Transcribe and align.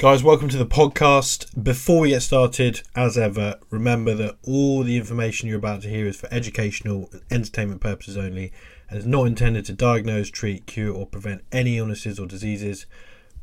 Guys, 0.00 0.22
welcome 0.22 0.48
to 0.48 0.56
the 0.56 0.64
podcast. 0.64 1.62
Before 1.62 2.00
we 2.00 2.08
get 2.08 2.22
started, 2.22 2.80
as 2.96 3.18
ever, 3.18 3.58
remember 3.68 4.14
that 4.14 4.38
all 4.42 4.82
the 4.82 4.96
information 4.96 5.46
you're 5.46 5.58
about 5.58 5.82
to 5.82 5.90
hear 5.90 6.06
is 6.06 6.16
for 6.16 6.26
educational 6.32 7.10
and 7.12 7.20
entertainment 7.30 7.82
purposes 7.82 8.16
only 8.16 8.50
and 8.88 8.98
is 8.98 9.04
not 9.04 9.26
intended 9.26 9.66
to 9.66 9.74
diagnose, 9.74 10.30
treat, 10.30 10.64
cure, 10.64 10.94
or 10.94 11.04
prevent 11.04 11.44
any 11.52 11.76
illnesses 11.76 12.18
or 12.18 12.26
diseases. 12.26 12.86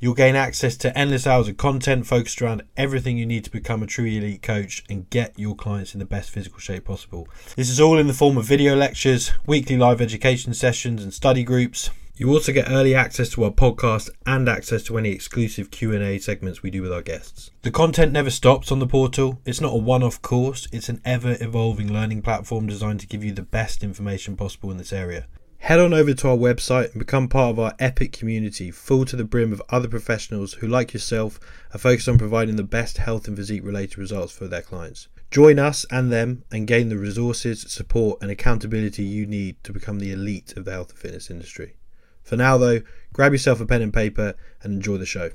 You'll 0.00 0.14
gain 0.14 0.36
access 0.36 0.76
to 0.76 0.96
endless 0.96 1.26
hours 1.26 1.48
of 1.48 1.56
content 1.56 2.06
focused 2.06 2.40
around 2.40 2.62
everything 2.76 3.18
you 3.18 3.26
need 3.26 3.42
to 3.44 3.50
become 3.50 3.82
a 3.82 3.86
true 3.86 4.04
elite 4.04 4.42
coach 4.42 4.84
and 4.88 5.10
get 5.10 5.36
your 5.36 5.56
clients 5.56 5.92
in 5.92 5.98
the 5.98 6.04
best 6.04 6.30
physical 6.30 6.60
shape 6.60 6.84
possible. 6.84 7.26
This 7.56 7.68
is 7.68 7.80
all 7.80 7.98
in 7.98 8.06
the 8.06 8.14
form 8.14 8.38
of 8.38 8.44
video 8.44 8.76
lectures, 8.76 9.32
weekly 9.44 9.76
live 9.76 10.00
education 10.00 10.54
sessions 10.54 11.02
and 11.02 11.12
study 11.12 11.42
groups. 11.42 11.90
You 12.14 12.30
also 12.30 12.52
get 12.52 12.70
early 12.70 12.94
access 12.94 13.28
to 13.30 13.42
our 13.42 13.50
podcast 13.50 14.10
and 14.24 14.48
access 14.48 14.84
to 14.84 14.98
any 14.98 15.10
exclusive 15.10 15.72
Q&A 15.72 16.18
segments 16.18 16.62
we 16.62 16.70
do 16.70 16.82
with 16.82 16.92
our 16.92 17.02
guests. 17.02 17.50
The 17.62 17.72
content 17.72 18.12
never 18.12 18.30
stops 18.30 18.70
on 18.70 18.78
the 18.78 18.86
portal. 18.86 19.40
It's 19.44 19.60
not 19.60 19.74
a 19.74 19.78
one-off 19.78 20.22
course, 20.22 20.68
it's 20.72 20.88
an 20.88 21.00
ever-evolving 21.04 21.92
learning 21.92 22.22
platform 22.22 22.68
designed 22.68 23.00
to 23.00 23.08
give 23.08 23.24
you 23.24 23.32
the 23.32 23.42
best 23.42 23.82
information 23.82 24.36
possible 24.36 24.70
in 24.70 24.78
this 24.78 24.92
area. 24.92 25.26
Head 25.58 25.80
on 25.80 25.92
over 25.92 26.14
to 26.14 26.28
our 26.28 26.36
website 26.36 26.92
and 26.92 26.98
become 26.98 27.28
part 27.28 27.50
of 27.50 27.58
our 27.58 27.74
epic 27.78 28.12
community, 28.12 28.70
full 28.70 29.04
to 29.04 29.16
the 29.16 29.24
brim 29.24 29.52
of 29.52 29.60
other 29.68 29.88
professionals 29.88 30.54
who, 30.54 30.66
like 30.66 30.94
yourself, 30.94 31.38
are 31.74 31.78
focused 31.78 32.08
on 32.08 32.16
providing 32.16 32.56
the 32.56 32.62
best 32.62 32.98
health 32.98 33.28
and 33.28 33.36
physique 33.36 33.64
related 33.64 33.98
results 33.98 34.32
for 34.32 34.48
their 34.48 34.62
clients. 34.62 35.08
Join 35.30 35.58
us 35.58 35.84
and 35.90 36.10
them 36.10 36.42
and 36.50 36.66
gain 36.66 36.88
the 36.88 36.96
resources, 36.96 37.70
support, 37.70 38.18
and 38.22 38.30
accountability 38.30 39.02
you 39.02 39.26
need 39.26 39.62
to 39.64 39.72
become 39.72 39.98
the 39.98 40.12
elite 40.12 40.56
of 40.56 40.64
the 40.64 40.70
health 40.70 40.90
and 40.90 40.98
fitness 40.98 41.30
industry. 41.30 41.74
For 42.22 42.36
now, 42.36 42.56
though, 42.56 42.80
grab 43.12 43.32
yourself 43.32 43.60
a 43.60 43.66
pen 43.66 43.82
and 43.82 43.92
paper 43.92 44.34
and 44.62 44.72
enjoy 44.72 44.96
the 44.96 45.06
show. 45.06 45.30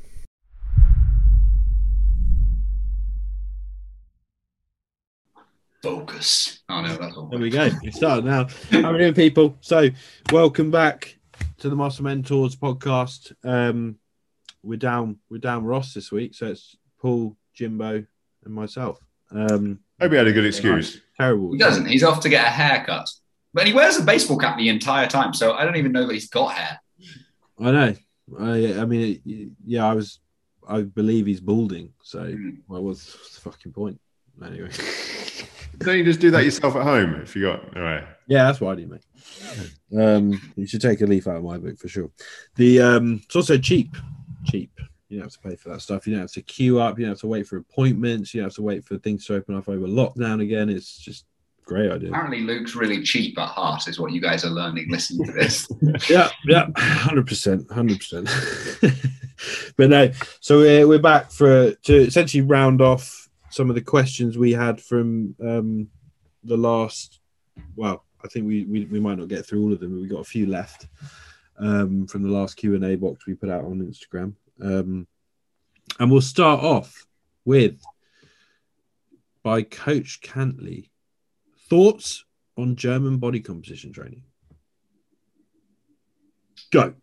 Focus. 5.87 6.61
Oh 6.69 6.81
no, 6.81 6.95
that's 6.95 7.17
all. 7.17 7.27
There 7.27 7.37
we 7.39 7.49
go. 7.49 7.69
We 7.83 7.91
start 7.91 8.23
now. 8.23 8.47
How 8.71 8.89
are 8.89 8.93
we 8.93 8.99
doing, 8.99 9.13
people? 9.13 9.57
So, 9.59 9.89
welcome 10.31 10.71
back 10.71 11.17
to 11.57 11.69
the 11.69 11.75
Muscle 11.75 12.05
Mentors 12.05 12.55
podcast. 12.55 13.33
Um, 13.43 13.97
we're 14.63 14.77
down. 14.77 15.17
We're 15.29 15.39
down 15.39 15.65
Ross 15.65 15.93
this 15.93 16.09
week, 16.09 16.35
so 16.35 16.45
it's 16.47 16.77
Paul, 17.01 17.35
Jimbo, 17.53 18.05
and 18.45 18.53
myself. 18.53 18.97
Um, 19.31 19.79
Hope 19.99 20.11
he 20.13 20.17
had 20.17 20.25
a 20.27 20.31
good 20.31 20.45
excuse. 20.45 21.01
terrible. 21.19 21.51
He 21.51 21.57
doesn't. 21.57 21.85
He's 21.87 22.03
off 22.05 22.21
to 22.21 22.29
get 22.29 22.45
a 22.47 22.49
haircut. 22.49 23.09
But 23.53 23.67
he 23.67 23.73
wears 23.73 23.97
a 23.97 24.03
baseball 24.03 24.37
cap 24.37 24.57
the 24.57 24.69
entire 24.69 25.07
time, 25.07 25.33
so 25.33 25.51
I 25.51 25.65
don't 25.65 25.75
even 25.75 25.91
know 25.91 26.07
that 26.07 26.13
he's 26.13 26.29
got 26.29 26.53
hair. 26.53 26.79
I 27.59 27.71
know. 27.71 27.95
I, 28.39 28.79
I 28.79 28.85
mean, 28.85 29.19
it- 29.25 29.49
yeah, 29.65 29.85
I 29.85 29.93
was. 29.93 30.19
I 30.65 30.83
believe 30.83 31.25
he's 31.25 31.41
balding. 31.41 31.91
So, 32.03 32.19
Mm. 32.23 32.59
well, 32.69 32.83
what's 32.85 33.35
the 33.35 33.41
fucking 33.41 33.73
point? 33.73 33.99
Anyway. 34.41 34.69
Don't 35.79 35.97
you 35.97 36.03
just 36.03 36.19
do 36.19 36.31
that 36.31 36.43
yourself 36.43 36.75
at 36.75 36.83
home 36.83 37.15
if 37.15 37.35
you 37.35 37.43
got 37.43 37.75
all 37.75 37.81
right? 37.83 38.03
Yeah, 38.27 38.45
that's 38.45 38.61
what 38.61 38.73
I 38.73 38.81
do, 38.81 38.87
mate. 38.87 39.05
Um, 39.99 40.53
you 40.55 40.65
should 40.65 40.81
take 40.81 41.01
a 41.01 41.05
leaf 41.05 41.27
out 41.27 41.37
of 41.37 41.43
my 41.43 41.57
book 41.57 41.77
for 41.77 41.87
sure. 41.87 42.09
The 42.55 42.81
um, 42.81 43.21
it's 43.25 43.35
also 43.35 43.57
cheap, 43.57 43.95
cheap. 44.45 44.71
You 45.09 45.19
don't 45.19 45.25
have 45.25 45.33
to 45.33 45.49
pay 45.49 45.55
for 45.55 45.69
that 45.69 45.81
stuff. 45.81 46.07
You 46.07 46.13
don't 46.13 46.21
have 46.21 46.31
to 46.31 46.41
queue 46.41 46.79
up. 46.79 46.97
You 46.97 47.05
don't 47.05 47.11
have 47.11 47.19
to 47.19 47.27
wait 47.27 47.47
for 47.47 47.57
appointments. 47.57 48.33
You 48.33 48.41
don't 48.41 48.49
have 48.49 48.55
to 48.55 48.63
wait 48.63 48.85
for 48.85 48.97
things 48.97 49.25
to 49.25 49.35
open 49.35 49.55
up 49.55 49.69
over 49.69 49.85
lockdown 49.85 50.41
again. 50.41 50.69
It's 50.69 50.97
just 50.97 51.25
great 51.65 51.91
idea. 51.91 52.09
Apparently, 52.09 52.41
Luke's 52.41 52.75
really 52.75 53.03
cheap 53.03 53.37
at 53.37 53.47
heart, 53.47 53.87
is 53.87 53.99
what 53.99 54.11
you 54.11 54.21
guys 54.21 54.43
are 54.43 54.49
learning 54.49 54.89
listening 54.89 55.27
to 55.27 55.33
this. 55.33 55.67
Yeah, 56.09 56.29
yeah, 56.45 56.67
hundred 56.77 57.27
percent, 57.27 57.69
hundred 57.71 57.99
percent. 57.99 58.29
But 59.75 59.89
no, 59.89 60.11
so 60.39 60.59
we're, 60.59 60.87
we're 60.87 60.99
back 60.99 61.31
for 61.31 61.71
to 61.71 61.95
essentially 61.95 62.41
round 62.41 62.81
off 62.81 63.22
some 63.53 63.69
of 63.69 63.75
the 63.75 63.81
questions 63.81 64.35
we 64.35 64.51
had 64.51 64.81
from 64.81 65.35
um, 65.39 65.87
the 66.43 66.57
last. 66.57 67.19
Well, 67.75 68.03
I 68.23 68.27
think 68.27 68.47
we, 68.47 68.65
we 68.65 68.85
we 68.85 68.99
might 68.99 69.19
not 69.19 69.27
get 69.27 69.45
through 69.45 69.61
all 69.61 69.71
of 69.71 69.79
them, 69.79 69.91
but 69.91 70.01
we 70.01 70.07
got 70.07 70.21
a 70.21 70.23
few 70.23 70.47
left 70.47 70.87
um, 71.59 72.07
from 72.07 72.23
the 72.23 72.29
last 72.29 72.57
Q 72.57 72.73
and 72.73 72.83
A 72.83 72.95
box 72.95 73.27
we 73.27 73.35
put 73.35 73.51
out 73.51 73.63
on 73.63 73.79
Instagram. 73.79 74.33
Um, 74.59 75.07
and 75.99 76.11
we'll 76.11 76.21
start 76.21 76.63
off 76.63 77.05
with 77.45 77.79
by 79.43 79.61
Coach 79.61 80.21
Cantley. 80.21 80.89
Thoughts 81.69 82.25
on 82.57 82.75
German 82.75 83.17
body 83.17 83.39
composition 83.39 83.93
training? 83.93 84.23
Go. 86.71 86.93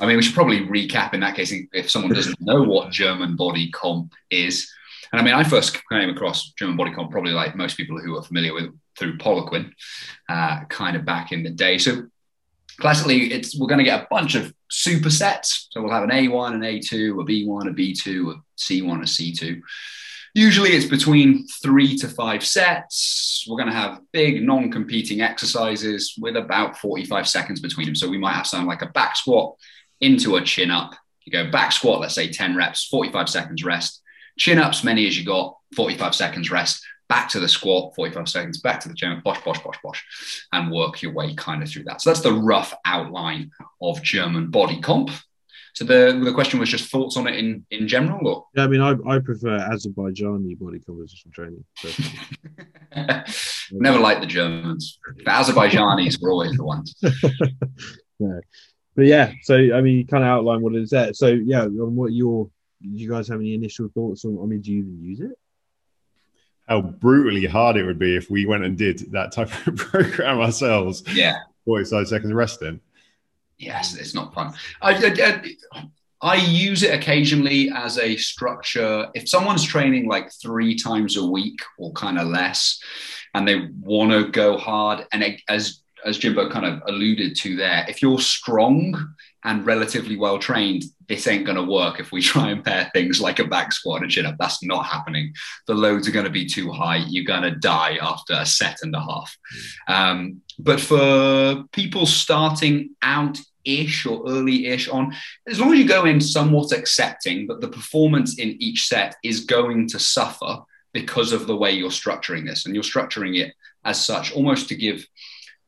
I 0.00 0.06
mean, 0.06 0.16
we 0.16 0.22
should 0.22 0.34
probably 0.34 0.60
recap 0.60 1.14
in 1.14 1.20
that 1.20 1.34
case 1.34 1.52
if 1.72 1.90
someone 1.90 2.12
doesn't 2.12 2.40
know 2.40 2.62
what 2.62 2.90
German 2.90 3.36
body 3.36 3.70
comp 3.70 4.12
is. 4.30 4.70
And 5.12 5.20
I 5.20 5.24
mean, 5.24 5.34
I 5.34 5.44
first 5.44 5.78
came 5.88 6.10
across 6.10 6.52
German 6.52 6.76
body 6.76 6.92
comp 6.92 7.10
probably 7.10 7.32
like 7.32 7.56
most 7.56 7.76
people 7.76 7.98
who 7.98 8.16
are 8.16 8.22
familiar 8.22 8.54
with 8.54 8.72
through 8.98 9.18
Poliquin, 9.18 9.72
uh, 10.28 10.64
kind 10.66 10.96
of 10.96 11.04
back 11.04 11.32
in 11.32 11.42
the 11.42 11.50
day. 11.50 11.78
So 11.78 12.06
classically, 12.78 13.32
it's 13.32 13.58
we're 13.58 13.68
going 13.68 13.78
to 13.78 13.84
get 13.84 14.02
a 14.02 14.06
bunch 14.10 14.34
of 14.34 14.52
supersets. 14.70 15.66
So 15.70 15.82
we'll 15.82 15.92
have 15.92 16.04
an 16.04 16.10
A1, 16.10 16.54
an 16.54 16.60
A2, 16.60 17.20
a 17.20 17.24
B1, 17.24 17.68
a 17.68 17.74
B2, 17.74 18.34
a 18.34 18.42
C1, 18.58 18.98
a 18.98 19.04
C2. 19.04 19.60
Usually 20.34 20.70
it's 20.70 20.86
between 20.86 21.46
three 21.62 21.96
to 21.96 22.08
five 22.08 22.44
sets. 22.44 23.46
We're 23.48 23.56
going 23.56 23.70
to 23.70 23.74
have 23.74 24.00
big 24.12 24.42
non 24.42 24.70
competing 24.70 25.20
exercises 25.20 26.14
with 26.18 26.36
about 26.36 26.78
45 26.78 27.26
seconds 27.26 27.60
between 27.60 27.86
them. 27.86 27.94
So 27.94 28.08
we 28.08 28.18
might 28.18 28.34
have 28.34 28.46
something 28.46 28.68
like 28.68 28.82
a 28.82 28.86
back 28.86 29.16
squat 29.16 29.56
into 30.00 30.36
a 30.36 30.42
chin 30.42 30.70
up. 30.70 30.94
You 31.24 31.32
go 31.32 31.50
back 31.50 31.72
squat, 31.72 32.00
let's 32.00 32.14
say 32.14 32.30
10 32.30 32.56
reps, 32.56 32.86
45 32.86 33.28
seconds 33.28 33.64
rest. 33.64 34.02
Chin 34.38 34.58
ups, 34.58 34.84
many 34.84 35.06
as 35.06 35.18
you 35.18 35.24
got, 35.24 35.56
45 35.76 36.14
seconds 36.14 36.50
rest. 36.50 36.84
Back 37.08 37.30
to 37.30 37.40
the 37.40 37.48
squat, 37.48 37.94
45 37.96 38.28
seconds, 38.28 38.60
back 38.60 38.80
to 38.80 38.88
the 38.88 39.06
up, 39.06 39.24
bosh, 39.24 39.42
bosh, 39.42 39.62
bosh, 39.62 39.78
bosh, 39.82 40.04
and 40.52 40.70
work 40.70 41.00
your 41.00 41.14
way 41.14 41.34
kind 41.34 41.62
of 41.62 41.70
through 41.70 41.84
that. 41.84 42.02
So 42.02 42.10
that's 42.10 42.20
the 42.20 42.34
rough 42.34 42.74
outline 42.84 43.50
of 43.80 44.02
German 44.02 44.50
body 44.50 44.80
comp. 44.80 45.10
So 45.74 45.84
the, 45.84 46.20
the 46.24 46.34
question 46.34 46.58
was 46.58 46.68
just 46.68 46.90
thoughts 46.90 47.16
on 47.16 47.26
it 47.28 47.36
in, 47.36 47.64
in 47.70 47.86
general, 47.88 48.26
or? 48.26 48.46
Yeah, 48.54 48.64
I 48.64 48.66
mean, 48.66 48.80
I, 48.80 48.94
I 49.08 49.20
prefer 49.20 49.58
Azerbaijani 49.58 50.58
body 50.58 50.80
composition 50.80 51.30
training. 51.30 51.64
Never 53.70 54.00
liked 54.00 54.20
the 54.20 54.26
Germans. 54.26 54.98
The 55.18 55.30
Azerbaijanis 55.30 56.20
were 56.20 56.32
always 56.32 56.56
the 56.56 56.64
ones. 56.64 56.96
no. 58.18 58.40
But 58.96 59.06
yeah, 59.06 59.32
so 59.42 59.54
I 59.54 59.80
mean, 59.80 59.98
you 59.98 60.04
kind 60.04 60.24
of 60.24 60.30
outline 60.30 60.62
what 60.62 60.74
it 60.74 60.82
is 60.82 60.90
there. 60.90 61.14
So 61.14 61.28
yeah, 61.28 61.62
on 61.62 61.94
what 61.94 62.12
your, 62.12 62.50
do 62.82 62.88
you 62.88 63.08
guys 63.08 63.28
have 63.28 63.40
any 63.40 63.54
initial 63.54 63.88
thoughts 63.88 64.24
on? 64.24 64.38
I 64.42 64.46
mean, 64.46 64.60
do 64.60 64.72
you 64.72 64.80
even 64.80 65.02
use 65.02 65.20
it? 65.20 65.38
How 66.68 66.80
brutally 66.82 67.46
hard 67.46 67.76
it 67.76 67.84
would 67.84 67.98
be 67.98 68.16
if 68.16 68.30
we 68.30 68.46
went 68.46 68.64
and 68.64 68.76
did 68.76 69.12
that 69.12 69.32
type 69.32 69.50
of 69.66 69.76
program 69.76 70.40
ourselves. 70.40 71.02
Yeah. 71.12 71.38
45 71.64 72.08
seconds 72.08 72.32
resting. 72.32 72.80
Yes, 73.58 73.96
it's 73.96 74.14
not 74.14 74.32
fun. 74.34 74.54
I, 74.80 75.42
I, 75.72 75.86
I 76.20 76.34
use 76.36 76.82
it 76.82 76.94
occasionally 76.94 77.70
as 77.70 77.98
a 77.98 78.16
structure. 78.16 79.08
If 79.14 79.28
someone's 79.28 79.64
training 79.64 80.08
like 80.08 80.30
three 80.32 80.76
times 80.76 81.16
a 81.16 81.26
week 81.26 81.58
or 81.78 81.92
kind 81.92 82.18
of 82.18 82.28
less, 82.28 82.80
and 83.34 83.46
they 83.46 83.68
want 83.80 84.12
to 84.12 84.30
go 84.30 84.56
hard, 84.56 85.06
and 85.12 85.22
it, 85.22 85.40
as 85.48 85.82
as 86.04 86.18
Jimbo 86.18 86.50
kind 86.50 86.66
of 86.66 86.82
alluded 86.86 87.36
to 87.36 87.56
there, 87.56 87.84
if 87.88 88.02
you're 88.02 88.20
strong 88.20 89.14
and 89.44 89.64
relatively 89.64 90.16
well 90.16 90.38
trained, 90.38 90.84
this 91.08 91.26
ain't 91.26 91.46
going 91.46 91.56
to 91.56 91.62
work 91.62 92.00
if 92.00 92.12
we 92.12 92.20
try 92.22 92.50
and 92.50 92.64
pair 92.64 92.90
things 92.92 93.20
like 93.20 93.38
a 93.38 93.44
back 93.44 93.72
squat 93.72 94.02
and 94.02 94.10
chin 94.10 94.26
up. 94.26 94.36
That's 94.38 94.62
not 94.62 94.86
happening. 94.86 95.32
The 95.66 95.74
loads 95.74 96.08
are 96.08 96.12
going 96.12 96.24
to 96.24 96.30
be 96.30 96.46
too 96.46 96.70
high. 96.70 97.04
You're 97.08 97.24
going 97.24 97.42
to 97.42 97.58
die 97.58 97.98
after 98.00 98.34
a 98.34 98.46
set 98.46 98.78
and 98.82 98.94
a 98.94 99.00
half. 99.00 99.36
Um, 99.86 100.42
but 100.58 100.80
for 100.80 101.64
people 101.72 102.06
starting 102.06 102.90
out 103.02 103.38
ish 103.64 104.06
or 104.06 104.24
early 104.28 104.66
ish 104.66 104.88
on, 104.88 105.14
as 105.46 105.60
long 105.60 105.72
as 105.72 105.78
you 105.78 105.86
go 105.86 106.04
in 106.04 106.20
somewhat 106.20 106.72
accepting 106.72 107.46
that 107.46 107.60
the 107.60 107.68
performance 107.68 108.38
in 108.38 108.56
each 108.60 108.86
set 108.86 109.16
is 109.22 109.44
going 109.44 109.88
to 109.88 109.98
suffer 109.98 110.58
because 110.92 111.32
of 111.32 111.46
the 111.46 111.56
way 111.56 111.72
you're 111.72 111.90
structuring 111.90 112.46
this 112.46 112.64
and 112.64 112.74
you're 112.74 112.82
structuring 112.82 113.38
it 113.38 113.54
as 113.84 114.04
such, 114.04 114.32
almost 114.32 114.68
to 114.68 114.74
give 114.74 115.06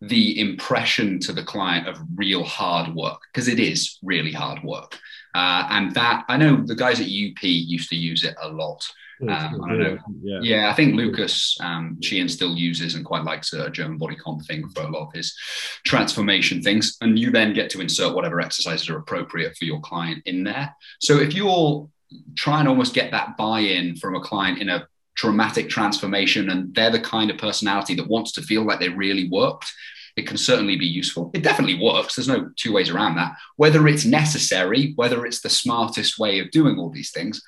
the 0.00 0.41
impression 0.41 1.19
to 1.20 1.32
the 1.32 1.44
client 1.44 1.87
of 1.87 1.99
real 2.14 2.43
hard 2.43 2.94
work 2.94 3.20
because 3.32 3.49
it 3.49 3.61
is 3.61 3.99
really 4.02 4.32
hard 4.32 4.62
work. 4.62 4.99
Uh, 5.35 5.67
and 5.70 5.94
that 5.94 6.25
I 6.29 6.37
know 6.37 6.62
the 6.64 6.75
guys 6.75 7.00
at 7.00 7.06
UP 7.06 7.43
used 7.43 7.91
to 7.91 7.97
use 7.97 8.25
it 8.25 8.35
a 8.41 8.49
lot. 8.49 8.88
Um, 9.23 9.62
I 9.69 9.75
know. 9.75 9.99
Yeah. 10.23 10.41
yeah, 10.43 10.70
I 10.70 10.75
think 10.75 10.94
Lucas 10.94 11.56
um, 11.61 11.99
Sheehan 12.00 12.29
still 12.29 12.56
uses 12.56 12.94
and 12.94 13.05
quite 13.05 13.25
likes 13.25 13.52
a 13.52 13.69
German 13.69 13.99
body 13.99 14.17
comp 14.17 14.47
thing 14.47 14.67
for 14.70 14.82
a 14.82 14.88
lot 14.88 15.08
of 15.08 15.12
his 15.12 15.37
transformation 15.85 16.62
things. 16.62 16.96
And 17.03 17.19
you 17.19 17.31
then 17.31 17.53
get 17.53 17.69
to 17.70 17.82
insert 17.82 18.14
whatever 18.14 18.41
exercises 18.41 18.88
are 18.88 18.96
appropriate 18.96 19.56
for 19.58 19.67
your 19.67 19.81
client 19.81 20.23
in 20.25 20.43
there. 20.44 20.75
So 21.00 21.19
if 21.19 21.35
you're 21.35 21.88
trying 22.35 22.64
to 22.64 22.70
almost 22.70 22.94
get 22.94 23.11
that 23.11 23.37
buy-in 23.37 23.96
from 23.96 24.17
a 24.17 24.20
client 24.20 24.58
in 24.58 24.70
a 24.70 24.88
dramatic 25.17 25.69
transformation 25.69 26.49
and 26.49 26.75
they're 26.75 26.91
the 26.91 27.00
kind 27.00 27.31
of 27.31 27.37
personality 27.37 27.94
that 27.94 28.08
wants 28.08 28.32
to 28.32 28.43
feel 28.43 28.62
like 28.62 28.81
they 28.81 28.88
really 28.88 29.29
worked 29.29 29.70
it 30.16 30.26
can 30.26 30.36
certainly 30.36 30.76
be 30.76 30.86
useful. 30.86 31.30
It 31.34 31.42
definitely 31.42 31.80
works. 31.80 32.16
There's 32.16 32.28
no 32.28 32.50
two 32.56 32.72
ways 32.72 32.90
around 32.90 33.16
that. 33.16 33.36
Whether 33.56 33.86
it's 33.88 34.04
necessary, 34.04 34.92
whether 34.96 35.26
it's 35.26 35.40
the 35.40 35.50
smartest 35.50 36.18
way 36.18 36.40
of 36.40 36.50
doing 36.50 36.78
all 36.78 36.90
these 36.90 37.10
things, 37.10 37.42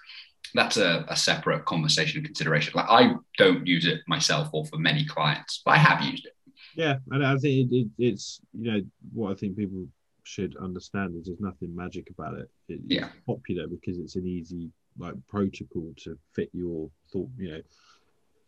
that's 0.55 0.77
a, 0.77 1.05
a, 1.09 1.17
separate 1.17 1.65
conversation 1.65 2.19
and 2.19 2.27
consideration. 2.27 2.73
Like 2.75 2.89
I 2.89 3.15
don't 3.39 3.67
use 3.67 3.87
it 3.87 4.01
myself 4.07 4.49
or 4.53 4.67
for 4.67 4.77
many 4.77 5.05
clients, 5.07 5.63
but 5.65 5.73
I 5.73 5.77
have 5.79 6.03
used 6.03 6.27
it. 6.27 6.33
Yeah, 6.75 6.97
and 7.11 7.25
I 7.25 7.37
think 7.37 7.71
it, 7.71 7.77
it, 7.77 7.89
it's 7.99 8.41
you 8.59 8.73
know 8.73 8.81
what 9.13 9.33
I 9.33 9.35
think 9.35 9.57
people 9.57 9.87
should 10.25 10.57
understand 10.57 11.17
is 11.17 11.27
there's 11.27 11.41
nothing 11.41 11.75
magic 11.75 12.11
about 12.11 12.39
it. 12.39 12.51
it 12.69 12.81
yeah, 12.87 13.09
popular 13.27 13.67
because 13.67 13.99
it's 13.99 14.17
an 14.17 14.27
easy 14.27 14.71
like 14.99 15.15
protocol 15.29 15.93
to 16.05 16.19
fit 16.35 16.51
your 16.53 16.91
thought. 17.13 17.29
You 17.39 17.53
know, 17.53 17.61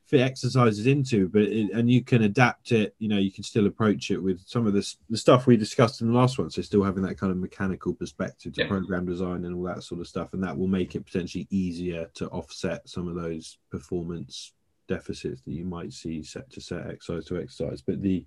fit 0.06 0.20
exercises 0.20 0.86
into 0.86 1.28
but 1.28 1.42
it, 1.42 1.70
and 1.72 1.90
you 1.90 2.02
can 2.02 2.22
adapt 2.22 2.72
it 2.72 2.94
you 2.98 3.08
know 3.08 3.16
you 3.16 3.32
can 3.32 3.42
still 3.42 3.66
approach 3.66 4.10
it 4.10 4.18
with 4.18 4.40
some 4.46 4.66
of 4.66 4.72
this 4.72 4.98
the 5.08 5.16
stuff 5.16 5.46
we 5.46 5.56
discussed 5.56 6.00
in 6.00 6.08
the 6.08 6.18
last 6.18 6.38
one 6.38 6.50
so 6.50 6.60
still 6.60 6.82
having 6.82 7.02
that 7.02 7.18
kind 7.18 7.32
of 7.32 7.38
mechanical 7.38 7.94
perspective 7.94 8.52
to 8.52 8.62
yeah. 8.62 8.68
program 8.68 9.06
design 9.06 9.44
and 9.44 9.54
all 9.54 9.62
that 9.62 9.82
sort 9.82 10.00
of 10.00 10.06
stuff 10.06 10.34
and 10.34 10.42
that 10.42 10.56
will 10.56 10.68
make 10.68 10.94
it 10.94 11.06
potentially 11.06 11.46
easier 11.50 12.08
to 12.14 12.28
offset 12.28 12.86
some 12.88 13.08
of 13.08 13.14
those 13.14 13.58
performance 13.70 14.52
deficits 14.88 15.40
that 15.42 15.52
you 15.52 15.64
might 15.64 15.92
see 15.92 16.22
set 16.22 16.50
to 16.50 16.60
set 16.60 16.86
exercise 16.86 17.24
to 17.24 17.38
exercise 17.38 17.80
but 17.80 18.02
the 18.02 18.24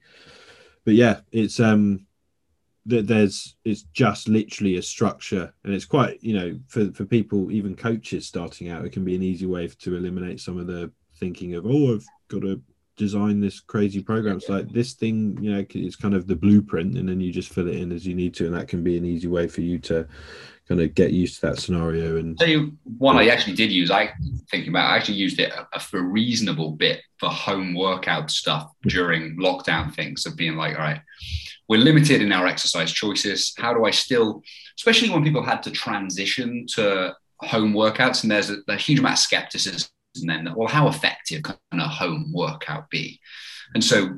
but 0.83 0.95
yeah 0.95 1.19
it's 1.31 1.59
um 1.59 2.06
that 2.88 3.06
there's 3.06 3.56
it's 3.65 3.83
just 3.94 4.30
literally 4.30 4.77
a 4.77 4.81
structure 4.81 5.53
and 5.63 5.73
it's 5.73 5.85
quite 5.85 6.18
you 6.23 6.33
know 6.33 6.57
for 6.68 6.91
for 6.94 7.06
people 7.06 7.51
even 7.51 7.75
coaches 7.75 8.25
starting 8.25 8.69
out 8.69 8.85
it 8.85 8.94
can 8.94 9.03
be 9.03 9.13
an 9.13 9.21
easy 9.21 9.45
way 9.45 9.68
to 9.68 9.95
eliminate 9.95 10.39
some 10.39 10.57
of 10.57 10.65
the 10.65 10.91
thinking 11.19 11.55
of 11.55 11.65
oh 11.65 11.95
I've 11.95 12.05
got 12.29 12.41
to 12.41 12.61
design 12.97 13.39
this 13.39 13.59
crazy 13.59 14.01
program. 14.01 14.41
So 14.41 14.53
like 14.53 14.69
this 14.69 14.93
thing, 14.93 15.37
you 15.39 15.53
know, 15.53 15.65
it's 15.69 15.95
kind 15.95 16.15
of 16.15 16.27
the 16.27 16.35
blueprint, 16.35 16.97
and 16.97 17.07
then 17.07 17.21
you 17.21 17.31
just 17.31 17.53
fill 17.53 17.67
it 17.67 17.75
in 17.75 17.91
as 17.91 18.05
you 18.05 18.15
need 18.15 18.33
to, 18.35 18.47
and 18.47 18.55
that 18.55 18.67
can 18.67 18.83
be 18.83 18.97
an 18.97 19.05
easy 19.05 19.27
way 19.27 19.47
for 19.47 19.61
you 19.61 19.77
to 19.79 20.07
kind 20.67 20.81
of 20.81 20.93
get 20.95 21.13
used 21.13 21.35
to 21.35 21.47
that 21.47 21.59
scenario. 21.59 22.17
And 22.17 22.37
you 22.41 22.75
one 22.97 23.17
I 23.17 23.27
actually 23.27 23.55
did 23.55 23.71
use. 23.71 23.89
I 23.91 24.11
thinking 24.51 24.69
about. 24.69 24.91
I 24.91 24.97
actually 24.97 25.17
used 25.17 25.39
it 25.39 25.53
a, 25.53 25.97
a 25.97 26.01
reasonable 26.01 26.71
bit 26.71 27.01
for 27.19 27.29
home 27.29 27.73
workout 27.73 28.29
stuff 28.31 28.71
during 28.83 29.37
lockdown 29.37 29.93
things 29.93 30.25
of 30.25 30.35
being 30.35 30.55
like, 30.55 30.75
all 30.75 30.81
right, 30.81 31.01
we're 31.69 31.79
limited 31.79 32.21
in 32.21 32.33
our 32.33 32.47
exercise 32.47 32.91
choices. 32.91 33.53
How 33.57 33.73
do 33.73 33.85
I 33.85 33.91
still, 33.91 34.41
especially 34.77 35.09
when 35.11 35.23
people 35.23 35.43
had 35.43 35.63
to 35.63 35.71
transition 35.71 36.65
to 36.73 37.15
home 37.41 37.73
workouts, 37.73 38.23
and 38.23 38.31
there's 38.31 38.49
a, 38.49 38.57
a 38.67 38.75
huge 38.75 38.99
amount 38.99 39.13
of 39.13 39.19
skepticism 39.19 39.87
and 40.21 40.29
then 40.29 40.53
well 40.55 40.67
how 40.67 40.87
effective 40.87 41.43
can 41.43 41.57
a 41.73 41.87
home 41.87 42.31
workout 42.33 42.89
be? 42.89 43.19
And 43.73 43.83
so 43.83 44.17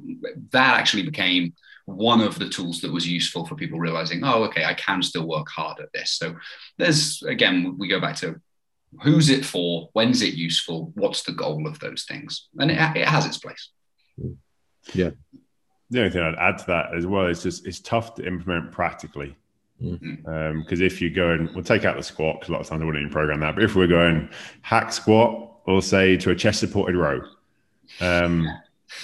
that 0.51 0.79
actually 0.79 1.03
became 1.03 1.53
one 1.85 2.21
of 2.21 2.37
the 2.37 2.49
tools 2.49 2.81
that 2.81 2.93
was 2.93 3.07
useful 3.07 3.47
for 3.47 3.55
people 3.55 3.79
realizing 3.79 4.23
oh 4.23 4.43
okay 4.43 4.63
i 4.63 4.75
can 4.75 5.01
still 5.01 5.27
work 5.27 5.47
hard 5.49 5.79
at 5.79 5.91
this. 5.93 6.11
So 6.11 6.35
there's 6.77 7.23
again 7.23 7.75
we 7.77 7.87
go 7.87 7.99
back 7.99 8.15
to 8.17 8.39
who's 9.01 9.29
it 9.29 9.45
for? 9.45 9.89
When's 9.93 10.21
it 10.21 10.33
useful? 10.33 10.91
What's 10.95 11.23
the 11.23 11.31
goal 11.31 11.67
of 11.67 11.79
those 11.79 12.05
things? 12.05 12.47
And 12.57 12.71
it, 12.71 12.77
it 12.97 13.07
has 13.07 13.25
its 13.25 13.37
place. 13.37 13.69
Yeah. 14.93 15.11
The 15.91 15.99
only 15.99 16.11
thing 16.11 16.21
i'd 16.21 16.35
add 16.35 16.59
to 16.59 16.67
that 16.67 16.95
as 16.95 17.07
well 17.07 17.25
is 17.25 17.41
just 17.41 17.65
it's 17.65 17.79
tough 17.79 18.15
to 18.15 18.27
implement 18.27 18.71
practically. 18.71 19.35
Because 19.79 19.99
mm. 19.99 20.27
um, 20.51 20.65
if 20.69 21.01
you 21.01 21.09
go 21.09 21.31
and 21.31 21.49
we'll 21.55 21.63
take 21.63 21.85
out 21.85 21.95
the 21.95 22.03
squat 22.03 22.39
because 22.39 22.49
a 22.49 22.51
lot 22.51 22.61
of 22.61 22.67
times 22.67 22.81
I 22.81 22.85
wouldn't 22.85 23.01
even 23.01 23.13
program 23.13 23.39
that. 23.39 23.55
But 23.55 23.63
if 23.63 23.75
we're 23.75 23.87
going 23.87 24.29
hack 24.61 24.91
squat, 24.91 25.48
or 25.69 25.83
say 25.83 26.17
to 26.17 26.31
a 26.31 26.35
chest 26.35 26.59
supported 26.59 26.97
row. 26.97 27.21
Um, 28.01 28.47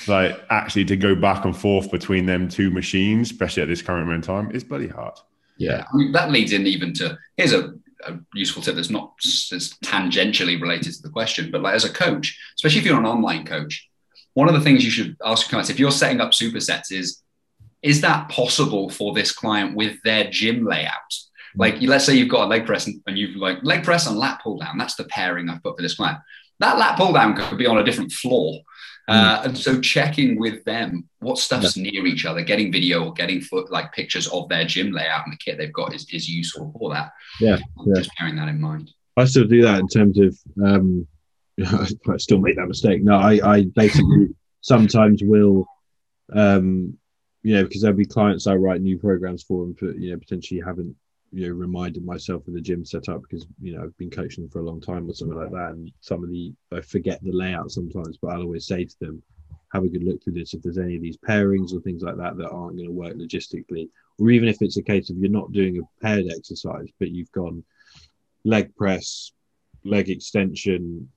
like 0.07 0.43
actually 0.49 0.85
to 0.85 0.97
go 0.97 1.13
back 1.13 1.45
and 1.45 1.55
forth 1.55 1.91
between 1.91 2.25
them 2.25 2.49
two 2.49 2.71
machines, 2.71 3.31
especially 3.31 3.61
at 3.61 3.69
this 3.69 3.83
current 3.83 4.07
moment 4.07 4.25
in 4.25 4.35
time, 4.35 4.51
is 4.51 4.63
bloody 4.63 4.87
hard. 4.87 5.13
Yeah, 5.57 5.85
I 5.91 5.95
mean, 5.95 6.11
that 6.13 6.31
leads 6.31 6.53
in 6.53 6.65
even 6.65 6.91
to 6.95 7.17
here's 7.37 7.53
a, 7.53 7.73
a 8.05 8.17
useful 8.33 8.63
tip 8.63 8.75
that's 8.75 8.89
not 8.89 9.13
as 9.23 9.75
tangentially 9.83 10.59
related 10.59 10.93
to 10.93 11.01
the 11.03 11.09
question, 11.09 11.51
but 11.51 11.61
like 11.61 11.75
as 11.75 11.85
a 11.85 11.93
coach, 11.93 12.37
especially 12.55 12.79
if 12.79 12.85
you're 12.85 12.99
an 12.99 13.05
online 13.05 13.45
coach, 13.45 13.87
one 14.33 14.49
of 14.49 14.55
the 14.55 14.61
things 14.61 14.83
you 14.83 14.91
should 14.91 15.15
ask 15.23 15.47
clients 15.47 15.69
if 15.69 15.79
you're 15.79 15.91
setting 15.91 16.19
up 16.19 16.31
supersets 16.31 16.91
is 16.91 17.21
is 17.83 18.01
that 18.01 18.27
possible 18.29 18.89
for 18.89 19.13
this 19.13 19.31
client 19.31 19.75
with 19.75 20.01
their 20.03 20.31
gym 20.31 20.65
layout? 20.65 21.13
Like, 21.57 21.79
let's 21.81 22.03
say 22.03 22.15
you've 22.15 22.29
got 22.29 22.45
a 22.45 22.47
leg 22.47 22.65
press 22.65 22.87
and, 22.87 22.99
and 23.05 23.17
you've 23.17 23.35
like 23.35 23.59
leg 23.61 23.83
press 23.83 24.07
and 24.07 24.17
lat 24.17 24.41
pull 24.41 24.57
down. 24.57 24.79
That's 24.79 24.95
the 24.95 25.05
pairing 25.05 25.47
I've 25.49 25.61
put 25.61 25.77
for 25.77 25.83
this 25.83 25.95
client 25.95 26.17
that 26.59 26.77
lat 26.77 26.97
pull 26.97 27.13
down 27.13 27.35
could 27.35 27.57
be 27.57 27.67
on 27.67 27.77
a 27.77 27.83
different 27.83 28.11
floor. 28.11 28.61
Uh, 29.07 29.41
mm. 29.41 29.45
and 29.45 29.57
so 29.57 29.79
checking 29.79 30.39
with 30.39 30.63
them 30.63 31.07
what 31.19 31.37
stuff's 31.37 31.77
yeah. 31.77 31.91
near 31.91 32.07
each 32.07 32.25
other, 32.25 32.41
getting 32.41 32.71
video 32.71 33.05
or 33.05 33.13
getting 33.13 33.39
foot 33.39 33.71
like 33.71 33.93
pictures 33.93 34.27
of 34.29 34.49
their 34.49 34.65
gym 34.65 34.91
layout 34.91 35.25
and 35.25 35.33
the 35.33 35.37
kit 35.37 35.59
they've 35.59 35.71
got 35.71 35.93
is, 35.93 36.07
is 36.11 36.27
useful 36.27 36.73
for 36.79 36.91
that. 36.91 37.11
Yeah, 37.39 37.59
yeah. 37.85 37.93
Just 37.95 38.09
bearing 38.17 38.35
that 38.37 38.47
in 38.47 38.59
mind. 38.59 38.91
I 39.15 39.25
still 39.25 39.45
do 39.45 39.61
that 39.61 39.79
in 39.79 39.87
terms 39.87 40.19
of 40.19 40.35
um, 40.63 41.07
I 41.63 42.17
still 42.17 42.39
make 42.39 42.55
that 42.55 42.67
mistake. 42.67 43.03
No, 43.03 43.15
I, 43.17 43.39
I 43.57 43.65
basically 43.75 44.29
sometimes 44.61 45.21
will 45.23 45.67
um, 46.33 46.97
you 47.45 47.53
know, 47.53 47.63
because 47.63 47.81
there'll 47.81 47.95
be 47.95 48.05
clients 48.05 48.47
I 48.47 48.55
write 48.55 48.81
new 48.81 48.97
programs 48.97 49.43
for 49.43 49.65
and 49.65 49.77
you 50.01 50.11
know 50.11 50.17
potentially 50.17 50.61
haven't 50.65 50.95
you 51.35 51.49
know 51.49 51.53
reminded 51.53 52.05
myself 52.05 52.47
of 52.47 52.53
the 52.53 52.61
gym 52.61 52.85
setup 52.85 53.21
because 53.21 53.45
you 53.61 53.75
know 53.75 53.83
I've 53.83 53.97
been 53.97 54.09
coaching 54.09 54.47
for 54.47 54.59
a 54.59 54.63
long 54.63 54.79
time 54.79 55.09
or 55.09 55.13
something 55.13 55.37
like 55.37 55.51
that, 55.51 55.71
and 55.71 55.91
some 55.99 56.23
of 56.23 56.29
the 56.29 56.53
I 56.71 56.79
forget 56.79 57.21
the 57.21 57.33
layout 57.33 57.71
sometimes, 57.71 58.17
but 58.21 58.29
I'll 58.29 58.43
always 58.43 58.65
say 58.65 58.85
to 58.85 58.95
them, 59.01 59.21
have 59.73 59.83
a 59.83 59.89
good 59.89 60.05
look 60.05 60.23
through 60.23 60.33
this. 60.33 60.53
If 60.53 60.61
there's 60.61 60.77
any 60.77 60.95
of 60.95 61.01
these 61.01 61.17
pairings 61.17 61.73
or 61.73 61.81
things 61.81 62.03
like 62.03 62.15
that 62.15 62.37
that 62.37 62.49
aren't 62.49 62.77
going 62.77 62.87
to 62.87 62.91
work 62.93 63.15
logistically, 63.15 63.89
or 64.17 64.31
even 64.31 64.47
if 64.47 64.61
it's 64.61 64.77
a 64.77 64.81
case 64.81 65.09
of 65.09 65.17
you're 65.17 65.29
not 65.29 65.51
doing 65.51 65.77
a 65.77 66.03
paired 66.05 66.27
exercise, 66.31 66.87
but 66.99 67.11
you've 67.11 67.31
gone 67.33 67.65
leg 68.45 68.73
press, 68.77 69.33
leg 69.83 70.09
extension, 70.09 71.09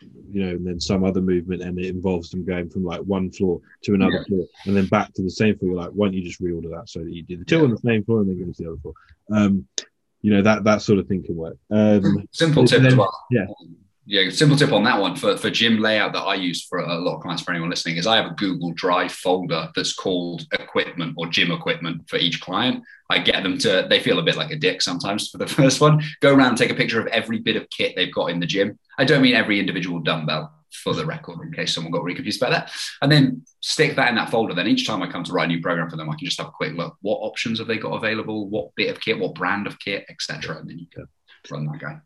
you 0.00 0.44
know, 0.44 0.50
and 0.50 0.66
then 0.66 0.80
some 0.80 1.04
other 1.04 1.20
movement, 1.20 1.62
and 1.62 1.78
it 1.78 1.86
involves 1.86 2.30
them 2.30 2.44
going 2.44 2.68
from 2.68 2.84
like 2.84 3.00
one 3.00 3.30
floor 3.30 3.60
to 3.82 3.94
another 3.94 4.18
yeah. 4.18 4.24
floor, 4.24 4.46
and 4.66 4.76
then 4.76 4.86
back 4.86 5.12
to 5.14 5.22
the 5.22 5.30
same 5.30 5.56
floor. 5.58 5.72
You're 5.72 5.80
like, 5.80 5.90
why 5.90 6.06
don't 6.06 6.14
you 6.14 6.22
just 6.22 6.40
reorder 6.40 6.70
that 6.76 6.88
so 6.88 7.00
that 7.00 7.12
you 7.12 7.22
do 7.22 7.36
the 7.36 7.44
two 7.44 7.58
yeah. 7.58 7.64
on 7.64 7.70
the 7.70 7.78
same 7.78 8.04
floor 8.04 8.20
and 8.20 8.30
then 8.30 8.38
go 8.38 8.52
to 8.52 8.62
the 8.62 8.68
other 8.70 8.80
floor? 8.80 8.94
Um, 9.30 9.66
you 10.22 10.32
know 10.32 10.42
that 10.42 10.64
that 10.64 10.82
sort 10.82 10.98
of 10.98 11.06
thing 11.06 11.22
can 11.22 11.36
work. 11.36 11.56
Um, 11.70 12.26
Simple 12.32 12.66
tip 12.66 12.82
then, 12.82 12.92
as 12.92 12.96
well. 12.96 13.26
Yeah, 13.30 13.46
yeah, 14.10 14.30
simple 14.30 14.56
tip 14.56 14.72
on 14.72 14.84
that 14.84 14.98
one 14.98 15.14
for, 15.16 15.36
for 15.36 15.50
gym 15.50 15.80
layout 15.80 16.14
that 16.14 16.22
I 16.22 16.34
use 16.34 16.64
for 16.64 16.78
a 16.78 16.94
lot 16.94 17.16
of 17.16 17.20
clients 17.20 17.42
for 17.42 17.50
anyone 17.50 17.68
listening 17.68 17.98
is 17.98 18.06
I 18.06 18.16
have 18.16 18.32
a 18.32 18.34
Google 18.34 18.72
Drive 18.72 19.12
folder 19.12 19.68
that's 19.76 19.92
called 19.92 20.46
equipment 20.50 21.12
or 21.18 21.26
gym 21.26 21.52
equipment 21.52 22.08
for 22.08 22.16
each 22.16 22.40
client. 22.40 22.82
I 23.10 23.18
get 23.18 23.42
them 23.42 23.58
to, 23.58 23.86
they 23.88 24.00
feel 24.00 24.18
a 24.18 24.22
bit 24.22 24.36
like 24.36 24.50
a 24.50 24.56
dick 24.56 24.80
sometimes 24.80 25.28
for 25.28 25.36
the 25.36 25.46
first 25.46 25.82
one. 25.82 26.02
Go 26.20 26.34
around, 26.34 26.48
and 26.48 26.58
take 26.58 26.70
a 26.70 26.74
picture 26.74 26.98
of 26.98 27.06
every 27.08 27.38
bit 27.38 27.56
of 27.56 27.68
kit 27.68 27.92
they've 27.96 28.12
got 28.12 28.30
in 28.30 28.40
the 28.40 28.46
gym. 28.46 28.78
I 28.98 29.04
don't 29.04 29.20
mean 29.20 29.34
every 29.34 29.60
individual 29.60 30.00
dumbbell 30.00 30.54
for 30.72 30.94
the 30.94 31.04
record 31.04 31.46
in 31.46 31.52
case 31.52 31.74
someone 31.74 31.92
got 31.92 32.02
really 32.02 32.16
confused 32.16 32.40
about 32.42 32.52
that. 32.52 32.72
And 33.02 33.12
then 33.12 33.44
stick 33.60 33.94
that 33.96 34.08
in 34.08 34.14
that 34.14 34.30
folder. 34.30 34.54
Then 34.54 34.68
each 34.68 34.86
time 34.86 35.02
I 35.02 35.12
come 35.12 35.24
to 35.24 35.32
write 35.32 35.44
a 35.44 35.48
new 35.48 35.60
program 35.60 35.90
for 35.90 35.96
them, 35.96 36.08
I 36.08 36.16
can 36.16 36.24
just 36.24 36.38
have 36.38 36.48
a 36.48 36.52
quick 36.52 36.72
look. 36.72 36.96
What 37.02 37.18
options 37.18 37.58
have 37.58 37.68
they 37.68 37.76
got 37.76 37.92
available? 37.92 38.48
What 38.48 38.74
bit 38.74 38.88
of 38.88 39.02
kit, 39.02 39.18
what 39.18 39.34
brand 39.34 39.66
of 39.66 39.78
kit, 39.78 40.06
etc. 40.08 40.56
And 40.56 40.70
then 40.70 40.78
you 40.78 40.86
can 40.90 41.06
run 41.50 41.66
that 41.66 41.78
guy. 41.78 41.98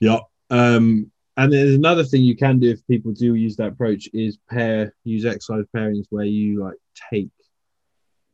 Yeah. 0.00 0.18
Um, 0.50 1.12
and 1.36 1.52
there's 1.52 1.74
another 1.74 2.04
thing 2.04 2.22
you 2.22 2.36
can 2.36 2.58
do 2.58 2.70
if 2.70 2.86
people 2.86 3.12
do 3.12 3.34
use 3.34 3.56
that 3.56 3.68
approach 3.68 4.08
is 4.12 4.38
pair 4.48 4.94
use 5.04 5.24
exercise 5.24 5.64
pairings 5.74 6.06
where 6.10 6.24
you 6.24 6.62
like 6.62 6.76
take 7.10 7.30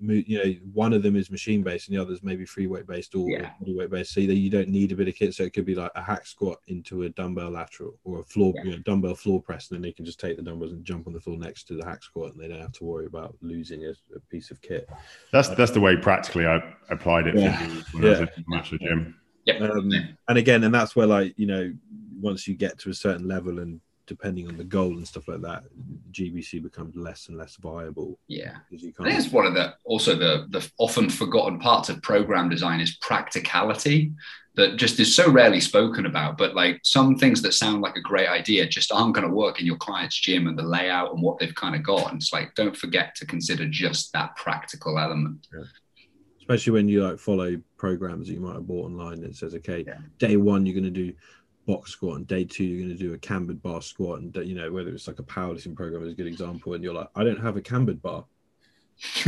you 0.03 0.39
know 0.39 0.55
one 0.73 0.93
of 0.93 1.03
them 1.03 1.15
is 1.15 1.31
machine 1.31 1.63
based 1.63 1.89
and 1.89 1.97
the 1.97 2.01
others 2.01 2.23
maybe 2.23 2.47
free 2.47 2.67
weight 2.67 2.87
based 2.87 3.15
or 3.15 3.29
yeah. 3.29 3.51
body 3.61 3.77
weight 3.77 3.91
based 3.91 4.15
so 4.15 4.21
that 4.21 4.35
you 4.35 4.49
don't 4.49 4.69
need 4.69 4.93
a 4.93 4.97
bit 4.97 5.09
of 5.09 5.15
kit 5.15 5.35
so 5.35 5.43
it 5.43 5.53
could 5.53 5.67
be 5.67 5.75
like 5.75 5.91
a 5.95 6.01
hack 6.01 6.27
squat 6.27 6.59
into 6.69 7.03
a 7.03 7.09
dumbbell 7.11 7.51
lateral 7.51 7.99
or 8.05 8.21
a 8.21 8.25
floor 8.25 8.53
yeah. 8.57 8.65
you 8.65 8.71
know, 8.71 8.79
dumbbell 8.79 9.15
floor 9.15 9.43
press 9.43 9.71
and 9.71 9.77
then 9.77 9.83
they 9.83 9.93
can 9.93 10.05
just 10.05 10.19
take 10.19 10.37
the 10.37 10.43
dumbbells 10.43 10.73
and 10.73 10.85
jump 10.85 11.07
on 11.07 11.13
the 11.13 11.21
floor 11.21 11.37
next 11.37 11.65
to 11.65 11.75
the 11.75 11.85
hack 11.85 12.03
squat 12.03 12.33
and 12.33 12.41
they 12.41 12.49
don't 12.49 12.61
have 12.61 12.73
to 12.73 12.85
worry 12.85 13.05
about 13.07 13.37
losing 13.43 13.85
a, 13.85 13.91
a 14.17 14.21
piece 14.31 14.51
of 14.51 14.61
kit 14.63 14.89
that's 15.33 15.49
that's 15.51 15.73
the 15.73 15.81
way 15.81 15.97
practically 15.97 16.47
i 16.47 16.63
applied 16.89 17.27
it 17.27 17.37
yeah. 17.37 17.61
when 17.93 18.03
yeah. 18.03 18.09
i 18.09 18.21
was 18.21 18.21
at 18.21 18.71
the 18.71 18.79
gym 18.79 19.15
um, 19.61 19.91
and 20.29 20.39
again 20.39 20.65
and 20.65 20.75
that's 20.75 20.95
where 20.95 21.07
like 21.07 21.35
you 21.37 21.47
know 21.47 21.73
once 22.21 22.47
you 22.47 22.55
get 22.55 22.79
to 22.81 22.91
a 22.91 22.95
certain 22.95 23.27
level 23.27 23.59
and 23.61 23.81
depending 24.07 24.49
on 24.49 24.57
the 24.57 24.65
goal 24.65 24.97
and 24.97 25.07
stuff 25.07 25.29
like 25.29 25.41
that, 25.41 25.63
GBC 26.11 26.63
becomes 26.63 26.97
less 26.97 27.29
and 27.29 27.39
less 27.39 27.57
viable. 27.57 28.19
Yeah, 28.27 28.57
I 28.73 28.77
think 28.77 28.95
it's 28.99 29.31
one 29.31 29.47
of 29.47 29.55
the 29.55 29.75
also 29.85 30.17
the 30.17 30.47
the 30.51 30.69
often 30.79 31.09
forgotten 31.09 31.61
parts 31.61 31.89
of 31.89 32.03
program 32.03 32.49
design 32.49 32.81
is 32.81 32.97
practicality 32.97 34.13
that 34.57 34.77
just 34.77 34.99
is 34.99 35.15
so 35.15 35.31
rarely 35.31 35.61
spoken 35.61 36.07
about. 36.07 36.37
But 36.37 36.57
like 36.57 36.81
some 36.83 37.17
things 37.17 37.41
that 37.43 37.55
sound 37.55 37.83
like 37.83 37.95
a 37.95 38.01
great 38.01 38.29
idea 38.29 38.67
just 38.67 38.91
aren't 38.91 39.15
going 39.15 39.29
to 39.29 39.33
work 39.33 39.61
in 39.61 39.67
your 39.67 39.77
client's 39.77 40.19
gym 40.19 40.49
and 40.49 40.59
the 40.59 40.65
layout 40.65 41.13
and 41.13 41.23
what 41.23 41.39
they've 41.39 41.55
kind 41.55 41.77
of 41.77 41.85
got. 41.85 42.11
And 42.11 42.21
it's 42.21 42.33
like 42.33 42.55
don't 42.57 42.77
forget 42.77 43.15
to 43.17 43.27
consider 43.27 43.69
just 43.69 44.13
that 44.13 44.35
practical 44.35 44.99
element. 44.99 45.47
Yeah. 45.55 45.65
Especially 46.41 46.73
when 46.73 46.89
you 46.89 47.05
like 47.05 47.21
follow 47.21 47.61
programs 47.77 48.27
that 48.27 48.35
you 48.35 48.41
might 48.41 48.55
have 48.55 48.67
bought 48.67 48.87
online 48.87 49.21
that 49.21 49.37
says, 49.37 49.55
okay, 49.55 49.85
Yeah. 49.87 49.99
day 50.19 50.37
one 50.37 50.67
you're 50.67 50.75
going 50.75 50.83
to 50.83 50.91
do 50.91 51.13
box 51.71 51.93
squat 51.93 52.17
and 52.19 52.27
day 52.27 52.45
two 52.45 52.65
you're 52.65 52.85
going 52.87 52.97
to 52.99 53.05
do 53.07 53.15
a 53.15 53.19
cambered 53.19 53.63
bar 53.63 53.81
squat 53.83 54.21
and 54.21 54.35
you 54.51 54.55
know 54.55 54.71
whether 54.73 54.91
it's 54.91 55.07
like 55.07 55.19
a 55.21 55.23
powerlifting 55.23 55.75
program 55.77 56.03
is 56.05 56.13
a 56.13 56.17
good 56.17 56.27
example 56.27 56.75
and 56.75 56.83
you're 56.85 56.95
like 57.01 57.09
I 57.15 57.23
don't 57.25 57.41
have 57.41 57.57
a 57.57 57.63
cambered 57.63 58.01
bar. 58.03 58.25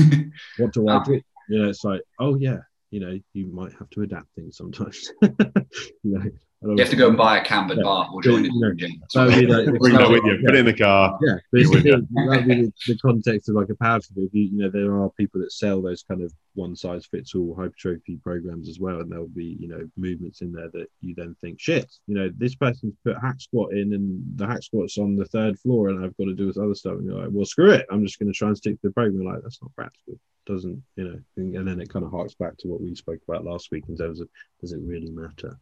What 0.59 0.73
do 0.73 0.89
I 0.89 0.97
Ah. 0.97 1.05
do? 1.05 1.21
You 1.49 1.59
know 1.63 1.69
it's 1.69 1.85
like 1.85 2.03
oh 2.19 2.35
yeah 2.37 2.59
you 2.91 3.01
know 3.01 3.19
you 3.33 3.47
might 3.47 3.73
have 3.79 3.89
to 3.91 4.03
adapt 4.03 4.29
things 4.35 4.57
sometimes. 4.57 5.13
You 5.23 6.11
know 6.19 6.25
You 6.65 6.77
have 6.79 6.91
to 6.91 6.97
go 6.97 7.09
and 7.09 7.17
buy 7.17 7.39
a 7.39 7.45
cambered 7.45 7.79
Yeah. 7.79 7.83
bar 7.85 8.09
or 8.13 8.23
join 8.23 8.45
Yeah. 8.45 8.51
the 8.69 8.75
gym. 8.77 8.91
that 9.15 9.25
would 9.27 9.35
be 9.41 9.47
like 9.47 9.67
the 9.67 9.73
Bring 9.73 9.95
that 9.95 10.11
with 10.11 10.21
context- 10.23 10.41
you. 10.41 10.47
Put 10.47 10.55
it 10.55 10.59
in 10.59 10.67
the 10.67 10.73
car. 10.75 11.19
yeah, 11.23 11.37
but 11.51 11.61
it's 11.61 11.71
You 11.73 11.81
the, 11.81 12.07
that'd 12.29 12.47
be 12.49 12.55
the, 12.63 12.73
the 12.89 12.99
context 12.99 13.49
of 13.49 13.57
like 13.57 13.69
a 13.71 13.75
powerlifting. 13.75 14.27
If 14.27 14.35
you, 14.35 14.43
you 14.45 14.59
know, 14.59 14.71
there 14.71 14.95
are 14.95 15.11
people 15.11 15.41
that 15.41 15.53
sell 15.53 15.83
those 15.83 16.03
kind 16.05 16.23
of 16.23 16.33
one 16.55 16.77
size 16.77 17.07
fits 17.07 17.35
all 17.35 17.55
hypertrophy 17.57 18.19
programs 18.23 18.69
as 18.69 18.79
well, 18.79 19.01
and 19.01 19.11
there'll 19.11 19.27
be 19.29 19.57
you 19.59 19.69
know 19.69 19.89
movements 19.97 20.41
in 20.43 20.53
there 20.53 20.69
that 20.75 20.87
you 21.01 21.15
then 21.17 21.35
think, 21.41 21.59
shit, 21.61 21.91
you 22.07 22.15
know, 22.15 22.31
this 22.37 22.55
person's 22.55 22.95
put 23.05 23.17
hack 23.19 23.41
squat 23.41 23.73
in, 23.73 23.93
and 23.95 24.23
the 24.37 24.47
hack 24.47 24.63
squat's 24.63 24.99
on 24.99 25.17
the 25.17 25.25
third 25.25 25.59
floor, 25.59 25.89
and 25.89 26.05
I've 26.05 26.17
got 26.17 26.25
to 26.27 26.35
do 26.35 26.47
this 26.47 26.59
other 26.59 26.75
stuff, 26.75 26.95
and 26.99 27.07
you're 27.07 27.19
like, 27.19 27.31
well, 27.33 27.45
screw 27.47 27.71
it, 27.73 27.87
I'm 27.91 28.05
just 28.05 28.19
going 28.19 28.31
to 28.33 28.37
try 28.37 28.49
and 28.49 28.57
stick 28.57 28.75
to 28.83 28.89
the 28.89 28.93
program. 28.93 29.21
You're 29.23 29.33
like 29.33 29.43
that's 29.43 29.61
not 29.63 29.75
practical. 29.75 30.15
Doesn't 30.45 30.83
you 30.97 31.05
know? 31.05 31.19
And, 31.37 31.57
and 31.57 31.67
then 31.69 31.81
it 31.81 31.89
kind 31.89 32.05
of 32.05 32.11
harks 32.11 32.35
back 32.35 32.57
to 32.59 32.69
what 32.69 32.81
we 32.81 32.95
spoke 32.97 33.21
about 33.29 33.45
last 33.45 33.71
week 33.71 33.85
in 33.89 33.97
terms 33.97 34.21
of 34.21 34.29
does 34.61 34.73
it 34.73 34.81
really 34.83 35.11
matter? 35.11 35.57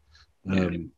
Um, 0.48 0.92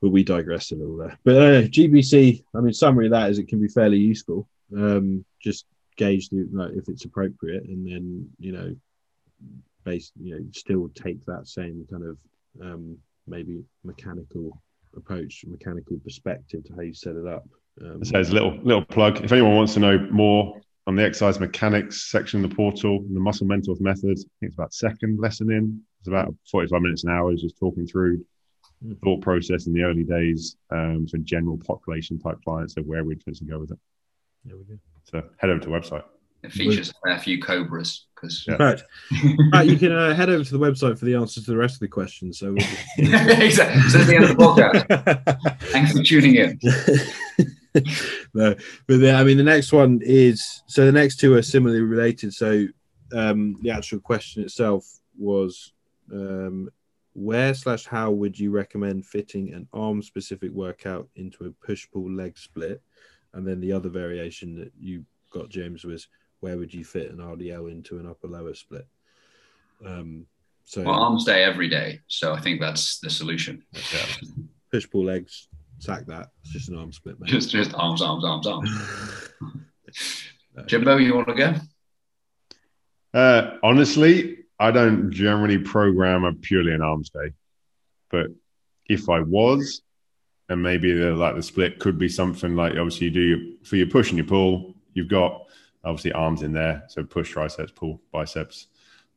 but 0.00 0.10
we 0.10 0.24
digress 0.24 0.72
a 0.72 0.74
little 0.74 0.96
there. 0.96 1.18
But 1.24 1.36
uh, 1.36 1.62
GBC, 1.62 2.44
I 2.54 2.60
mean, 2.60 2.72
summary 2.72 3.06
of 3.06 3.12
that 3.12 3.30
is 3.30 3.38
it 3.38 3.48
can 3.48 3.60
be 3.60 3.68
fairly 3.68 3.98
useful. 3.98 4.48
Um, 4.76 5.24
just 5.40 5.66
gauge 5.96 6.28
the 6.28 6.48
like, 6.52 6.72
if 6.74 6.88
it's 6.88 7.04
appropriate, 7.04 7.64
and 7.64 7.86
then 7.86 8.28
you 8.38 8.52
know, 8.52 8.74
base 9.84 10.12
you 10.20 10.34
know, 10.34 10.44
still 10.52 10.90
take 10.94 11.24
that 11.26 11.46
same 11.46 11.86
kind 11.90 12.04
of 12.04 12.18
um, 12.60 12.98
maybe 13.26 13.62
mechanical 13.84 14.60
approach, 14.96 15.44
mechanical 15.46 15.98
perspective 16.02 16.64
to 16.64 16.74
how 16.74 16.82
you 16.82 16.94
set 16.94 17.16
it 17.16 17.26
up. 17.26 17.46
Um, 17.80 18.04
So 18.04 18.12
there's 18.12 18.30
a 18.30 18.34
little 18.34 18.56
little 18.62 18.84
plug. 18.84 19.22
If 19.22 19.32
anyone 19.32 19.56
wants 19.56 19.74
to 19.74 19.80
know 19.80 19.98
more 20.10 20.60
on 20.86 20.96
the 20.96 21.04
exercise 21.04 21.38
mechanics 21.38 22.10
section 22.10 22.42
of 22.44 22.50
the 22.50 22.56
portal, 22.56 23.04
the 23.12 23.20
muscle 23.20 23.46
mentors 23.46 23.80
method, 23.80 24.10
I 24.10 24.14
think 24.14 24.28
it's 24.42 24.54
about 24.54 24.74
second 24.74 25.20
lesson 25.20 25.50
in. 25.50 25.80
It's 26.00 26.08
about 26.08 26.34
45 26.50 26.82
minutes 26.82 27.04
an 27.04 27.10
hour, 27.10 27.32
just 27.36 27.56
talking 27.58 27.86
through 27.86 28.24
Mhm. 28.84 28.98
thought 29.00 29.20
process 29.20 29.68
in 29.68 29.72
the 29.72 29.82
early 29.84 30.02
days 30.02 30.56
um, 30.70 31.06
for 31.06 31.18
general 31.18 31.56
population 31.58 32.18
type 32.18 32.38
clients 32.44 32.76
of 32.76 32.84
where 32.86 33.04
we're 33.04 33.14
trying 33.16 33.34
to 33.36 33.44
go 33.44 33.60
with 33.60 33.70
it. 33.70 33.78
there 34.44 34.56
we 34.56 34.64
go. 34.64 34.78
So 35.04 35.22
head 35.38 35.50
over 35.50 35.60
to 35.60 35.68
the 35.68 35.72
website. 35.72 36.02
It 36.42 36.50
features 36.50 36.90
a 36.90 36.94
fair 37.08 37.18
few 37.20 37.40
cobras 37.40 38.06
because 38.16 38.44
Yeah. 38.48 38.56
Right, 38.56 38.82
right. 39.52 39.68
You 39.68 39.76
can 39.76 39.92
uh, 39.92 40.12
head 40.12 40.28
over 40.30 40.42
to 40.42 40.52
the 40.52 40.58
website 40.58 40.98
for 40.98 41.04
the 41.04 41.14
answers 41.14 41.44
to 41.44 41.52
the 41.52 41.56
rest 41.56 41.74
of 41.76 41.80
the 41.80 41.86
questions. 41.88 42.40
So. 42.40 42.54
We'll 42.54 42.56
just- 42.98 43.40
exactly. 43.40 43.82
So 43.90 43.98
that's 43.98 44.10
the 44.10 44.16
end 44.16 44.24
of 44.24 44.30
the 44.30 44.34
podcast. 44.44 45.58
Thanks 45.70 45.92
for 45.96 46.02
tuning 46.02 46.34
in. 46.34 46.58
no, 48.34 48.54
but 48.86 49.00
the, 49.00 49.12
I 49.12 49.24
mean, 49.24 49.36
the 49.36 49.42
next 49.42 49.72
one 49.72 50.00
is 50.02 50.62
so 50.66 50.84
the 50.84 50.92
next 50.92 51.18
two 51.20 51.34
are 51.34 51.42
similarly 51.42 51.82
related. 51.82 52.34
So 52.34 52.66
um, 53.12 53.56
the 53.62 53.70
actual 53.70 54.00
question 54.00 54.42
itself 54.42 54.86
was 55.18 55.72
um, 56.12 56.68
where 57.14 57.54
slash 57.54 57.86
how 57.86 58.10
would 58.10 58.38
you 58.38 58.50
recommend 58.50 59.06
fitting 59.06 59.52
an 59.52 59.68
arm 59.72 60.02
specific 60.02 60.50
workout 60.50 61.08
into 61.16 61.44
a 61.44 61.66
push 61.66 61.86
pull 61.92 62.10
leg 62.10 62.38
split? 62.38 62.82
And 63.34 63.46
then 63.46 63.60
the 63.60 63.72
other 63.72 63.88
variation 63.88 64.54
that 64.56 64.72
you 64.78 65.04
got, 65.30 65.48
James, 65.48 65.84
was 65.84 66.08
where 66.40 66.58
would 66.58 66.72
you 66.72 66.84
fit 66.84 67.10
an 67.10 67.18
RDL 67.18 67.70
into 67.70 67.98
an 67.98 68.06
upper 68.06 68.28
lower 68.28 68.54
split? 68.54 68.86
Um, 69.84 70.26
so 70.64 70.82
Well, 70.82 70.94
arms 70.94 71.24
day 71.24 71.44
every 71.44 71.68
day. 71.68 72.00
So 72.08 72.34
I 72.34 72.40
think 72.40 72.60
that's 72.60 72.98
the 72.98 73.10
solution. 73.10 73.64
Push 74.70 74.90
pull 74.90 75.04
legs, 75.04 75.48
sack 75.78 76.06
that. 76.06 76.28
It's 76.42 76.52
just 76.52 76.68
an 76.68 76.78
arm 76.78 76.92
split, 76.92 77.20
mate. 77.20 77.30
Just 77.30 77.50
just 77.50 77.74
arms, 77.74 78.02
arms, 78.02 78.24
arms, 78.24 78.46
arms. 78.46 78.70
Jimbo, 80.66 80.96
you 80.98 81.14
want 81.14 81.28
to 81.28 81.34
go? 81.34 81.54
Uh, 83.14 83.58
honestly, 83.62 84.38
I 84.58 84.70
don't 84.70 85.10
generally 85.10 85.58
program 85.58 86.24
a 86.24 86.32
purely 86.32 86.72
an 86.72 86.82
arms 86.82 87.10
day, 87.10 87.32
but 88.10 88.28
if 88.88 89.08
I 89.08 89.20
was, 89.20 89.82
and 90.48 90.62
maybe 90.62 90.92
the, 90.92 91.12
like 91.14 91.34
the 91.34 91.42
split 91.42 91.78
could 91.78 91.98
be 91.98 92.08
something 92.08 92.54
like 92.54 92.72
obviously 92.72 93.06
you 93.06 93.12
do 93.12 93.20
your, 93.20 93.38
for 93.64 93.76
your 93.76 93.86
push 93.86 94.10
and 94.10 94.18
your 94.18 94.26
pull, 94.26 94.74
you've 94.94 95.08
got 95.08 95.46
obviously 95.84 96.12
arms 96.12 96.42
in 96.42 96.52
there, 96.52 96.84
so 96.88 97.02
push, 97.02 97.30
triceps, 97.30 97.72
pull, 97.72 98.00
biceps, 98.12 98.68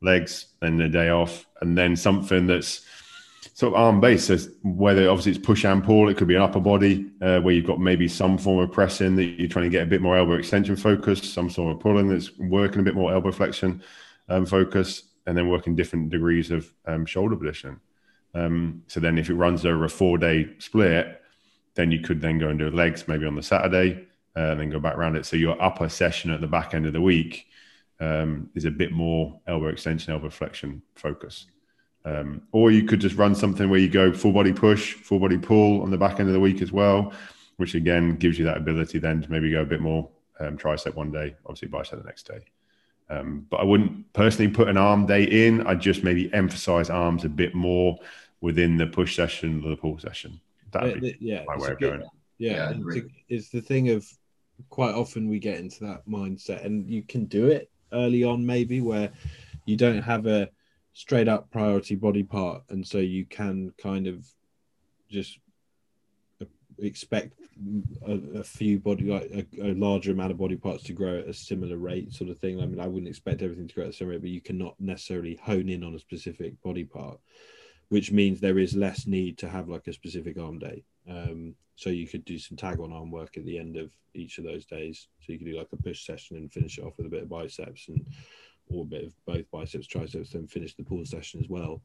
legs, 0.02 0.48
then 0.62 0.78
the 0.78 0.90
day 0.90 1.10
off, 1.10 1.46
and 1.62 1.78
then 1.78 1.96
something 1.96 2.48
that's 2.48 2.86
sort 3.54 3.74
of 3.74 3.80
arm 3.80 4.02
based. 4.02 4.50
Whether 4.64 5.10
obviously 5.10 5.34
it's 5.34 5.46
push 5.46 5.66
and 5.66 5.84
pull, 5.84 6.10
it 6.10 6.18
could 6.18 6.28
be 6.28 6.36
an 6.36 6.42
upper 6.42 6.60
body 6.60 7.12
uh, 7.22 7.40
where 7.40 7.54
you've 7.54 7.66
got 7.66 7.80
maybe 7.80 8.08
some 8.08 8.38
form 8.38 8.60
of 8.60 8.72
pressing 8.72 9.16
that 9.16 9.24
you're 9.24 9.50
trying 9.50 9.66
to 9.66 9.70
get 9.70 9.84
a 9.84 9.88
bit 9.88 10.02
more 10.02 10.18
elbow 10.18 10.34
extension 10.34 10.75
focus, 10.75 11.22
some 11.32 11.50
sort 11.50 11.75
of 11.75 11.80
pulling 11.80 12.10
that's 12.10 12.38
working 12.38 12.80
a 12.80 12.84
bit 12.84 12.96
more 12.96 13.14
elbow 13.14 13.32
flexion 13.32 13.82
um, 14.30 14.46
focus, 14.46 15.04
and 15.25 15.38
then 15.38 15.48
working 15.48 15.75
different 15.75 16.10
degrees 16.10 16.52
of 16.52 16.72
um, 16.86 17.06
shoulder 17.06 17.36
position. 17.36 17.80
Um, 18.34 18.84
so 18.88 19.00
then 19.00 19.18
if 19.18 19.30
it 19.30 19.36
runs 19.36 19.66
over 19.66 19.86
a 19.86 19.90
four 19.90 20.18
day 20.18 20.50
split, 20.60 21.22
then 21.75 21.92
you 21.92 22.00
could 22.00 22.22
then 22.22 22.40
go 22.40 22.50
and 22.50 22.60
do 22.60 22.70
legs 22.70 23.08
maybe 23.08 23.25
on 23.25 23.36
the 23.36 23.44
Saturday 23.44 24.08
uh, 24.36 24.52
and 24.52 24.60
then 24.60 24.70
go 24.70 24.80
back 24.80 24.96
around 24.96 25.16
it. 25.16 25.25
So 25.25 25.38
your 25.38 25.62
upper 25.62 25.90
session 25.90 26.32
at 26.32 26.42
the 26.42 26.48
back 26.48 26.74
end 26.74 26.86
of 26.86 26.94
the 26.94 27.02
week 27.02 27.48
um, 28.00 28.50
is 28.56 28.66
a 28.66 28.72
bit 28.72 28.92
more 28.92 29.40
elbow 29.48 29.68
extension, 29.68 30.14
elbow 30.14 30.30
flexion 30.30 30.82
focus. 30.96 31.48
Um, 32.06 32.44
or 32.52 32.70
you 32.72 32.84
could 32.84 33.00
just 33.02 33.16
run 33.16 33.34
something 33.34 33.68
where 33.70 33.80
you 33.80 33.90
go 33.90 34.14
full 34.14 34.32
body 34.32 34.54
push, 34.54 34.94
full 34.94 35.20
body 35.20 35.40
pull 35.40 35.82
on 35.82 35.90
the 35.90 35.98
back 35.98 36.20
end 36.20 36.30
of 36.30 36.34
the 36.34 36.40
week 36.40 36.62
as 36.62 36.72
well, 36.72 37.12
which 37.58 37.74
again 37.74 38.16
gives 38.16 38.38
you 38.38 38.46
that 38.46 38.58
ability 38.58 39.00
then 39.00 39.22
to 39.24 39.32
maybe 39.32 39.50
go 39.50 39.62
a 39.62 39.66
bit 39.66 39.82
more 39.82 40.08
um, 40.40 40.56
tricep 40.58 40.94
one 40.94 41.12
day, 41.12 41.36
obviously 41.46 41.68
bicep 41.68 41.98
the 42.00 42.06
next 42.06 42.28
day. 42.28 42.42
Um, 43.10 43.48
but 43.50 43.58
I 43.60 43.64
wouldn't 43.64 44.12
personally 44.14 44.52
put 44.52 44.68
an 44.68 44.78
arm 44.78 45.06
day 45.08 45.24
in. 45.24 45.66
I'd 45.66 45.80
just 45.82 46.04
maybe 46.04 46.32
emphasize 46.34 46.90
arms 46.92 47.24
a 47.26 47.30
bit 47.30 47.56
more 47.56 47.98
within 48.42 48.78
the 48.78 48.88
push 48.88 49.16
session 49.16 49.64
or 49.64 49.70
the 49.72 49.78
pull 49.78 49.98
session. 49.98 50.40
That'd 50.72 51.02
be 51.02 51.18
yeah, 51.20 51.44
my 51.48 51.58
way 51.58 51.72
of 51.72 51.80
bit- 51.80 51.90
going. 51.90 52.02
Yeah, 52.38 52.52
Yeah, 52.52 52.70
it's, 52.70 52.80
agree. 52.80 53.00
the- 53.02 53.10
it's 53.36 53.50
the 53.50 53.62
thing 53.62 53.90
of 53.90 54.08
quite 54.70 54.94
often 54.94 55.28
we 55.28 55.40
get 55.40 55.60
into 55.60 55.86
that 55.86 56.08
mindset, 56.08 56.66
and 56.66 56.88
you 56.88 57.02
can 57.02 57.26
do 57.26 57.48
it 57.48 57.72
early 57.94 58.24
on, 58.24 58.46
maybe 58.46 58.82
where 58.82 59.12
you 59.66 59.76
don't 59.78 60.02
have 60.02 60.28
a 60.28 60.50
straight 60.96 61.28
up 61.28 61.52
priority 61.52 61.94
body 61.94 62.24
part, 62.24 62.64
and 62.70 62.88
so 62.88 62.98
you 62.98 63.25
can 63.25 63.72
kind 63.78 64.08
of 64.08 64.25
just 65.10 65.38
expect 66.80 67.40
a, 68.06 68.40
a 68.40 68.44
few 68.44 68.80
body 68.80 69.06
like 69.06 69.30
a, 69.32 69.72
a 69.72 69.74
larger 69.75 70.12
amount 70.12 70.32
of 70.32 70.38
body 70.38 70.58
parts 70.58 70.84
to 70.84 70.94
grow 70.94 71.20
at 71.20 71.28
a 71.28 71.34
similar 71.34 71.78
rate 71.78 72.12
sort 72.12 72.30
of 72.30 72.38
thing. 72.38 72.62
I 72.62 72.66
mean 72.66 72.82
i 72.82 72.88
wouldn't 72.88 73.08
expect 73.08 73.42
everything 73.42 73.66
to 73.70 73.75
grow 73.75 73.86
at 73.86 73.92
the 73.92 73.94
same 73.94 74.10
rate 74.10 74.20
but 74.20 74.30
you 74.30 74.42
cannot 74.42 74.75
necessarily 74.78 75.40
hone 75.42 75.70
in 75.70 75.82
on 75.82 75.96
a 75.96 76.00
specific 76.00 76.62
body 76.64 76.84
part 76.84 77.18
which 77.90 78.12
means 78.12 78.40
there 78.40 78.60
is 78.60 78.75
less 78.75 79.08
need 79.08 79.38
to 79.38 79.50
have 79.50 79.70
like 79.70 79.88
a 79.88 79.94
specific 79.94 80.38
arm 80.40 80.60
day. 80.60 80.84
Um, 81.10 81.56
so 81.75 81.90
you 81.90 82.08
could 82.08 82.25
do 82.25 82.40
some 82.40 82.58
tag 82.58 82.80
on 82.80 82.94
arm 82.94 83.12
work 83.12 83.38
at 83.38 83.46
the 83.46 83.60
end 83.60 83.78
of 83.78 83.92
each 84.14 84.38
of 84.38 84.44
those 84.44 84.66
days. 84.66 85.08
So 85.20 85.34
you 85.34 85.40
could 85.40 85.48
do 85.48 85.58
like 85.58 85.70
a 85.72 85.78
push 85.78 86.06
session 86.06 86.38
and 86.38 86.52
finish 86.52 86.78
it 86.78 86.84
off 86.84 86.98
with 86.98 87.06
a 87.06 87.10
bit 87.10 87.24
of 87.24 87.30
biceps 87.30 87.88
and 87.90 88.06
or 88.70 88.84
a 88.84 88.86
bit 88.86 89.06
of 89.06 89.14
both 89.26 89.50
biceps 89.52 89.88
triceps 89.88 90.32
then 90.32 90.48
finish 90.48 90.76
the 90.76 90.84
pull 90.84 91.06
session 91.06 91.40
as 91.40 91.50
well 91.50 91.82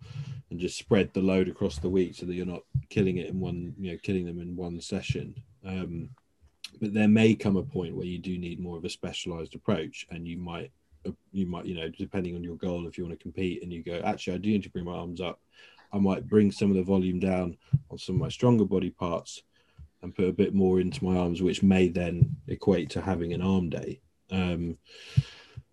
and 0.50 0.58
just 0.58 0.78
spread 0.78 1.12
the 1.12 1.20
load 1.20 1.48
across 1.48 1.78
the 1.78 1.88
week 1.88 2.14
so 2.14 2.26
that 2.26 2.34
you're 2.34 2.46
not 2.46 2.62
killing 2.88 3.18
it 3.18 3.28
in 3.28 3.38
one 3.38 3.74
you 3.78 3.92
know 3.92 3.98
killing 4.02 4.26
them 4.26 4.40
in 4.40 4.56
one 4.56 4.80
session. 4.80 5.34
Um, 5.64 6.10
but 6.80 6.94
there 6.94 7.08
may 7.08 7.34
come 7.34 7.56
a 7.56 7.62
point 7.62 7.96
where 7.96 8.06
you 8.06 8.18
do 8.18 8.38
need 8.38 8.60
more 8.60 8.76
of 8.76 8.84
a 8.84 8.90
specialized 8.90 9.54
approach 9.54 10.06
and 10.10 10.26
you 10.26 10.38
might 10.38 10.70
you 11.32 11.46
might 11.46 11.64
you 11.64 11.74
know 11.74 11.88
depending 11.88 12.34
on 12.36 12.44
your 12.44 12.56
goal 12.56 12.86
if 12.86 12.98
you 12.98 13.04
want 13.04 13.18
to 13.18 13.22
compete 13.22 13.62
and 13.62 13.72
you 13.72 13.82
go 13.82 14.02
actually 14.04 14.34
i 14.34 14.36
do 14.36 14.50
need 14.50 14.62
to 14.62 14.70
bring 14.70 14.84
my 14.84 14.92
arms 14.92 15.20
up. 15.20 15.40
I 15.92 15.98
might 15.98 16.28
bring 16.28 16.52
some 16.52 16.70
of 16.70 16.76
the 16.76 16.82
volume 16.82 17.18
down 17.18 17.56
on 17.90 17.98
some 17.98 18.16
of 18.16 18.20
my 18.20 18.28
stronger 18.28 18.64
body 18.64 18.90
parts 18.90 19.42
and 20.02 20.14
put 20.14 20.28
a 20.28 20.32
bit 20.32 20.54
more 20.54 20.80
into 20.80 21.04
my 21.04 21.16
arms 21.16 21.42
which 21.42 21.62
may 21.62 21.88
then 21.88 22.36
equate 22.48 22.90
to 22.90 23.00
having 23.00 23.32
an 23.32 23.42
arm 23.42 23.70
day. 23.70 24.00
Um, 24.30 24.78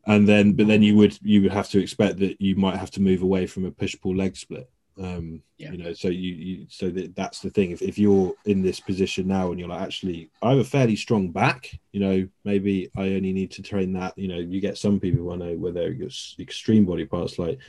and 0.08 0.28
then 0.28 0.54
but 0.54 0.68
then 0.68 0.82
you 0.82 0.96
would 0.96 1.18
you 1.22 1.42
would 1.44 1.52
have 1.52 1.70
to 1.70 1.80
expect 1.80 2.18
that 2.18 2.42
you 2.42 2.56
might 2.56 2.78
have 2.78 2.90
to 2.92 3.02
move 3.02 3.22
away 3.22 3.46
from 3.46 3.66
a 3.66 3.72
push 3.72 3.96
pull 4.02 4.16
leg 4.16 4.36
split 4.36 4.70
Um, 5.00 5.44
Yeah. 5.58 5.72
You 5.72 5.78
know, 5.78 5.94
so 5.94 6.08
you, 6.08 6.34
you 6.34 6.66
so 6.70 6.90
that, 6.90 7.16
that's 7.16 7.42
the 7.42 7.52
thing. 7.52 7.72
If, 7.72 7.82
if 7.82 8.00
you're 8.00 8.34
in 8.46 8.64
this 8.64 8.80
position 8.80 9.28
now 9.28 9.52
and 9.52 9.60
you're 9.60 9.70
like, 9.70 9.82
actually, 9.82 10.32
I 10.42 10.52
have 10.52 10.60
a 10.60 10.64
fairly 10.64 10.96
strong 10.96 11.32
back. 11.32 11.70
You 11.92 12.00
know, 12.00 12.28
maybe 12.46 12.90
I 12.96 13.14
only 13.18 13.34
need 13.34 13.52
to 13.52 13.62
train 13.62 13.94
that. 13.94 14.18
You 14.18 14.30
know, 14.30 14.40
you 14.40 14.60
get 14.62 14.78
some 14.78 15.00
people 15.00 15.32
I 15.32 15.36
know 15.36 15.56
where 15.56 15.72
they're 15.72 15.96
extreme 16.40 16.86
body 16.86 17.06
parts 17.06 17.38
like 17.38 17.60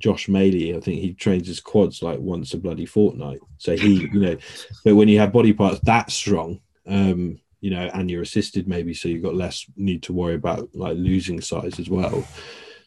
Josh 0.00 0.28
Maley, 0.28 0.76
I 0.76 0.80
think 0.80 1.00
he 1.00 1.14
trains 1.14 1.48
his 1.48 1.60
quads 1.60 2.02
like 2.02 2.20
once 2.20 2.54
a 2.54 2.58
bloody 2.58 2.86
fortnight. 2.86 3.40
So 3.58 3.76
he, 3.76 4.08
you 4.12 4.20
know, 4.20 4.36
but 4.84 4.94
when 4.94 5.08
you 5.08 5.18
have 5.18 5.32
body 5.32 5.52
parts 5.52 5.80
that 5.84 6.10
strong, 6.10 6.60
um, 6.86 7.40
you 7.60 7.70
know, 7.70 7.90
and 7.94 8.10
you're 8.10 8.22
assisted 8.22 8.68
maybe, 8.68 8.94
so 8.94 9.08
you've 9.08 9.22
got 9.22 9.34
less 9.34 9.66
need 9.76 10.02
to 10.04 10.12
worry 10.12 10.34
about 10.34 10.68
like 10.74 10.96
losing 10.96 11.40
size 11.40 11.78
as 11.78 11.90
well. 11.90 12.26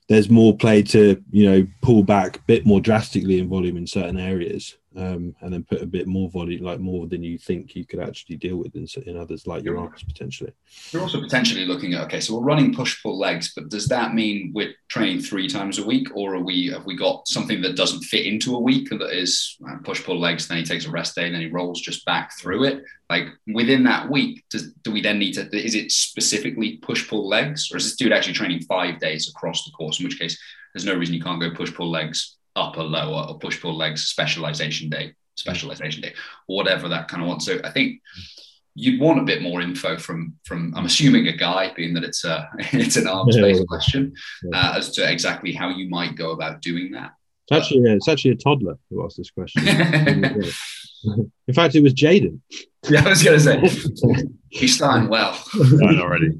There's 0.10 0.30
more 0.30 0.56
play 0.56 0.82
to, 0.84 1.22
you 1.32 1.50
know, 1.50 1.68
pull 1.82 2.04
back 2.04 2.38
a 2.38 2.42
bit 2.42 2.66
more 2.66 2.82
drastically 2.82 3.40
in 3.40 3.50
volume 3.50 3.78
in 3.78 3.88
certain 3.88 4.18
areas, 4.18 4.76
um, 4.96 5.34
and 5.42 5.54
then 5.54 5.64
put 5.64 5.82
a 5.82 5.86
bit 5.86 6.06
more 6.06 6.30
volume, 6.30 6.64
like 6.64 6.80
more 6.80 7.08
than 7.08 7.24
you 7.24 7.38
think 7.38 7.76
you 7.76 7.86
could 7.86 8.00
actually 8.00 8.36
deal 8.36 8.58
with 8.58 8.76
in, 8.76 8.88
in 9.06 9.18
others, 9.18 9.48
like 9.48 9.64
your 9.64 9.78
arms 9.78 10.04
potentially. 10.04 10.52
You're 10.92 11.02
also 11.02 11.22
potentially 11.22 11.66
looking 11.66 11.94
at 11.94 12.04
okay, 12.06 12.20
so 12.20 12.36
we're 12.36 12.46
running 12.46 12.74
push 12.74 13.02
pull 13.02 13.18
legs, 13.18 13.54
but 13.56 13.70
does 13.70 13.88
that 13.88 14.14
mean 14.14 14.52
we're 14.54 14.74
training 14.90 15.22
three 15.22 15.48
times 15.48 15.80
a 15.80 15.86
week, 15.86 16.08
or 16.14 16.36
are 16.36 16.44
we 16.44 16.68
have 16.68 16.86
we 16.86 16.98
got 16.98 17.28
something 17.28 17.62
that 17.62 17.78
doesn't 17.78 18.02
fit 18.04 18.26
into 18.26 18.56
a 18.56 18.60
week 18.60 18.90
that 18.90 19.18
is 19.18 19.58
uh, 19.70 19.78
push 19.84 20.04
pull 20.04 20.20
legs? 20.20 20.48
Then 20.48 20.58
he 20.58 20.66
takes 20.66 20.86
a 20.86 20.92
rest 20.92 21.16
day, 21.16 21.26
and 21.26 21.34
then 21.34 21.42
he 21.42 21.48
rolls 21.48 21.80
just 21.80 22.06
back 22.06 22.38
through 22.38 22.66
it. 22.66 22.84
Like 23.10 23.28
within 23.54 23.84
that 23.86 24.10
week, 24.10 24.44
does, 24.50 24.74
do 24.84 24.92
we 24.92 25.02
then 25.02 25.20
need 25.20 25.34
to? 25.34 25.50
Is 25.56 25.76
it 25.76 25.92
specifically 25.92 26.78
push 26.78 27.08
pull 27.08 27.28
legs, 27.28 27.72
or 27.72 27.78
is 27.78 27.86
this 27.86 27.96
dude 27.96 28.12
actually 28.12 28.34
training 28.34 28.62
five 28.64 29.00
days 29.00 29.30
across 29.30 29.64
the 29.64 29.72
course? 29.72 30.00
In 30.00 30.06
which 30.06 30.20
case, 30.20 30.38
there's 30.74 30.86
no 30.86 30.96
reason 30.96 31.16
you 31.16 31.24
can't 31.24 31.40
go 31.40 31.52
push 31.52 31.74
pull 31.74 31.90
legs 31.90 32.38
upper 32.56 32.84
lower 32.84 33.28
or 33.30 33.40
push 33.40 33.60
pull 33.62 33.76
legs 33.78 34.06
specialization 34.06 34.90
day 34.90 35.14
specialization 35.36 36.02
day 36.02 36.14
or 36.48 36.58
whatever 36.58 36.88
that 36.90 37.08
kind 37.08 37.22
of 37.24 37.28
wants 37.30 37.46
so 37.46 37.60
i 37.64 37.70
think 37.70 38.02
you'd 38.76 39.00
want 39.02 39.20
a 39.20 39.24
bit 39.24 39.42
more 39.42 39.62
info 39.62 39.98
from 39.98 40.34
from 40.46 40.74
i'm 40.76 40.86
assuming 40.86 41.28
a 41.28 41.36
guy 41.36 41.72
being 41.76 41.94
that 41.94 42.04
it's 42.04 42.24
a 42.26 42.50
it's 42.74 42.96
an 42.98 43.08
arms 43.08 43.36
based 43.38 43.60
Yeah. 43.60 43.66
question 43.66 44.14
Yeah. 44.44 44.60
uh, 44.60 44.78
as 44.78 44.92
to 44.96 45.10
exactly 45.10 45.52
how 45.54 45.70
you 45.70 45.90
might 45.90 46.16
go 46.16 46.32
about 46.32 46.62
doing 46.62 46.92
that 46.92 47.12
It's 47.50 47.58
actually, 47.58 47.92
it's 47.92 48.08
actually 48.08 48.32
a 48.32 48.36
toddler 48.36 48.78
who 48.90 49.04
asked 49.06 49.18
this 49.18 49.32
question. 49.32 49.64
in 51.48 51.54
fact, 51.54 51.76
it 51.76 51.82
was 51.84 51.94
Jaden. 51.94 52.40
yeah 52.90 53.04
i 53.06 53.10
was 53.10 53.24
gonna 53.24 53.40
say 53.40 53.58
he's 54.50 54.76
starting 54.76 55.10
well 55.10 55.34
Fine 55.34 56.00
already. 56.00 56.32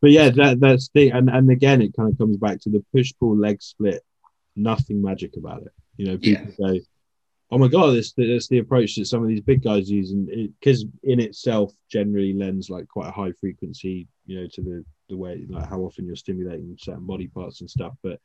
but 0.00 0.10
yeah, 0.10 0.30
that 0.30 0.60
that's 0.60 0.88
the 0.94 1.10
and 1.10 1.28
and 1.28 1.50
again, 1.50 1.82
it 1.82 1.92
kind 1.96 2.10
of 2.10 2.16
comes 2.18 2.36
back 2.36 2.60
to 2.62 2.70
the 2.70 2.82
push 2.94 3.12
pull 3.18 3.36
leg 3.36 3.60
split. 3.60 4.02
Nothing 4.58 5.00
magic 5.00 5.36
about 5.36 5.62
it. 5.62 5.72
You 5.96 6.06
know, 6.06 6.18
people 6.18 6.52
say, 6.58 6.82
"Oh 7.50 7.58
my 7.58 7.68
god, 7.68 7.92
this 7.92 8.12
that's 8.12 8.48
the 8.48 8.58
approach 8.58 8.96
that 8.96 9.06
some 9.06 9.22
of 9.22 9.28
these 9.28 9.40
big 9.40 9.62
guys 9.62 9.90
use," 9.90 10.10
and 10.10 10.28
because 10.60 10.84
in 11.02 11.20
itself 11.20 11.72
generally 11.90 12.32
lends 12.32 12.68
like 12.68 12.88
quite 12.88 13.08
a 13.08 13.12
high 13.12 13.32
frequency, 13.32 14.08
you 14.26 14.40
know, 14.40 14.48
to 14.48 14.62
the 14.62 14.84
the 15.08 15.16
way 15.16 15.46
like 15.48 15.68
how 15.68 15.80
often 15.80 16.06
you're 16.06 16.16
stimulating 16.16 16.76
certain 16.78 17.06
body 17.06 17.28
parts 17.28 17.60
and 17.60 17.70
stuff. 17.70 17.94
But 18.02 18.20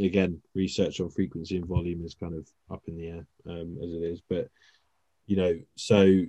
again, 0.00 0.40
research 0.54 1.00
on 1.00 1.10
frequency 1.10 1.56
and 1.56 1.66
volume 1.66 2.04
is 2.04 2.14
kind 2.14 2.34
of 2.34 2.46
up 2.70 2.82
in 2.86 2.96
the 2.96 3.08
air 3.08 3.26
um, 3.48 3.78
as 3.82 3.92
it 3.92 4.02
is. 4.02 4.20
But 4.28 4.48
you 5.26 5.36
know, 5.36 5.58
so 5.74 6.26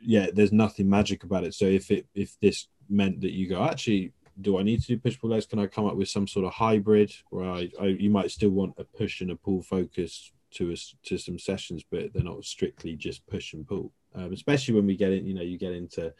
yeah, 0.00 0.26
there's 0.32 0.52
nothing 0.52 0.88
magic 0.88 1.24
about 1.24 1.44
it. 1.44 1.54
So 1.54 1.64
if 1.64 1.90
it 1.90 2.06
if 2.14 2.36
this 2.40 2.68
meant 2.88 3.20
that 3.20 3.32
you 3.32 3.48
go 3.48 3.64
actually 3.64 4.12
do 4.40 4.58
I 4.58 4.62
need 4.62 4.80
to 4.82 4.86
do 4.86 4.98
push 4.98 5.18
pull 5.18 5.30
legs? 5.30 5.46
Can 5.46 5.58
I 5.58 5.66
come 5.66 5.86
up 5.86 5.96
with 5.96 6.08
some 6.08 6.26
sort 6.26 6.46
of 6.46 6.52
hybrid 6.52 7.12
where 7.30 7.48
I, 7.50 7.70
I 7.80 7.86
you 7.86 8.10
might 8.10 8.30
still 8.30 8.50
want 8.50 8.74
a 8.78 8.84
push 8.84 9.20
and 9.20 9.30
a 9.30 9.36
pull 9.36 9.62
focus 9.62 10.32
to 10.52 10.72
us 10.72 10.94
to 11.04 11.18
some 11.18 11.38
sessions, 11.38 11.84
but 11.90 12.12
they're 12.12 12.22
not 12.22 12.44
strictly 12.44 12.96
just 12.96 13.26
push 13.26 13.52
and 13.52 13.66
pull. 13.66 13.92
Um, 14.14 14.32
especially 14.32 14.74
when 14.74 14.86
we 14.86 14.96
get 14.96 15.12
in, 15.12 15.26
you 15.26 15.34
know, 15.34 15.42
you 15.42 15.58
get 15.58 15.72
into 15.72 16.12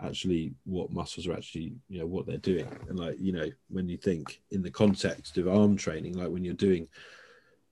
actually 0.00 0.54
what 0.64 0.92
muscles 0.92 1.26
are 1.26 1.34
actually, 1.34 1.74
you 1.88 1.98
know, 1.98 2.06
what 2.06 2.26
they're 2.26 2.38
doing, 2.38 2.68
and 2.88 2.98
like 2.98 3.16
you 3.18 3.32
know, 3.32 3.48
when 3.68 3.88
you 3.88 3.96
think 3.96 4.40
in 4.50 4.62
the 4.62 4.70
context 4.70 5.36
of 5.38 5.48
arm 5.48 5.76
training, 5.76 6.16
like 6.16 6.30
when 6.30 6.44
you're 6.44 6.54
doing 6.54 6.88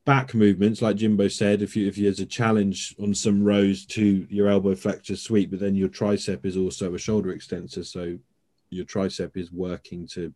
back 0.04 0.34
movements, 0.34 0.82
like 0.82 0.96
Jimbo 0.96 1.28
said, 1.28 1.62
if 1.62 1.76
you 1.76 1.86
if 1.86 1.96
you 1.96 2.04
there's 2.04 2.20
a 2.20 2.26
challenge 2.26 2.94
on 3.00 3.14
some 3.14 3.42
rows 3.42 3.86
to 3.86 4.26
your 4.28 4.48
elbow 4.48 4.74
flexor 4.74 5.16
sweep, 5.16 5.50
but 5.50 5.60
then 5.60 5.74
your 5.74 5.88
tricep 5.88 6.44
is 6.44 6.56
also 6.56 6.94
a 6.94 6.98
shoulder 6.98 7.30
extensor, 7.30 7.84
so 7.84 8.18
your 8.70 8.84
tricep 8.84 9.36
is 9.36 9.52
working 9.52 10.06
to 10.08 10.32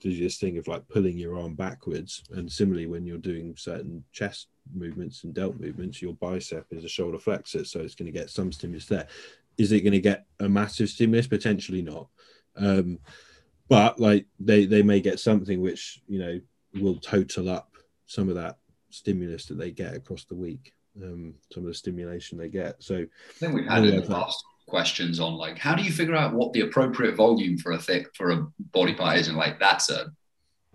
do 0.00 0.18
this 0.18 0.38
thing 0.38 0.58
of 0.58 0.66
like 0.66 0.88
pulling 0.88 1.18
your 1.18 1.38
arm 1.38 1.54
backwards. 1.54 2.24
And 2.30 2.50
similarly, 2.50 2.86
when 2.86 3.06
you're 3.06 3.18
doing 3.18 3.54
certain 3.56 4.02
chest 4.12 4.48
movements 4.74 5.24
and 5.24 5.34
delt 5.34 5.60
movements, 5.60 6.00
your 6.00 6.14
bicep 6.14 6.66
is 6.70 6.84
a 6.84 6.88
shoulder 6.88 7.18
flexor, 7.18 7.64
so 7.64 7.80
it's 7.80 7.94
going 7.94 8.12
to 8.12 8.18
get 8.18 8.30
some 8.30 8.50
stimulus 8.50 8.86
there. 8.86 9.06
Is 9.58 9.72
it 9.72 9.82
going 9.82 9.92
to 9.92 10.00
get 10.00 10.26
a 10.40 10.48
massive 10.48 10.88
stimulus? 10.88 11.26
Potentially 11.26 11.82
not. 11.82 12.08
Um, 12.56 12.98
but 13.68 14.00
like 14.00 14.26
they 14.40 14.64
they 14.64 14.82
may 14.82 15.00
get 15.00 15.20
something 15.20 15.60
which 15.60 16.02
you 16.08 16.18
know 16.18 16.40
will 16.80 16.96
total 16.96 17.48
up 17.48 17.76
some 18.06 18.28
of 18.28 18.34
that 18.34 18.58
stimulus 18.90 19.46
that 19.46 19.58
they 19.58 19.70
get 19.70 19.94
across 19.94 20.24
the 20.24 20.34
week. 20.34 20.72
Um, 21.00 21.34
some 21.52 21.62
of 21.62 21.68
the 21.68 21.74
stimulation 21.74 22.36
they 22.36 22.48
get. 22.48 22.82
So 22.82 22.96
i 22.96 23.32
think 23.34 23.54
we've 23.54 23.68
had 23.68 23.84
in 23.84 24.00
the 24.00 24.06
past 24.06 24.42
questions 24.70 25.20
on 25.20 25.34
like 25.34 25.58
how 25.58 25.74
do 25.74 25.82
you 25.82 25.92
figure 25.92 26.14
out 26.16 26.32
what 26.32 26.52
the 26.52 26.60
appropriate 26.62 27.16
volume 27.16 27.58
for 27.58 27.72
a 27.72 27.78
thick 27.78 28.06
for 28.14 28.30
a 28.30 28.46
body 28.72 28.94
part 28.94 29.18
is 29.18 29.28
and 29.28 29.36
like 29.36 29.58
that's 29.60 29.90
a 29.90 30.10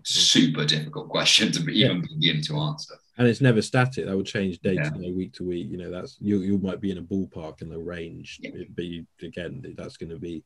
super 0.04 0.64
difficult 0.64 1.08
question 1.08 1.50
to 1.50 1.60
even 1.70 2.00
begin 2.02 2.40
to 2.42 2.56
answer 2.58 2.94
and 3.18 3.26
it's 3.26 3.40
never 3.40 3.62
static. 3.62 4.04
That 4.04 4.14
will 4.14 4.22
change 4.22 4.58
day 4.60 4.74
Yeah. 4.74 4.90
to 4.90 4.98
day, 4.98 5.10
week 5.10 5.32
to 5.36 5.44
week. 5.44 5.68
You 5.70 5.78
know, 5.78 5.90
that's 5.90 6.18
you. 6.20 6.40
You 6.40 6.58
might 6.58 6.82
be 6.82 6.90
in 6.90 6.98
a 6.98 7.02
ballpark 7.02 7.62
in 7.62 7.70
the 7.70 7.78
range, 7.78 8.38
Yeah. 8.42 8.50
but 8.74 8.84
you 8.84 9.06
again, 9.22 9.64
that's 9.74 9.96
going 9.96 10.10
to 10.10 10.18
be. 10.18 10.44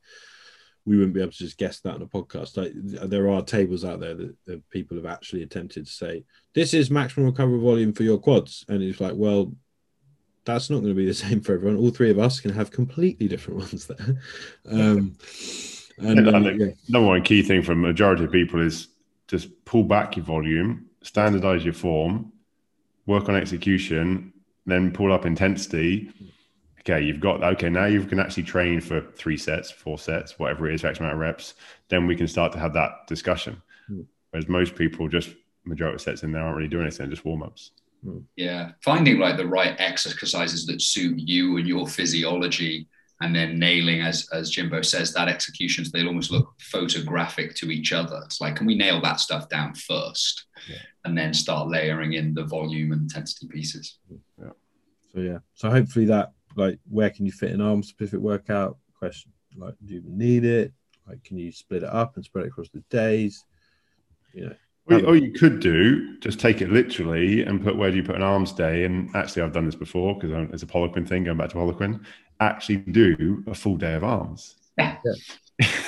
We 0.84 0.96
wouldn't 0.96 1.14
be 1.14 1.20
able 1.20 1.32
to 1.32 1.36
just 1.38 1.58
guess 1.58 1.80
that 1.80 1.94
on 1.96 2.02
a 2.02 2.06
podcast. 2.06 2.56
Like, 2.56 2.70
there 3.10 3.28
are 3.28 3.42
tables 3.42 3.84
out 3.84 3.98
there 3.98 4.14
that, 4.14 4.36
that 4.46 4.70
people 4.70 4.96
have 4.98 5.04
actually 5.06 5.42
attempted 5.42 5.86
to 5.86 5.92
say 5.92 6.22
this 6.54 6.72
is 6.72 6.92
maximum 6.92 7.26
recovery 7.26 7.58
volume 7.58 7.92
for 7.92 8.04
your 8.04 8.18
quads, 8.18 8.64
and 8.68 8.80
it's 8.84 9.00
like, 9.00 9.14
well, 9.16 9.52
that's 10.44 10.70
not 10.70 10.76
going 10.80 10.88
to 10.88 10.94
be 10.94 11.06
the 11.06 11.14
same 11.26 11.40
for 11.40 11.54
everyone. 11.54 11.76
All 11.76 11.90
three 11.90 12.10
of 12.10 12.18
us 12.18 12.40
can 12.40 12.52
have 12.52 12.70
completely 12.70 13.28
different 13.28 13.60
ones 13.60 13.86
there. 13.86 14.16
Um, 14.70 15.16
and 15.98 16.30
I 16.30 16.32
uh, 16.32 16.40
yeah, 16.52 16.66
Number 16.88 17.08
one 17.08 17.22
key 17.22 17.42
thing 17.42 17.62
for 17.62 17.74
majority 17.74 18.24
of 18.24 18.32
people 18.32 18.60
is 18.60 18.88
just 19.28 19.48
pull 19.64 19.84
back 19.84 20.16
your 20.16 20.24
volume, 20.24 20.86
standardize 21.02 21.62
your 21.62 21.74
form, 21.74 22.32
work 23.06 23.28
on 23.28 23.36
execution, 23.36 24.32
then 24.66 24.92
pull 24.92 25.12
up 25.12 25.26
intensity. 25.26 26.10
Okay, 26.80 27.02
you've 27.02 27.20
got 27.20 27.42
okay. 27.42 27.68
Now 27.68 27.84
you 27.84 28.02
can 28.04 28.18
actually 28.18 28.44
train 28.44 28.80
for 28.80 29.00
three 29.00 29.36
sets, 29.36 29.70
four 29.70 29.98
sets, 29.98 30.38
whatever 30.38 30.70
it 30.70 30.74
is, 30.74 30.84
X 30.84 30.98
amount 31.00 31.14
of 31.14 31.20
reps. 31.20 31.54
Then 31.88 32.06
we 32.06 32.16
can 32.16 32.26
start 32.26 32.52
to 32.52 32.58
have 32.58 32.72
that 32.72 33.06
discussion. 33.06 33.60
Hmm. 33.86 34.02
Whereas 34.30 34.48
most 34.48 34.74
people 34.74 35.06
just 35.08 35.34
majority 35.64 35.96
of 35.96 36.00
sets 36.00 36.22
in 36.22 36.32
there 36.32 36.42
aren't 36.42 36.56
really 36.56 36.68
doing 36.68 36.84
anything, 36.84 37.10
just 37.10 37.24
warm 37.24 37.42
ups. 37.42 37.72
Hmm. 38.04 38.18
Yeah, 38.36 38.72
finding 38.82 39.18
like 39.18 39.36
the 39.36 39.46
right 39.46 39.74
exercises 39.78 40.66
that 40.66 40.80
suit 40.80 41.18
you 41.18 41.56
and 41.58 41.66
your 41.68 41.86
physiology, 41.86 42.88
and 43.20 43.34
then 43.34 43.58
nailing, 43.58 44.00
as 44.00 44.26
as 44.32 44.50
Jimbo 44.50 44.80
says, 44.82 45.12
that 45.12 45.28
execution 45.28 45.84
so 45.84 45.90
they'll 45.92 46.08
almost 46.08 46.30
look 46.30 46.54
photographic 46.60 47.54
to 47.56 47.70
each 47.70 47.92
other. 47.92 48.20
It's 48.24 48.40
like, 48.40 48.56
can 48.56 48.66
we 48.66 48.74
nail 48.74 49.00
that 49.02 49.20
stuff 49.20 49.48
down 49.50 49.74
first, 49.74 50.46
Yeah. 50.68 50.76
and 51.04 51.16
then 51.16 51.34
start 51.34 51.68
layering 51.68 52.14
in 52.14 52.32
the 52.32 52.44
volume 52.44 52.92
and 52.92 53.02
intensity 53.02 53.46
pieces? 53.48 53.98
Yeah. 54.10 54.50
So 55.12 55.20
yeah. 55.20 55.38
So 55.54 55.68
hopefully 55.70 56.06
that 56.06 56.32
like 56.56 56.78
where 56.88 57.10
can 57.10 57.26
you 57.26 57.32
fit 57.32 57.50
an 57.52 57.60
arm 57.60 57.82
specific 57.82 58.20
workout 58.20 58.78
question? 58.98 59.32
Like 59.56 59.74
do 59.84 59.94
you 59.94 60.02
need 60.06 60.44
it? 60.44 60.72
Like 61.06 61.22
can 61.24 61.36
you 61.36 61.52
split 61.52 61.82
it 61.82 61.88
up 61.92 62.16
and 62.16 62.24
spread 62.24 62.46
it 62.46 62.48
across 62.48 62.70
the 62.70 62.82
days? 62.88 63.44
You 64.32 64.46
know. 64.46 64.54
Or, 64.90 65.00
or 65.10 65.16
you 65.16 65.32
could 65.32 65.60
do 65.60 66.18
just 66.18 66.40
take 66.40 66.60
it 66.60 66.70
literally 66.70 67.42
and 67.42 67.62
put 67.62 67.76
where 67.76 67.90
do 67.90 67.96
you 67.96 68.02
put 68.02 68.16
an 68.16 68.22
arms 68.22 68.52
day? 68.52 68.84
And 68.84 69.14
actually, 69.14 69.42
I've 69.42 69.52
done 69.52 69.66
this 69.66 69.74
before 69.74 70.14
because 70.18 70.48
it's 70.52 70.62
a 70.62 70.66
Poliquin 70.66 71.08
thing. 71.08 71.24
Going 71.24 71.36
back 71.38 71.50
to 71.50 71.56
Poliquin, 71.56 72.04
actually 72.40 72.76
do 72.78 73.44
a 73.46 73.54
full 73.54 73.76
day 73.76 73.94
of 73.94 74.04
arms. 74.04 74.56
Yeah. 74.78 74.96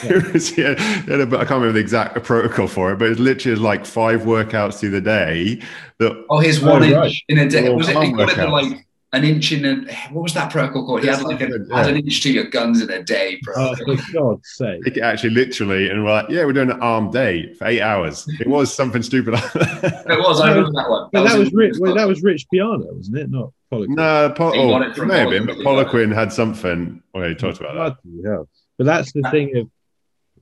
It 0.05 0.33
was- 0.35 0.59
yeah, 0.59 0.75
yeah, 1.09 1.25
but 1.25 1.37
I 1.41 1.45
can't 1.47 1.53
remember 1.63 1.73
the 1.73 1.79
exact 1.81 2.23
protocol 2.25 2.67
for 2.67 2.93
it, 2.93 2.99
but 2.99 3.09
it's 3.09 3.21
literally 3.21 3.59
like 3.59 3.87
five 3.87 4.23
workouts 4.23 4.81
through 4.81 4.91
the 4.91 5.01
day. 5.01 5.63
That 5.99 6.27
Oh, 6.29 6.41
his 6.41 6.63
Oh, 6.63 6.73
one 6.73 6.83
right. 6.93 7.15
in 7.29 7.39
a 7.39 7.49
day. 7.49 7.71
Was 7.73 7.89
it? 7.89 7.93
He 7.93 7.97
arm 7.97 8.17
got 8.17 8.37
it 8.37 8.49
like 8.51 8.87
an 9.15 9.25
inch 9.25 9.53
in 9.53 9.65
a. 9.65 9.95
What 10.13 10.23
was 10.23 10.35
that 10.35 10.51
protocol 10.51 10.87
called? 10.87 11.03
He 11.03 11.09
had 11.09 11.23
like 11.23 11.41
a, 11.41 11.49
Yeah. 11.69 11.77
had 11.77 11.91
an 11.91 11.97
inch 11.99 12.23
to 12.23 12.33
your 12.33 12.45
guns 12.45 12.81
in 12.81 12.91
a 12.91 13.03
day, 13.03 13.39
bro. 13.43 13.55
Oh, 13.57 13.75
for 13.75 14.13
God's 14.13 14.49
sake. 14.55 14.83
take 14.85 14.97
it 14.97 15.01
actually 15.03 15.31
literally, 15.31 15.91
and 15.91 16.03
we're 16.05 16.11
like, 16.11 16.29
yeah, 16.31 16.45
we're 16.45 16.53
doing 16.55 16.71
an 16.71 16.81
arm 16.81 17.11
day 17.11 17.53
for 17.55 17.67
eight 17.67 17.83
hours. 17.83 18.27
It 18.41 18.47
was 18.47 18.73
something 18.73 19.03
stupid 19.03 19.35
like 19.35 19.53
that. 19.53 20.05
it 20.09 20.19
was. 20.19 20.41
I 20.41 20.49
remember 20.51 20.71
that 20.73 20.89
one. 20.89 21.09
But 21.13 21.25
that 21.25 21.39
was 21.39 21.49
in- 21.51 21.55
Rich. 21.57 21.77
Well, 21.79 21.95
that 21.95 22.09
was 22.09 22.23
Rich 22.23 22.47
Piana, 22.53 22.85
wasn't 22.87 23.19
it? 23.19 23.31
Not 23.31 23.53
Pollock. 23.71 23.91
no, 23.91 24.33
Pol- 24.37 24.53
He 24.53 24.59
oh, 24.61 24.81
it 24.81 24.97
it 24.97 25.05
may 25.07 25.19
have 25.19 25.31
been, 25.31 25.47
but 25.47 25.57
Poliquin. 25.59 25.87
Poliquin 25.91 26.15
had 26.15 26.33
something. 26.33 27.03
Oh, 27.15 27.21
well, 27.21 27.29
he 27.29 27.35
talked 27.35 27.61
about 27.61 27.75
that. 27.75 28.03
Bloody 28.03 28.29
hell. 28.29 28.49
But 28.79 28.85
that's 28.87 29.13
the 29.13 29.23
thing 29.31 29.57
of 29.59 29.71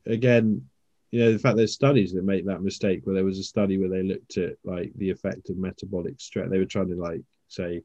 again, 0.06 0.64
you 1.10 1.20
know 1.24 1.32
the 1.32 1.38
fact 1.38 1.56
there's 1.56 1.74
studies 1.74 2.12
that 2.12 2.24
make 2.24 2.46
that 2.46 2.62
mistake 2.62 3.00
where 3.04 3.14
there 3.14 3.24
was 3.24 3.38
a 3.38 3.42
study 3.42 3.78
where 3.78 3.88
they 3.88 4.02
looked 4.02 4.36
at 4.38 4.54
like 4.64 4.92
the 4.96 5.10
effect 5.10 5.50
of 5.50 5.56
metabolic 5.56 6.20
stress 6.20 6.48
they 6.48 6.58
were 6.58 6.64
trying 6.64 6.88
to 6.88 6.94
like 6.94 7.20
say 7.48 7.82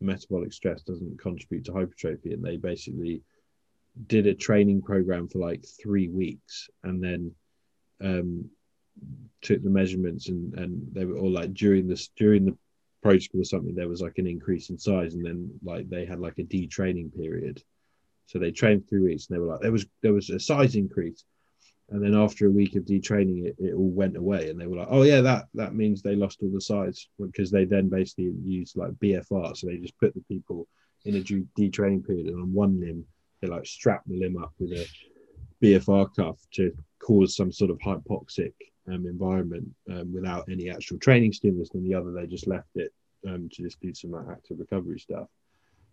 metabolic 0.00 0.52
stress 0.52 0.82
doesn't 0.82 1.18
contribute 1.20 1.64
to 1.64 1.72
hypertrophy 1.72 2.32
and 2.32 2.44
they 2.44 2.56
basically 2.56 3.22
did 4.06 4.26
a 4.26 4.34
training 4.34 4.80
program 4.80 5.28
for 5.28 5.38
like 5.38 5.64
three 5.82 6.08
weeks 6.08 6.70
and 6.84 7.02
then 7.02 7.32
um 8.00 8.48
took 9.42 9.62
the 9.62 9.70
measurements 9.70 10.28
and 10.28 10.54
and 10.54 10.82
they 10.92 11.04
were 11.04 11.18
all 11.18 11.30
like 11.30 11.52
during 11.54 11.88
this 11.88 12.08
during 12.16 12.44
the 12.44 12.56
protocol 13.02 13.40
or 13.40 13.44
something 13.44 13.74
there 13.74 13.88
was 13.88 14.00
like 14.00 14.18
an 14.18 14.26
increase 14.26 14.70
in 14.70 14.78
size 14.78 15.14
and 15.14 15.24
then 15.24 15.50
like 15.62 15.88
they 15.88 16.04
had 16.04 16.20
like 16.20 16.38
a 16.38 16.44
detraining 16.44 17.14
period. 17.14 17.62
So 18.26 18.38
they 18.38 18.50
trained 18.50 18.88
three 18.88 19.00
weeks 19.00 19.28
and 19.28 19.36
they 19.36 19.40
were 19.40 19.46
like 19.46 19.60
there 19.60 19.72
was 19.72 19.86
there 20.02 20.12
was 20.12 20.30
a 20.30 20.40
size 20.40 20.74
increase 20.74 21.24
and 21.90 22.02
then 22.02 22.14
after 22.14 22.46
a 22.46 22.50
week 22.50 22.76
of 22.76 22.84
detraining 22.84 23.46
it, 23.46 23.56
it 23.58 23.74
all 23.74 23.90
went 23.90 24.16
away. 24.16 24.50
And 24.50 24.60
they 24.60 24.66
were 24.66 24.76
like 24.76 24.88
oh 24.90 25.02
yeah 25.02 25.20
that 25.22 25.46
that 25.54 25.74
means 25.74 26.02
they 26.02 26.16
lost 26.16 26.40
all 26.42 26.50
the 26.50 26.60
size 26.60 27.08
because 27.18 27.50
they 27.50 27.64
then 27.64 27.88
basically 27.88 28.32
used 28.44 28.76
like 28.76 28.92
bfr 28.92 29.56
so 29.56 29.66
they 29.66 29.78
just 29.78 29.98
put 29.98 30.14
the 30.14 30.22
people 30.28 30.66
in 31.04 31.16
a 31.16 31.20
detraining 31.20 32.06
period. 32.06 32.26
And 32.26 32.40
on 32.40 32.52
one 32.52 32.80
limb 32.80 33.04
they 33.40 33.48
like 33.48 33.66
strap 33.66 34.02
the 34.06 34.18
limb 34.18 34.42
up 34.42 34.52
with 34.58 34.72
a 34.72 34.86
bfr 35.62 36.14
cuff 36.14 36.38
to 36.54 36.72
cause 36.98 37.36
some 37.36 37.52
sort 37.52 37.70
of 37.70 37.78
hypoxic 37.78 38.52
um, 38.88 39.06
environment 39.06 39.68
um, 39.90 40.12
without 40.12 40.48
any 40.50 40.70
actual 40.70 40.98
training 40.98 41.32
stimulus. 41.32 41.70
And 41.74 41.84
the 41.84 41.94
other 41.94 42.12
they 42.12 42.26
just 42.26 42.46
left 42.46 42.70
it 42.74 42.92
um, 43.26 43.48
to 43.52 43.62
just 43.62 43.80
do 43.80 43.94
some 43.94 44.12
like 44.12 44.26
active 44.30 44.58
recovery 44.58 44.98
stuff 44.98 45.28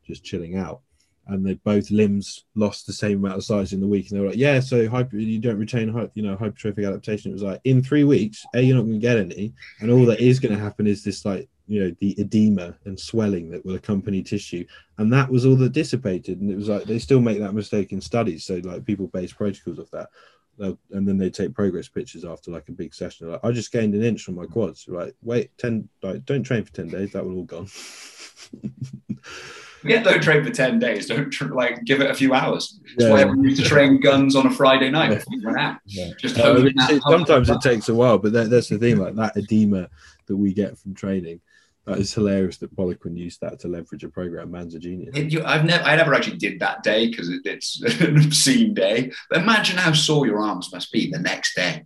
just 0.06 0.24
chilling 0.24 0.56
out 0.56 0.82
and 1.28 1.46
they 1.46 1.56
both 1.56 1.90
limbs 1.92 2.46
lost 2.56 2.86
the 2.86 2.94
same 2.94 3.18
amount 3.18 3.38
of 3.38 3.44
size 3.44 3.74
in 3.74 3.82
the 3.82 3.88
week. 3.88 4.10
And 4.10 4.18
they 4.18 4.22
were 4.22 4.30
like, 4.30 4.38
yeah, 4.38 4.60
so 4.60 4.88
hyper, 4.88 5.18
you 5.18 5.40
don't 5.40 5.58
retain, 5.58 5.88
you 6.14 6.24
know, 6.24 6.36
hypertrophic 6.36 6.88
adaptation. 6.88 7.32
It 7.32 7.34
was 7.34 7.44
like 7.44 7.62
in 7.64 7.82
three 7.82 8.04
weeks, 8.04 8.46
a 8.54 8.62
you're 8.62 8.76
not 8.76 8.84
going 8.84 8.94
to 8.94 9.00
get 9.00 9.18
any, 9.18 9.54
and 9.80 9.90
all 9.90 10.06
that 10.06 10.20
is 10.20 10.40
going 10.40 10.56
to 10.56 10.64
happen 10.64 10.88
is 10.88 11.04
this 11.04 11.26
like 11.26 11.50
you 11.68 11.84
know 11.84 11.96
the 12.00 12.20
edema 12.22 12.76
and 12.86 13.00
swelling 13.00 13.50
that 13.50 13.66
will 13.66 13.76
accompany 13.76 14.22
tissue, 14.22 14.66
and 14.98 15.12
that 15.12 15.30
was 15.30 15.46
all 15.46 15.56
that 15.56 15.72
dissipated. 15.72 16.42
And 16.42 16.52
it 16.52 16.56
was 16.56 16.70
like 16.70 16.84
they 16.84 17.00
still 17.00 17.22
make 17.22 17.40
that 17.40 17.54
mistake 17.54 17.92
in 17.92 18.02
studies. 18.02 18.46
So 18.46 18.62
like 18.64 18.86
people 18.86 19.08
base 19.08 19.34
protocols 19.34 19.80
off 19.80 19.92
that. 19.92 20.10
They'll, 20.58 20.80
and 20.92 21.06
then 21.06 21.18
they 21.18 21.30
take 21.30 21.54
progress 21.54 21.90
pictures 21.90 22.24
after 22.24 22.50
like 22.50 22.70
a 22.70 22.72
big 22.72 22.94
session. 22.94 23.30
Like, 23.30 23.44
I 23.44 23.52
just 23.52 23.74
gained 23.74 23.94
an 23.94 24.04
inch 24.04 24.24
from 24.24 24.36
my 24.36 24.46
quads. 24.46 24.86
Like, 24.88 25.14
wait, 25.22 25.52
ten, 25.58 25.90
like, 26.02 26.24
don't 26.26 26.44
train 26.44 26.64
for 26.64 26.72
ten 26.72 26.88
days. 26.88 27.12
That 27.12 27.26
will 27.26 27.36
all 27.36 27.44
gone. 27.44 27.68
Yeah, 29.86 30.04
don't 30.04 30.22
train 30.22 30.44
for 30.44 30.50
10 30.50 30.80
days. 30.80 31.08
Don't 31.08 31.32
like 31.52 31.84
give 31.86 32.02
it 32.02 32.10
a 32.10 32.14
few 32.14 32.34
hours. 32.34 32.80
That's 32.98 33.04
yeah. 33.04 33.10
why 33.12 33.22
everyone 33.22 33.44
used 33.44 33.62
to 33.62 33.68
train 33.68 34.00
guns 34.00 34.36
on 34.36 34.48
a 34.48 34.52
Friday 34.52 34.90
night 34.90 35.10
before 35.10 35.34
went 35.44 35.60
out. 35.60 35.78
Yeah. 35.86 36.12
Just 36.18 36.40
uh, 36.40 36.56
it, 36.58 37.02
sometimes 37.04 37.50
it 37.50 37.62
takes 37.62 37.90
a 37.90 37.96
while, 37.96 38.18
but 38.18 38.34
that, 38.34 38.50
that's 38.50 38.70
the 38.70 38.78
thing, 38.78 38.98
like 38.98 39.16
that 39.16 39.38
edema 39.38 39.90
that 40.28 40.36
we 40.36 40.54
get 40.54 40.78
from 40.78 40.94
training. 40.94 41.42
That 41.86 42.00
is 42.00 42.12
hilarious 42.14 42.58
that 42.58 42.76
Poliquin 42.76 43.16
used 43.16 43.42
that 43.42 43.60
to 43.60 43.68
leverage 43.68 44.04
a 44.04 44.10
program. 44.10 44.50
Man's 44.50 44.74
a 44.74 44.80
genius. 44.80 45.16
It, 45.16 45.32
you, 45.32 45.44
I've 45.46 45.66
never, 45.66 45.84
I 45.84 45.96
never 45.96 46.16
actually 46.16 46.38
did 46.38 46.60
that 46.60 46.82
day 46.82 47.10
because 47.10 47.30
it, 47.30 47.42
it's 47.46 47.80
an 48.02 48.18
obscene 48.18 48.74
day. 48.74 49.12
But 49.30 49.42
imagine 49.42 49.78
how 49.78 49.94
sore 49.94 50.26
your 50.26 50.40
arms 50.40 50.74
must 50.74 50.92
be 50.92 51.12
the 51.12 51.20
next 51.20 51.56
day. 51.56 51.86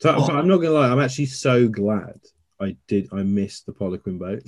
So, 0.00 0.14
oh. 0.14 0.26
I'm 0.36 0.46
not 0.46 0.58
gonna 0.58 0.72
lie. 0.74 0.90
I'm 0.90 1.00
actually 1.00 1.26
so 1.26 1.66
glad 1.66 2.20
I 2.60 2.76
did. 2.88 3.08
I 3.12 3.22
missed 3.22 3.64
the 3.66 3.72
Poliquin 3.72 4.18
boat. 4.18 4.42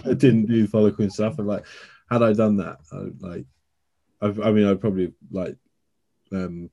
I 0.04 0.14
didn't 0.14 0.46
do 0.46 0.66
Poliquin 0.68 1.12
stuff. 1.12 1.38
I'm 1.38 1.46
like, 1.46 1.66
had 2.10 2.22
I 2.22 2.32
done 2.32 2.58
that, 2.58 2.78
I, 2.92 3.10
like, 3.20 3.46
I've, 4.20 4.40
I 4.40 4.52
mean, 4.52 4.66
I 4.66 4.74
probably 4.74 5.12
like 5.30 5.56
um 6.32 6.70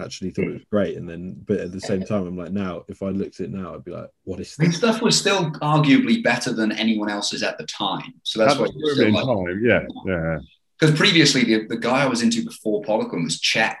actually 0.00 0.30
thought 0.30 0.46
it 0.46 0.52
was 0.52 0.64
great, 0.70 0.96
and 0.96 1.08
then, 1.08 1.36
but 1.46 1.58
at 1.58 1.72
the 1.72 1.80
same 1.80 2.04
time, 2.04 2.26
I'm 2.26 2.36
like, 2.36 2.52
now 2.52 2.84
if 2.88 3.02
I 3.02 3.08
looked 3.08 3.40
at 3.40 3.46
it 3.46 3.52
now, 3.52 3.74
I'd 3.74 3.84
be 3.84 3.90
like, 3.90 4.10
what 4.24 4.40
is 4.40 4.54
this? 4.56 4.76
stuff 4.76 5.02
was 5.02 5.18
still 5.18 5.50
arguably 5.52 6.22
better 6.22 6.52
than 6.52 6.72
anyone 6.72 7.10
else's 7.10 7.42
at 7.42 7.58
the 7.58 7.66
time, 7.66 8.14
so 8.22 8.40
that's, 8.40 8.56
that's 8.56 8.72
why. 8.72 8.92
Still 8.92 9.12
like, 9.12 9.24
time. 9.24 9.64
Yeah, 9.64 9.86
yeah. 10.06 10.38
Because 10.78 10.96
previously, 10.96 11.44
the, 11.44 11.66
the 11.66 11.76
guy 11.76 12.02
I 12.04 12.06
was 12.06 12.22
into 12.22 12.44
before 12.44 12.82
Poliquin 12.82 13.24
was 13.24 13.40
Chek. 13.40 13.76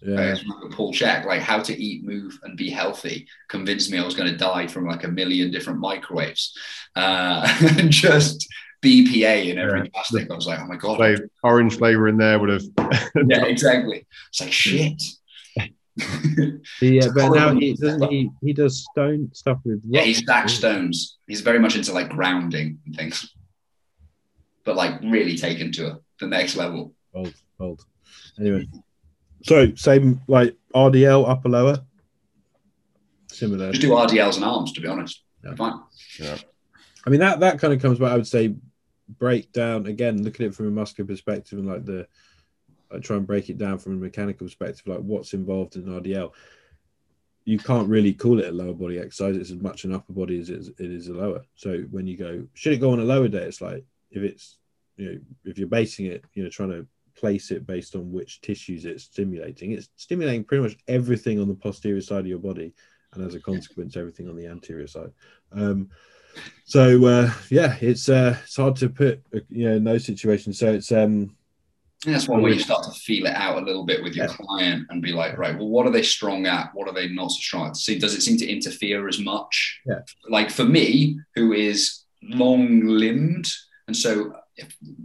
Yeah. 0.00 0.36
Uh, 0.36 0.68
Paul 0.70 0.92
Chek, 0.92 1.24
like 1.24 1.40
how 1.40 1.60
to 1.60 1.76
eat, 1.76 2.04
move, 2.04 2.38
and 2.44 2.56
be 2.56 2.70
healthy, 2.70 3.26
convinced 3.48 3.90
me 3.90 3.98
I 3.98 4.04
was 4.04 4.14
going 4.14 4.30
to 4.30 4.36
die 4.36 4.68
from 4.68 4.86
like 4.86 5.02
a 5.02 5.08
million 5.08 5.50
different 5.50 5.80
microwaves, 5.80 6.56
uh, 6.94 7.48
and 7.78 7.90
just 7.90 8.46
BPA 8.82 9.50
in 9.50 9.58
every 9.58 9.80
yeah. 9.80 9.86
plastic. 9.92 10.30
I 10.30 10.34
was 10.34 10.46
like, 10.46 10.60
oh 10.60 10.66
my 10.66 10.76
god, 10.76 10.96
flavor, 10.96 11.28
orange 11.42 11.78
flavor 11.78 12.08
in 12.08 12.16
there 12.16 12.38
would 12.38 12.50
have. 12.50 12.62
yeah, 13.26 13.44
exactly. 13.44 14.06
It's 14.28 14.40
like 14.40 14.52
shit. 14.52 15.02
yeah, 16.80 17.08
but 17.12 17.30
now 17.30 17.52
he 17.54 17.74
doesn't 17.74 18.08
he 18.08 18.30
he 18.40 18.52
does 18.52 18.86
stone 18.92 19.28
stuff 19.32 19.58
with 19.64 19.82
yeah 19.84 20.02
he 20.02 20.14
stacks 20.14 20.52
stones. 20.52 21.18
He's 21.26 21.40
very 21.40 21.58
much 21.58 21.74
into 21.74 21.92
like 21.92 22.08
grounding 22.08 22.78
and 22.86 22.94
things, 22.94 23.34
but 24.64 24.76
like 24.76 25.00
really 25.02 25.36
taken 25.36 25.72
to 25.72 26.00
the 26.20 26.26
next 26.26 26.54
level. 26.54 26.94
Old, 27.14 27.34
old. 27.58 27.84
Anyway, 28.38 28.68
so 29.42 29.74
same 29.74 30.20
like 30.28 30.56
RDL 30.72 31.28
upper 31.28 31.48
lower, 31.48 31.80
similar. 33.26 33.72
Just 33.72 33.82
do 33.82 33.90
RDLs 33.90 34.36
and 34.36 34.44
arms 34.44 34.72
to 34.74 34.80
be 34.80 34.86
honest. 34.86 35.22
Yeah. 35.44 35.56
Fine. 35.56 35.80
Yeah. 36.20 36.38
I 37.06 37.10
mean 37.10 37.20
that 37.20 37.40
that 37.40 37.58
kind 37.58 37.72
of 37.72 37.82
comes 37.82 37.98
back. 37.98 38.12
I 38.12 38.16
would 38.16 38.26
say 38.26 38.54
break 39.08 39.52
down 39.52 39.86
again, 39.86 40.22
look 40.22 40.36
at 40.36 40.46
it 40.46 40.54
from 40.54 40.68
a 40.68 40.70
muscular 40.70 41.06
perspective 41.06 41.58
and 41.58 41.68
like 41.68 41.84
the 41.84 42.06
like 42.90 43.02
try 43.02 43.16
and 43.16 43.26
break 43.26 43.50
it 43.50 43.58
down 43.58 43.78
from 43.78 43.94
a 43.94 43.96
mechanical 43.96 44.46
perspective, 44.46 44.86
like 44.86 45.00
what's 45.00 45.34
involved 45.34 45.76
in 45.76 45.84
RDL. 45.84 46.32
You 47.44 47.58
can't 47.58 47.88
really 47.88 48.12
call 48.12 48.40
it 48.40 48.48
a 48.48 48.52
lower 48.52 48.74
body 48.74 48.98
exercise. 48.98 49.36
It's 49.36 49.50
as 49.50 49.60
much 49.60 49.84
an 49.84 49.94
upper 49.94 50.12
body 50.12 50.38
as 50.38 50.50
it 50.50 50.58
is, 50.58 50.68
it 50.68 50.90
is 50.90 51.08
a 51.08 51.14
lower. 51.14 51.42
So 51.54 51.80
when 51.90 52.06
you 52.06 52.16
go, 52.16 52.46
should 52.54 52.74
it 52.74 52.80
go 52.80 52.92
on 52.92 53.00
a 53.00 53.04
lower 53.04 53.28
day? 53.28 53.44
It's 53.44 53.60
like 53.60 53.84
if 54.10 54.22
it's 54.22 54.58
you 54.96 55.06
know 55.06 55.18
if 55.44 55.58
you're 55.58 55.68
basing 55.68 56.06
it, 56.06 56.24
you 56.34 56.42
know, 56.42 56.50
trying 56.50 56.70
to 56.70 56.86
place 57.18 57.50
it 57.50 57.66
based 57.66 57.96
on 57.96 58.12
which 58.12 58.40
tissues 58.40 58.84
it's 58.84 59.04
stimulating. 59.04 59.72
It's 59.72 59.88
stimulating 59.96 60.44
pretty 60.44 60.62
much 60.62 60.76
everything 60.86 61.40
on 61.40 61.48
the 61.48 61.54
posterior 61.54 62.00
side 62.00 62.20
of 62.20 62.26
your 62.26 62.38
body, 62.38 62.74
and 63.12 63.24
as 63.24 63.34
a 63.34 63.40
consequence, 63.40 63.96
everything 63.96 64.28
on 64.28 64.36
the 64.36 64.46
anterior 64.46 64.86
side. 64.86 65.10
Um, 65.52 65.90
so 66.64 67.06
uh, 67.06 67.30
yeah, 67.50 67.76
it's 67.80 68.08
uh, 68.08 68.36
it's 68.42 68.56
hard 68.56 68.76
to 68.76 68.88
put 68.88 69.22
you 69.48 69.68
know 69.68 69.76
in 69.76 69.84
those 69.84 70.04
situations. 70.04 70.58
So 70.58 70.72
it's 70.72 70.92
um, 70.92 71.36
that's 72.04 72.28
one 72.28 72.42
where 72.42 72.52
you 72.52 72.60
start 72.60 72.84
to 72.84 72.92
feel 72.92 73.26
it 73.26 73.34
out 73.34 73.60
a 73.60 73.64
little 73.64 73.84
bit 73.84 74.02
with 74.02 74.14
your 74.14 74.26
yeah. 74.26 74.34
client 74.34 74.86
and 74.90 75.02
be 75.02 75.12
like, 75.12 75.36
right, 75.36 75.56
well, 75.56 75.68
what 75.68 75.86
are 75.86 75.90
they 75.90 76.02
strong 76.02 76.46
at? 76.46 76.70
What 76.72 76.86
are 76.88 76.94
they 76.94 77.08
not 77.08 77.32
so 77.32 77.40
strong 77.40 77.68
at? 77.68 77.76
See, 77.76 77.98
does 77.98 78.14
it 78.14 78.20
seem 78.20 78.36
to 78.38 78.46
interfere 78.46 79.08
as 79.08 79.18
much? 79.18 79.80
Yeah. 79.84 80.00
Like 80.28 80.50
for 80.50 80.64
me, 80.64 81.18
who 81.34 81.52
is 81.52 82.04
long 82.22 82.86
limbed, 82.86 83.48
and 83.88 83.96
so 83.96 84.34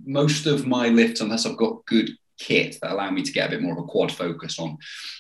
most 0.06 0.46
of 0.46 0.68
my 0.68 0.90
lifts, 0.90 1.22
unless 1.22 1.46
I've 1.46 1.58
got 1.58 1.86
good 1.86 2.10
kit 2.40 2.78
that 2.82 2.92
allow 2.92 3.10
me 3.10 3.24
to 3.24 3.32
get 3.32 3.48
a 3.48 3.52
bit 3.52 3.62
more 3.62 3.74
of 3.74 3.84
a 3.84 3.88
quad 3.88 4.12
focus 4.12 4.60
on 4.60 4.78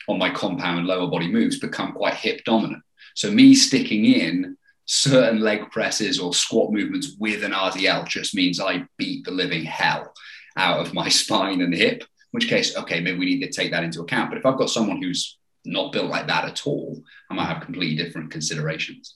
on 0.08 0.17
my 0.17 0.30
compound 0.30 0.88
lower 0.88 1.10
body 1.10 1.32
moves, 1.32 1.60
become 1.60 1.93
quite 1.93 2.15
hip 2.15 2.41
dominant. 2.45 2.84
So 3.15 3.32
me 3.32 3.56
sticking 3.56 4.06
in 4.06 4.58
certain 4.85 5.39
leg 5.39 5.71
presses 5.71 6.19
or 6.19 6.33
squat 6.33 6.71
movements 6.71 7.15
with 7.19 7.43
an 7.43 7.51
RDL 7.51 8.07
just 8.07 8.35
means 8.35 8.59
I 8.59 8.85
beat 8.97 9.25
the 9.25 9.31
living 9.31 9.63
hell 9.63 10.13
out 10.57 10.79
of 10.79 10.93
my 10.93 11.09
spine 11.21 11.61
and 11.61 11.73
hip, 11.73 12.01
in 12.01 12.07
which 12.31 12.47
case, 12.47 12.75
okay, 12.77 12.99
maybe 12.99 13.19
we 13.19 13.25
need 13.25 13.41
to 13.41 13.51
take 13.51 13.71
that 13.71 13.83
into 13.83 14.01
account. 14.01 14.29
But 14.29 14.39
if 14.39 14.45
I've 14.45 14.57
got 14.57 14.69
someone 14.69 15.01
who's 15.01 15.37
not 15.65 15.93
built 15.93 16.09
like 16.09 16.27
that 16.27 16.45
at 16.45 16.67
all, 16.67 17.01
I 17.29 17.33
might 17.33 17.45
have 17.45 17.63
completely 17.63 17.95
different 17.95 18.31
considerations. 18.31 19.15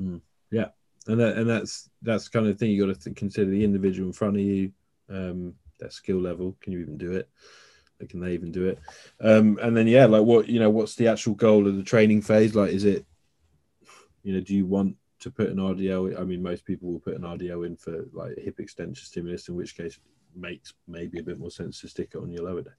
Mm, 0.00 0.20
yeah. 0.50 0.68
And 1.06 1.20
that, 1.20 1.36
and 1.36 1.48
that's 1.48 1.90
that's 2.00 2.28
kind 2.28 2.46
of 2.46 2.58
thing 2.58 2.70
you 2.70 2.86
got 2.86 2.94
to 2.94 2.98
th- 2.98 3.16
consider 3.16 3.50
the 3.50 3.62
individual 3.62 4.08
in 4.08 4.12
front 4.12 4.36
of 4.36 4.42
you, 4.42 4.72
um, 5.10 5.54
their 5.78 5.90
skill 5.90 6.18
level. 6.18 6.56
Can 6.62 6.72
you 6.72 6.80
even 6.80 6.96
do 6.96 7.12
it? 7.12 7.28
Like, 8.00 8.08
can 8.08 8.20
they 8.20 8.32
even 8.32 8.50
do 8.50 8.68
it? 8.68 8.78
Um, 9.20 9.58
and 9.62 9.76
then 9.76 9.86
yeah, 9.86 10.06
like 10.06 10.22
what 10.22 10.48
you 10.48 10.58
know, 10.58 10.70
what's 10.70 10.94
the 10.94 11.08
actual 11.08 11.34
goal 11.34 11.68
of 11.68 11.76
the 11.76 11.82
training 11.82 12.22
phase? 12.22 12.54
Like, 12.54 12.70
is 12.70 12.84
it 12.84 13.04
you 14.24 14.32
know, 14.32 14.40
do 14.40 14.56
you 14.56 14.66
want 14.66 14.96
to 15.24 15.30
put 15.30 15.48
an 15.48 15.56
RDL. 15.56 16.20
I 16.20 16.24
mean, 16.24 16.42
most 16.42 16.66
people 16.66 16.92
will 16.92 17.00
put 17.00 17.14
an 17.14 17.22
RDL 17.22 17.66
in 17.66 17.76
for 17.76 18.04
like 18.12 18.38
hip 18.38 18.60
extension 18.60 19.06
stimulus, 19.06 19.48
in 19.48 19.56
which 19.56 19.74
case 19.74 19.98
makes 20.36 20.74
maybe 20.86 21.18
a 21.18 21.22
bit 21.22 21.38
more 21.38 21.50
sense 21.50 21.80
to 21.80 21.88
stick 21.88 22.10
it 22.14 22.18
on 22.18 22.30
your 22.30 22.44
lower 22.44 22.60
day. 22.60 22.70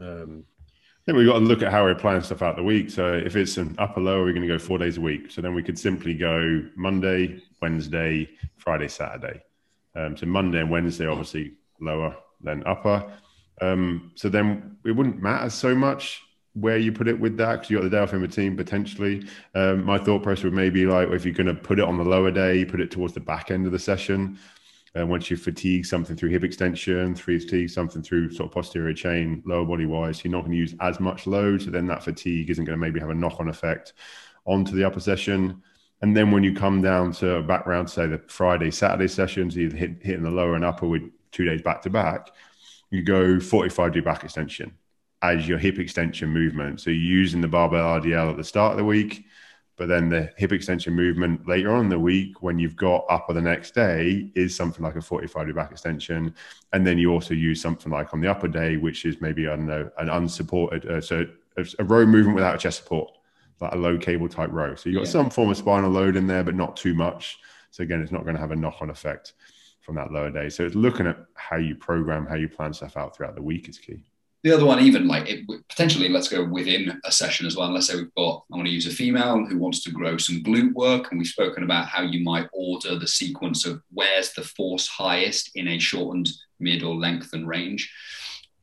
Um, 0.00 0.44
I 0.66 1.04
think 1.06 1.18
we've 1.18 1.28
got 1.28 1.38
to 1.38 1.44
look 1.44 1.62
at 1.62 1.70
how 1.70 1.84
we're 1.84 1.94
planning 1.94 2.22
stuff 2.22 2.42
out 2.42 2.56
the 2.56 2.64
week. 2.64 2.90
So 2.90 3.12
if 3.12 3.36
it's 3.36 3.58
an 3.58 3.76
upper 3.78 4.00
lower, 4.00 4.24
we're 4.24 4.32
going 4.32 4.42
to 4.42 4.48
go 4.48 4.58
four 4.58 4.78
days 4.78 4.96
a 4.96 5.00
week. 5.00 5.30
So 5.30 5.40
then 5.40 5.54
we 5.54 5.62
could 5.62 5.78
simply 5.78 6.14
go 6.14 6.64
Monday, 6.74 7.40
Wednesday, 7.62 8.28
Friday, 8.56 8.88
Saturday. 8.88 9.40
Um, 9.94 10.16
so 10.16 10.26
Monday 10.26 10.58
and 10.58 10.70
Wednesday, 10.70 11.06
obviously 11.06 11.52
lower 11.80 12.16
than 12.40 12.66
upper. 12.66 13.08
Um, 13.60 14.10
so 14.16 14.28
then 14.28 14.78
it 14.84 14.90
wouldn't 14.90 15.22
matter 15.22 15.48
so 15.48 15.76
much 15.76 16.22
where 16.54 16.78
you 16.78 16.92
put 16.92 17.08
it 17.08 17.18
with 17.18 17.36
that 17.36 17.52
because 17.52 17.70
you 17.70 17.76
got 17.76 17.84
the 17.84 17.90
day 17.90 17.98
off 17.98 18.12
in 18.12 18.56
potentially. 18.56 19.26
Um, 19.54 19.84
my 19.84 19.98
thought 19.98 20.22
process 20.22 20.44
would 20.44 20.52
maybe 20.52 20.86
like 20.86 21.08
if 21.08 21.24
you're 21.24 21.34
going 21.34 21.48
to 21.48 21.54
put 21.54 21.78
it 21.78 21.84
on 21.84 21.98
the 21.98 22.04
lower 22.04 22.30
day, 22.30 22.64
put 22.64 22.80
it 22.80 22.90
towards 22.90 23.12
the 23.12 23.20
back 23.20 23.50
end 23.50 23.66
of 23.66 23.72
the 23.72 23.78
session. 23.78 24.38
And 24.94 25.10
once 25.10 25.28
you 25.28 25.36
fatigue 25.36 25.84
something 25.84 26.16
through 26.16 26.30
hip 26.30 26.44
extension, 26.44 27.16
fatigue 27.16 27.68
something 27.70 28.00
through 28.00 28.30
sort 28.30 28.48
of 28.48 28.54
posterior 28.54 28.94
chain, 28.94 29.42
lower 29.44 29.64
body 29.64 29.86
wise, 29.86 30.24
you're 30.24 30.30
not 30.30 30.42
going 30.42 30.52
to 30.52 30.56
use 30.56 30.76
as 30.80 31.00
much 31.00 31.26
load. 31.26 31.62
So 31.62 31.70
then 31.70 31.86
that 31.86 32.04
fatigue 32.04 32.48
isn't 32.50 32.64
going 32.64 32.78
to 32.78 32.80
maybe 32.80 33.00
have 33.00 33.10
a 33.10 33.14
knock 33.14 33.40
on 33.40 33.48
effect 33.48 33.94
onto 34.44 34.76
the 34.76 34.84
upper 34.84 35.00
session. 35.00 35.60
And 36.02 36.16
then 36.16 36.30
when 36.30 36.44
you 36.44 36.54
come 36.54 36.80
down 36.80 37.10
to 37.14 37.42
back 37.42 37.66
round, 37.66 37.90
say 37.90 38.06
the 38.06 38.18
Friday, 38.28 38.70
Saturday 38.70 39.08
sessions, 39.08 39.58
either 39.58 39.76
hit, 39.76 40.00
hitting 40.00 40.22
the 40.22 40.30
lower 40.30 40.54
and 40.54 40.64
upper 40.64 40.86
with 40.86 41.02
two 41.32 41.44
days 41.44 41.62
back 41.62 41.82
to 41.82 41.90
back, 41.90 42.30
you 42.90 43.02
go 43.02 43.40
45 43.40 43.92
degree 43.92 44.04
back 44.04 44.22
extension 44.22 44.72
as 45.24 45.48
your 45.48 45.58
hip 45.58 45.78
extension 45.78 46.28
movement. 46.28 46.80
So 46.80 46.90
you're 46.90 46.98
using 46.98 47.40
the 47.40 47.48
barbell 47.48 47.98
RDL 48.00 48.30
at 48.30 48.36
the 48.36 48.44
start 48.44 48.72
of 48.72 48.76
the 48.76 48.84
week, 48.84 49.24
but 49.76 49.88
then 49.88 50.10
the 50.10 50.30
hip 50.36 50.52
extension 50.52 50.92
movement 50.92 51.48
later 51.48 51.72
on 51.72 51.80
in 51.80 51.88
the 51.88 51.98
week 51.98 52.42
when 52.42 52.58
you've 52.58 52.76
got 52.76 53.06
up 53.08 53.22
upper 53.22 53.32
the 53.32 53.40
next 53.40 53.74
day 53.74 54.30
is 54.34 54.54
something 54.54 54.84
like 54.84 54.96
a 54.96 55.00
45 55.00 55.46
degree 55.46 55.62
back 55.62 55.72
extension. 55.72 56.34
And 56.74 56.86
then 56.86 56.98
you 56.98 57.10
also 57.10 57.32
use 57.32 57.60
something 57.60 57.90
like 57.90 58.12
on 58.12 58.20
the 58.20 58.30
upper 58.30 58.48
day, 58.48 58.76
which 58.76 59.06
is 59.06 59.22
maybe, 59.22 59.48
I 59.48 59.56
don't 59.56 59.66
know, 59.66 59.90
an 59.96 60.10
unsupported, 60.10 60.86
uh, 60.86 61.00
so 61.00 61.26
a, 61.56 61.66
a 61.78 61.84
row 61.84 62.04
movement 62.04 62.34
without 62.34 62.56
a 62.56 62.58
chest 62.58 62.82
support, 62.82 63.10
like 63.60 63.72
a 63.72 63.76
low 63.76 63.96
cable 63.96 64.28
type 64.28 64.52
row. 64.52 64.74
So 64.74 64.90
you've 64.90 64.98
got 64.98 65.06
yeah. 65.06 65.12
some 65.12 65.30
form 65.30 65.50
of 65.50 65.56
spinal 65.56 65.90
load 65.90 66.16
in 66.16 66.26
there, 66.26 66.44
but 66.44 66.54
not 66.54 66.76
too 66.76 66.94
much. 66.94 67.38
So 67.70 67.82
again, 67.82 68.02
it's 68.02 68.12
not 68.12 68.24
going 68.24 68.36
to 68.36 68.40
have 68.42 68.50
a 68.50 68.56
knock 68.56 68.76
on 68.82 68.90
effect 68.90 69.32
from 69.80 69.94
that 69.94 70.12
lower 70.12 70.30
day. 70.30 70.50
So 70.50 70.66
it's 70.66 70.76
looking 70.76 71.06
at 71.06 71.16
how 71.34 71.56
you 71.56 71.74
program, 71.74 72.26
how 72.26 72.36
you 72.36 72.48
plan 72.48 72.74
stuff 72.74 72.98
out 72.98 73.16
throughout 73.16 73.36
the 73.36 73.42
week 73.42 73.70
is 73.70 73.78
key 73.78 74.04
the 74.44 74.52
other 74.52 74.66
one, 74.66 74.80
even 74.80 75.08
like 75.08 75.26
it, 75.26 75.48
potentially, 75.70 76.10
let's 76.10 76.28
go 76.28 76.44
within 76.44 77.00
a 77.04 77.10
session 77.10 77.46
as 77.46 77.56
well. 77.56 77.72
Let's 77.72 77.86
say 77.86 77.96
we've 77.96 78.14
got, 78.14 78.44
I 78.52 78.56
want 78.56 78.66
to 78.66 78.74
use 78.74 78.86
a 78.86 78.90
female 78.90 79.46
who 79.46 79.58
wants 79.58 79.82
to 79.84 79.90
grow 79.90 80.18
some 80.18 80.42
glute 80.42 80.74
work, 80.74 81.10
and 81.10 81.18
we've 81.18 81.26
spoken 81.26 81.62
about 81.62 81.86
how 81.86 82.02
you 82.02 82.22
might 82.22 82.46
order 82.52 82.98
the 82.98 83.08
sequence 83.08 83.64
of 83.64 83.80
where's 83.90 84.34
the 84.34 84.42
force 84.42 84.86
highest 84.86 85.50
in 85.54 85.66
a 85.66 85.78
shortened 85.78 86.28
mid 86.60 86.82
or 86.82 86.94
length 86.94 87.30
and 87.32 87.48
range. 87.48 87.90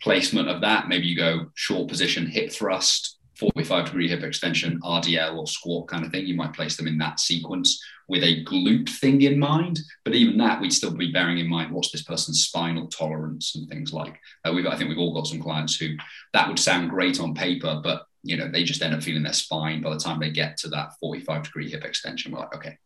Placement 0.04 0.50
of 0.50 0.62
that, 0.62 0.88
maybe 0.88 1.08
you 1.08 1.17
go 1.17 1.48
short 1.56 1.89
position 1.89 2.28
hip 2.28 2.52
thrust, 2.52 3.17
45 3.41 3.86
degree 3.86 4.08
hip 4.08 4.21
extension, 4.21 4.80
RDL 4.82 5.36
or 5.36 5.47
squat 5.47 5.88
kind 5.88 6.06
of 6.06 6.12
thing. 6.12 6.27
You 6.27 6.36
might 6.36 6.54
place 6.54 6.77
them 6.77 6.88
in 6.88 6.99
that 6.99 7.19
sequence 7.19 7.84
with 8.08 8.23
a 8.23 8.45
glute 8.45 8.88
thing 8.88 9.23
in 9.23 9.39
mind. 9.39 9.80
But 10.06 10.13
even 10.13 10.38
that, 10.38 10.62
we'd 10.62 10.71
still 10.71 10.95
be 10.95 11.12
bearing 11.12 11.39
in 11.39 11.49
mind 11.49 11.71
what's 11.71 11.91
this 11.91 12.04
person's 12.04 12.43
spinal 12.43 12.88
tolerance 12.88 13.56
and 13.56 13.67
things 13.67 13.93
like. 13.93 14.19
Uh, 14.45 14.54
we've, 14.54 14.67
I 14.67 14.77
think 14.77 14.89
we've 14.89 14.99
all 14.99 15.15
got 15.15 15.25
some 15.25 15.41
clients 15.41 15.75
who 15.75 15.95
that 16.34 16.47
would 16.47 16.60
sound 16.60 16.91
great 16.91 17.19
on 17.19 17.34
paper, 17.34 17.82
but 17.84 18.06
you 18.23 18.38
know 18.38 18.47
they 18.47 18.63
just 18.63 18.84
end 18.84 18.93
up 18.93 19.01
feeling 19.01 19.23
their 19.23 19.34
spine 19.34 19.82
by 19.82 19.89
the 19.91 19.99
time 19.99 20.19
they 20.19 20.30
get 20.30 20.56
to 20.58 20.67
that 20.69 20.93
45 20.99 21.43
degree 21.43 21.71
hip 21.71 21.84
extension. 21.84 22.32
We're 22.32 22.41
like, 22.41 22.56
okay, 22.56 22.77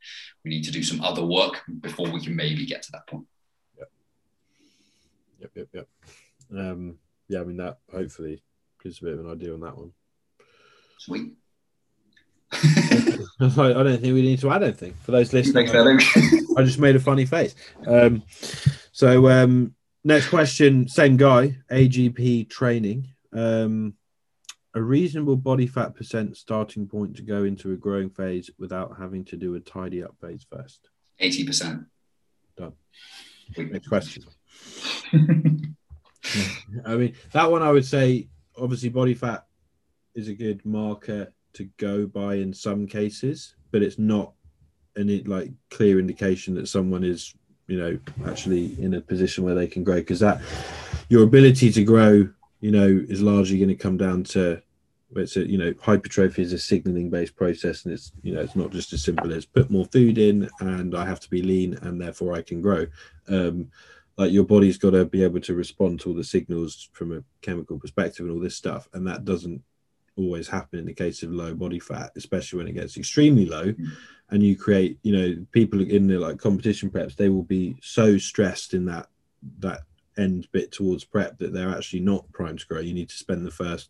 we 0.45 0.51
need 0.51 0.63
to 0.63 0.71
do 0.71 0.83
some 0.83 1.01
other 1.01 1.25
work 1.25 1.63
before 1.81 2.09
we 2.09 2.23
can 2.23 2.33
maybe 2.33 2.65
get 2.65 2.81
to 2.83 2.91
that 2.93 3.07
point. 3.07 3.25
Yep. 3.77 3.91
Yep. 5.41 5.51
Yep. 5.53 5.67
Yep. 5.73 5.87
Um, 6.57 6.97
yeah, 7.27 7.41
I 7.41 7.43
mean 7.43 7.57
that 7.57 7.79
hopefully 7.91 8.41
gives 8.81 9.01
a 9.01 9.03
bit 9.03 9.15
of 9.15 9.25
an 9.25 9.31
idea 9.31 9.53
on 9.53 9.59
that 9.59 9.77
one. 9.77 9.91
Sweet. 10.99 11.33
I 12.51 13.47
don't 13.47 13.99
think 13.99 14.13
we 14.13 14.21
need 14.21 14.39
to 14.39 14.51
add 14.51 14.63
anything 14.63 14.93
for 15.01 15.11
those 15.11 15.33
listening. 15.33 15.67
I 16.57 16.63
just 16.63 16.79
made 16.79 16.95
a 16.95 16.99
funny 16.99 17.25
face. 17.25 17.55
Um, 17.85 18.23
so 18.91 19.29
um, 19.29 19.75
next 20.03 20.29
question, 20.29 20.87
same 20.87 21.17
guy, 21.17 21.57
AGP 21.69 22.49
training. 22.49 23.09
Um, 23.33 23.95
a 24.73 24.81
reasonable 24.81 25.37
body 25.37 25.67
fat 25.67 25.95
percent 25.95 26.37
starting 26.37 26.87
point 26.87 27.15
to 27.17 27.23
go 27.23 27.43
into 27.43 27.71
a 27.71 27.75
growing 27.75 28.09
phase 28.09 28.49
without 28.57 28.97
having 28.97 29.23
to 29.25 29.37
do 29.37 29.55
a 29.55 29.59
tidy 29.59 30.03
up 30.03 30.15
phase 30.21 30.45
first. 30.49 30.89
Eighty 31.19 31.45
percent. 31.45 31.85
Done. 32.57 32.73
Next 33.57 33.87
question. 33.87 34.23
I 36.85 36.95
mean, 36.95 37.15
that 37.31 37.51
one 37.51 37.61
I 37.61 37.71
would 37.71 37.85
say, 37.85 38.27
obviously, 38.57 38.89
body 38.89 39.13
fat 39.13 39.45
is 40.15 40.27
a 40.27 40.33
good 40.33 40.65
marker 40.65 41.31
to 41.53 41.69
go 41.77 42.05
by 42.05 42.35
in 42.35 42.53
some 42.53 42.87
cases, 42.87 43.55
but 43.71 43.81
it's 43.81 43.99
not 43.99 44.33
any 44.97 45.23
like 45.23 45.51
clear 45.69 45.99
indication 45.99 46.55
that 46.55 46.67
someone 46.67 47.03
is, 47.03 47.33
you 47.67 47.77
know, 47.77 47.99
actually 48.27 48.81
in 48.81 48.93
a 48.95 49.01
position 49.01 49.43
where 49.43 49.55
they 49.55 49.67
can 49.67 49.83
grow. 49.83 49.95
Because 49.95 50.19
that 50.21 50.41
your 51.09 51.23
ability 51.23 51.71
to 51.71 51.83
grow, 51.83 52.27
you 52.61 52.71
know, 52.71 52.87
is 53.07 53.21
largely 53.21 53.57
going 53.57 53.69
to 53.69 53.75
come 53.75 53.97
down 53.97 54.23
to 54.23 54.61
it's 55.15 55.37
a 55.37 55.47
you 55.47 55.57
know 55.57 55.73
hypertrophy 55.81 56.41
is 56.41 56.53
a 56.53 56.59
signaling 56.59 57.09
based 57.09 57.35
process 57.35 57.85
and 57.85 57.93
it's 57.93 58.11
you 58.23 58.33
know 58.33 58.41
it's 58.41 58.55
not 58.55 58.71
just 58.71 58.91
as 58.93 59.03
simple 59.03 59.31
as 59.31 59.45
put 59.45 59.69
more 59.69 59.85
food 59.85 60.17
in 60.17 60.49
and 60.61 60.95
i 60.95 61.05
have 61.05 61.19
to 61.19 61.29
be 61.29 61.41
lean 61.41 61.77
and 61.83 62.01
therefore 62.01 62.33
i 62.33 62.41
can 62.41 62.61
grow 62.61 62.85
um 63.29 63.69
like 64.17 64.31
your 64.31 64.43
body's 64.43 64.77
got 64.77 64.91
to 64.91 65.05
be 65.05 65.23
able 65.23 65.39
to 65.39 65.53
respond 65.53 65.99
to 65.99 66.09
all 66.09 66.15
the 66.15 66.23
signals 66.23 66.89
from 66.93 67.15
a 67.15 67.23
chemical 67.41 67.77
perspective 67.79 68.25
and 68.25 68.33
all 68.33 68.41
this 68.41 68.55
stuff 68.55 68.89
and 68.93 69.05
that 69.07 69.25
doesn't 69.25 69.61
always 70.17 70.47
happen 70.47 70.79
in 70.79 70.85
the 70.85 70.93
case 70.93 71.23
of 71.23 71.31
low 71.31 71.53
body 71.53 71.79
fat, 71.79 72.11
especially 72.15 72.57
when 72.57 72.67
it 72.67 72.73
gets 72.73 72.97
extremely 72.97 73.45
low. 73.45 73.65
Mm. 73.65 73.91
And 74.29 74.41
you 74.41 74.57
create, 74.57 74.97
you 75.03 75.15
know, 75.15 75.45
people 75.51 75.81
in 75.81 76.07
the 76.07 76.17
like 76.17 76.39
competition 76.39 76.89
preps, 76.89 77.15
they 77.15 77.29
will 77.29 77.43
be 77.43 77.77
so 77.81 78.17
stressed 78.17 78.73
in 78.73 78.85
that 78.85 79.07
that 79.59 79.81
end 80.17 80.47
bit 80.51 80.71
towards 80.71 81.03
prep 81.03 81.37
that 81.37 81.53
they're 81.53 81.75
actually 81.75 81.99
not 81.99 82.31
primed 82.31 82.59
to 82.59 82.65
grow. 82.65 82.79
You 82.79 82.93
need 82.93 83.09
to 83.09 83.17
spend 83.17 83.45
the 83.45 83.51
first 83.51 83.89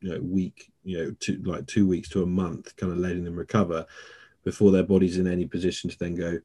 you 0.00 0.10
know 0.10 0.20
week, 0.20 0.70
you 0.84 0.98
know, 0.98 1.16
two 1.18 1.42
like 1.44 1.66
two 1.66 1.86
weeks 1.86 2.08
to 2.10 2.22
a 2.22 2.26
month, 2.26 2.76
kind 2.76 2.92
of 2.92 2.98
letting 2.98 3.24
them 3.24 3.36
recover 3.36 3.86
before 4.44 4.70
their 4.70 4.84
body's 4.84 5.18
in 5.18 5.26
any 5.26 5.46
position 5.46 5.90
to 5.90 5.98
then 5.98 6.14
go, 6.14 6.38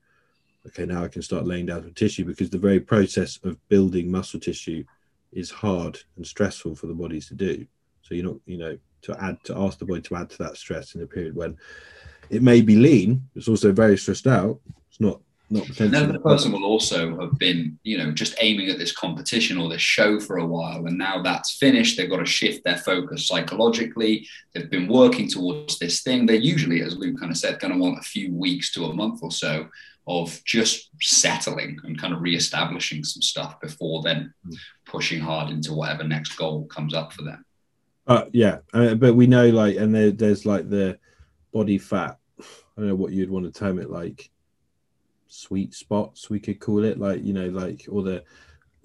okay, 0.68 0.86
now 0.86 1.04
I 1.04 1.08
can 1.08 1.22
start 1.22 1.46
laying 1.46 1.68
down 1.68 1.84
some 1.84 1.94
tissue 1.94 2.26
because 2.26 2.50
the 2.50 2.58
very 2.58 2.80
process 2.80 3.40
of 3.44 3.58
building 3.70 4.10
muscle 4.10 4.40
tissue 4.40 4.84
is 5.32 5.52
hard 5.52 6.00
and 6.18 6.26
stressful 6.26 6.76
for 6.76 6.88
the 6.88 6.94
bodies 6.94 7.28
to 7.28 7.36
do. 7.36 7.66
So 8.12 8.16
you're 8.16 8.26
not, 8.26 8.42
you 8.46 8.58
know, 8.58 8.78
to 9.04 9.24
add 9.24 9.42
to 9.46 9.58
ask 9.58 9.80
the 9.80 9.86
boy 9.86 10.02
to 10.02 10.16
add 10.18 10.30
to 10.32 10.38
that 10.40 10.58
stress 10.58 10.96
in 10.96 11.02
a 11.02 11.08
period 11.08 11.34
when 11.34 11.56
it 12.30 12.44
may 12.44 12.62
be 12.62 12.76
lean, 12.76 13.24
it's 13.36 13.48
also 13.48 13.72
very 13.72 13.98
stressed 13.98 14.28
out. 14.28 14.60
It's 14.90 15.00
not 15.00 15.22
not 15.50 15.66
potentially. 15.66 16.04
And 16.04 16.14
the 16.14 16.20
person 16.20 16.52
will 16.52 16.66
also 16.66 17.18
have 17.22 17.40
been, 17.40 17.80
you 17.84 17.98
know, 17.98 18.12
just 18.12 18.36
aiming 18.42 18.70
at 18.70 18.78
this 18.78 18.92
competition 18.92 19.58
or 19.58 19.70
this 19.70 19.82
show 19.82 20.20
for 20.20 20.40
a 20.40 20.46
while, 20.46 20.88
and 20.88 20.98
now 20.98 21.22
that's 21.22 21.56
finished. 21.56 21.96
They've 21.96 22.10
got 22.10 22.18
to 22.18 22.26
shift 22.26 22.66
their 22.66 22.80
focus 22.80 23.30
psychologically. 23.30 24.28
They've 24.54 24.70
been 24.70 24.90
working 24.90 25.30
towards 25.30 25.80
this 25.80 26.02
thing. 26.02 26.26
They're 26.26 26.36
usually, 26.36 26.82
as 26.82 26.98
Luke 26.98 27.18
kind 27.18 27.32
of 27.32 27.38
said, 27.38 27.62
going 27.62 27.72
to 27.72 27.80
want 27.80 28.00
a 28.00 28.04
few 28.04 28.36
weeks 28.36 28.74
to 28.74 28.88
a 28.88 28.94
month 28.94 29.22
or 29.24 29.32
so 29.32 29.70
of 30.06 30.44
just 30.44 30.90
settling 31.00 31.80
and 31.86 31.98
kind 31.98 32.14
of 32.14 32.22
re-establishing 32.22 33.06
some 33.06 33.22
stuff 33.22 33.58
before 33.62 34.02
then 34.02 34.34
hmm. 34.44 34.56
pushing 34.86 35.22
hard 35.22 35.50
into 35.50 35.74
whatever 35.74 36.04
next 36.04 36.36
goal 36.36 36.66
comes 36.66 36.94
up 36.94 37.14
for 37.14 37.22
them. 37.22 37.46
Uh, 38.08 38.26
yeah, 38.34 38.60
but 38.72 39.16
we 39.16 39.28
know 39.28 39.48
like, 39.50 39.78
and 39.78 39.94
there, 39.94 40.12
there's 40.12 40.46
like 40.46 40.70
the 40.70 40.98
body 41.54 41.78
fat. 41.78 42.18
I 42.40 42.44
don't 42.78 42.88
know 42.88 42.96
what 42.96 43.12
you'd 43.12 43.30
want 43.30 43.46
to 43.46 43.58
term 43.58 43.80
it 43.80 43.90
like. 43.90 44.30
Sweet 45.28 45.74
spots, 45.74 46.30
we 46.30 46.40
could 46.40 46.60
call 46.60 46.84
it, 46.84 47.00
like 47.00 47.24
you 47.24 47.34
know, 47.34 47.48
like 47.48 47.86
or 47.90 48.04
the 48.04 48.24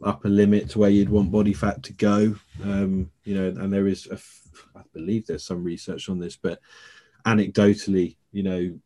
upper 0.03 0.29
limit 0.29 0.71
to 0.71 0.79
where 0.79 0.91
you'd 0.91 1.09
want 1.09 1.33
body 1.33 1.53
fat 1.53 1.83
to 1.85 1.93
go. 1.95 2.37
Um, 2.63 3.11
you 3.25 3.35
know, 3.35 3.49
and 3.49 3.73
there 3.73 3.89
is, 3.89 4.07
a, 4.07 4.19
I 4.79 4.83
believe 4.93 5.27
there's 5.27 5.45
some 5.45 5.65
research 5.65 6.09
on 6.09 6.21
this, 6.21 6.37
but 6.37 6.61
anecdotally, 7.25 8.17
you 8.33 8.43
know, 8.43 8.79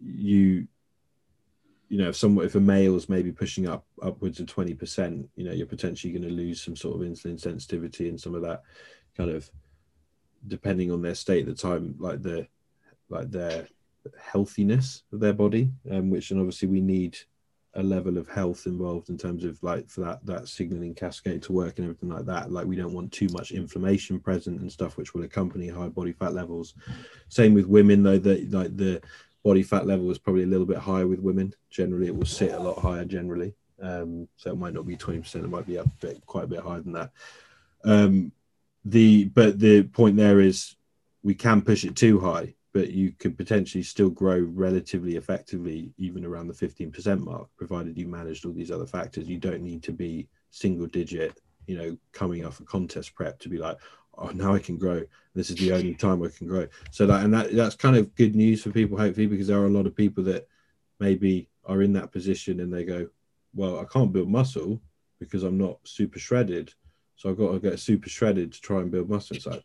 you 0.00 0.68
you 1.90 1.98
know, 1.98 2.08
if 2.08 2.16
some 2.16 2.40
if 2.40 2.54
a 2.54 2.60
male 2.60 2.96
is 2.96 3.08
maybe 3.08 3.32
pushing 3.32 3.66
up 3.66 3.84
upwards 4.00 4.38
of 4.38 4.46
twenty 4.46 4.74
percent, 4.74 5.28
you 5.34 5.44
know, 5.44 5.52
you're 5.52 5.66
potentially 5.66 6.12
going 6.12 6.22
to 6.22 6.30
lose 6.30 6.62
some 6.62 6.76
sort 6.76 6.94
of 6.94 7.06
insulin 7.06 7.38
sensitivity 7.38 8.08
and 8.08 8.18
some 8.18 8.36
of 8.36 8.42
that 8.42 8.62
kind 9.16 9.28
of 9.28 9.50
depending 10.46 10.90
on 10.90 11.02
their 11.02 11.16
state 11.16 11.46
at 11.48 11.56
the 11.56 11.60
time, 11.60 11.96
like 11.98 12.22
the 12.22 12.46
like 13.08 13.28
their 13.32 13.66
healthiness 14.22 15.02
of 15.12 15.18
their 15.18 15.32
body, 15.32 15.72
um, 15.90 16.10
which 16.10 16.30
and 16.30 16.38
obviously 16.38 16.68
we 16.68 16.80
need 16.80 17.18
a 17.74 17.82
level 17.82 18.18
of 18.18 18.28
health 18.28 18.66
involved 18.66 19.10
in 19.10 19.18
terms 19.18 19.44
of 19.44 19.60
like 19.62 19.88
for 19.88 20.02
that 20.02 20.24
that 20.24 20.48
signaling 20.48 20.94
cascade 20.94 21.42
to 21.42 21.52
work 21.52 21.78
and 21.78 21.86
everything 21.86 22.08
like 22.08 22.24
that. 22.26 22.52
Like 22.52 22.66
we 22.66 22.76
don't 22.76 22.94
want 22.94 23.10
too 23.10 23.28
much 23.32 23.50
inflammation 23.50 24.20
present 24.20 24.60
and 24.60 24.70
stuff 24.70 24.96
which 24.96 25.12
will 25.12 25.24
accompany 25.24 25.68
high 25.68 25.88
body 25.88 26.12
fat 26.12 26.34
levels. 26.34 26.74
Same 27.28 27.52
with 27.52 27.66
women 27.66 28.04
though, 28.04 28.18
that 28.18 28.52
like 28.52 28.76
the 28.76 29.02
body 29.42 29.62
fat 29.62 29.86
level 29.86 30.10
is 30.10 30.18
probably 30.18 30.42
a 30.42 30.46
little 30.46 30.66
bit 30.66 30.78
higher 30.78 31.06
with 31.06 31.20
women. 31.20 31.54
Generally, 31.70 32.08
it 32.08 32.16
will 32.16 32.26
sit 32.26 32.52
a 32.52 32.58
lot 32.58 32.78
higher 32.78 33.04
generally. 33.04 33.54
Um, 33.80 34.28
so 34.36 34.50
it 34.50 34.58
might 34.58 34.74
not 34.74 34.86
be 34.86 34.96
20%, 34.96 35.36
it 35.36 35.48
might 35.48 35.66
be 35.66 35.76
a 35.76 35.84
bit, 36.00 36.24
quite 36.26 36.44
a 36.44 36.48
bit 36.48 36.60
higher 36.60 36.80
than 36.80 36.92
that. 36.92 37.10
Um, 37.84 38.32
the 38.84 39.24
but 39.26 39.58
the 39.58 39.82
point 39.82 40.16
there 40.16 40.40
is 40.40 40.76
we 41.22 41.34
can 41.34 41.62
push 41.62 41.84
it 41.84 41.96
too 41.96 42.18
high, 42.20 42.54
but 42.72 42.90
you 42.90 43.12
could 43.12 43.36
potentially 43.36 43.82
still 43.82 44.10
grow 44.10 44.38
relatively 44.38 45.16
effectively 45.16 45.92
even 45.98 46.24
around 46.24 46.48
the 46.48 46.54
15% 46.54 47.20
mark, 47.20 47.48
provided 47.56 47.98
you 47.98 48.06
managed 48.06 48.46
all 48.46 48.52
these 48.52 48.70
other 48.70 48.86
factors. 48.86 49.28
You 49.28 49.38
don't 49.38 49.62
need 49.62 49.82
to 49.84 49.92
be 49.92 50.28
single 50.50 50.86
digit, 50.86 51.40
you 51.66 51.76
know, 51.76 51.96
coming 52.12 52.44
off 52.44 52.60
a 52.60 52.64
contest 52.64 53.14
prep 53.14 53.38
to 53.40 53.48
be 53.48 53.58
like, 53.58 53.76
oh, 54.20 54.28
now 54.28 54.54
I 54.54 54.58
can 54.58 54.76
grow. 54.76 55.02
This 55.34 55.50
is 55.50 55.56
the 55.56 55.72
only 55.72 55.94
time 55.94 56.22
I 56.22 56.28
can 56.28 56.46
grow. 56.46 56.66
So 56.90 57.06
that 57.06 57.24
and 57.24 57.32
that 57.34 57.54
that's 57.54 57.74
kind 57.74 57.96
of 57.96 58.14
good 58.14 58.34
news 58.34 58.62
for 58.62 58.70
people, 58.70 58.98
hopefully, 58.98 59.26
because 59.26 59.46
there 59.46 59.58
are 59.58 59.66
a 59.66 59.70
lot 59.70 59.86
of 59.86 59.96
people 59.96 60.22
that 60.24 60.46
maybe 60.98 61.48
are 61.64 61.82
in 61.82 61.92
that 61.94 62.12
position 62.12 62.60
and 62.60 62.72
they 62.72 62.84
go, 62.84 63.08
well, 63.54 63.80
I 63.80 63.84
can't 63.84 64.12
build 64.12 64.28
muscle 64.28 64.80
because 65.18 65.42
I'm 65.42 65.58
not 65.58 65.78
super 65.84 66.18
shredded. 66.18 66.72
So 67.16 67.30
I've 67.30 67.38
got 67.38 67.52
to 67.52 67.58
get 67.58 67.78
super 67.78 68.08
shredded 68.08 68.52
to 68.52 68.60
try 68.60 68.80
and 68.80 68.90
build 68.90 69.10
muscle. 69.10 69.36
It's 69.36 69.46
like, 69.46 69.64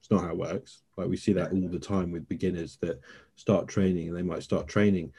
it's 0.00 0.10
not 0.10 0.22
how 0.22 0.30
it 0.30 0.36
works. 0.36 0.82
Like 0.96 1.08
we 1.08 1.16
see 1.16 1.32
that 1.34 1.52
all 1.52 1.68
the 1.68 1.78
time 1.78 2.10
with 2.10 2.28
beginners 2.28 2.78
that 2.80 3.00
start 3.36 3.68
training 3.68 4.08
and 4.08 4.16
they 4.16 4.22
might 4.22 4.42
start 4.42 4.68
training. 4.68 5.12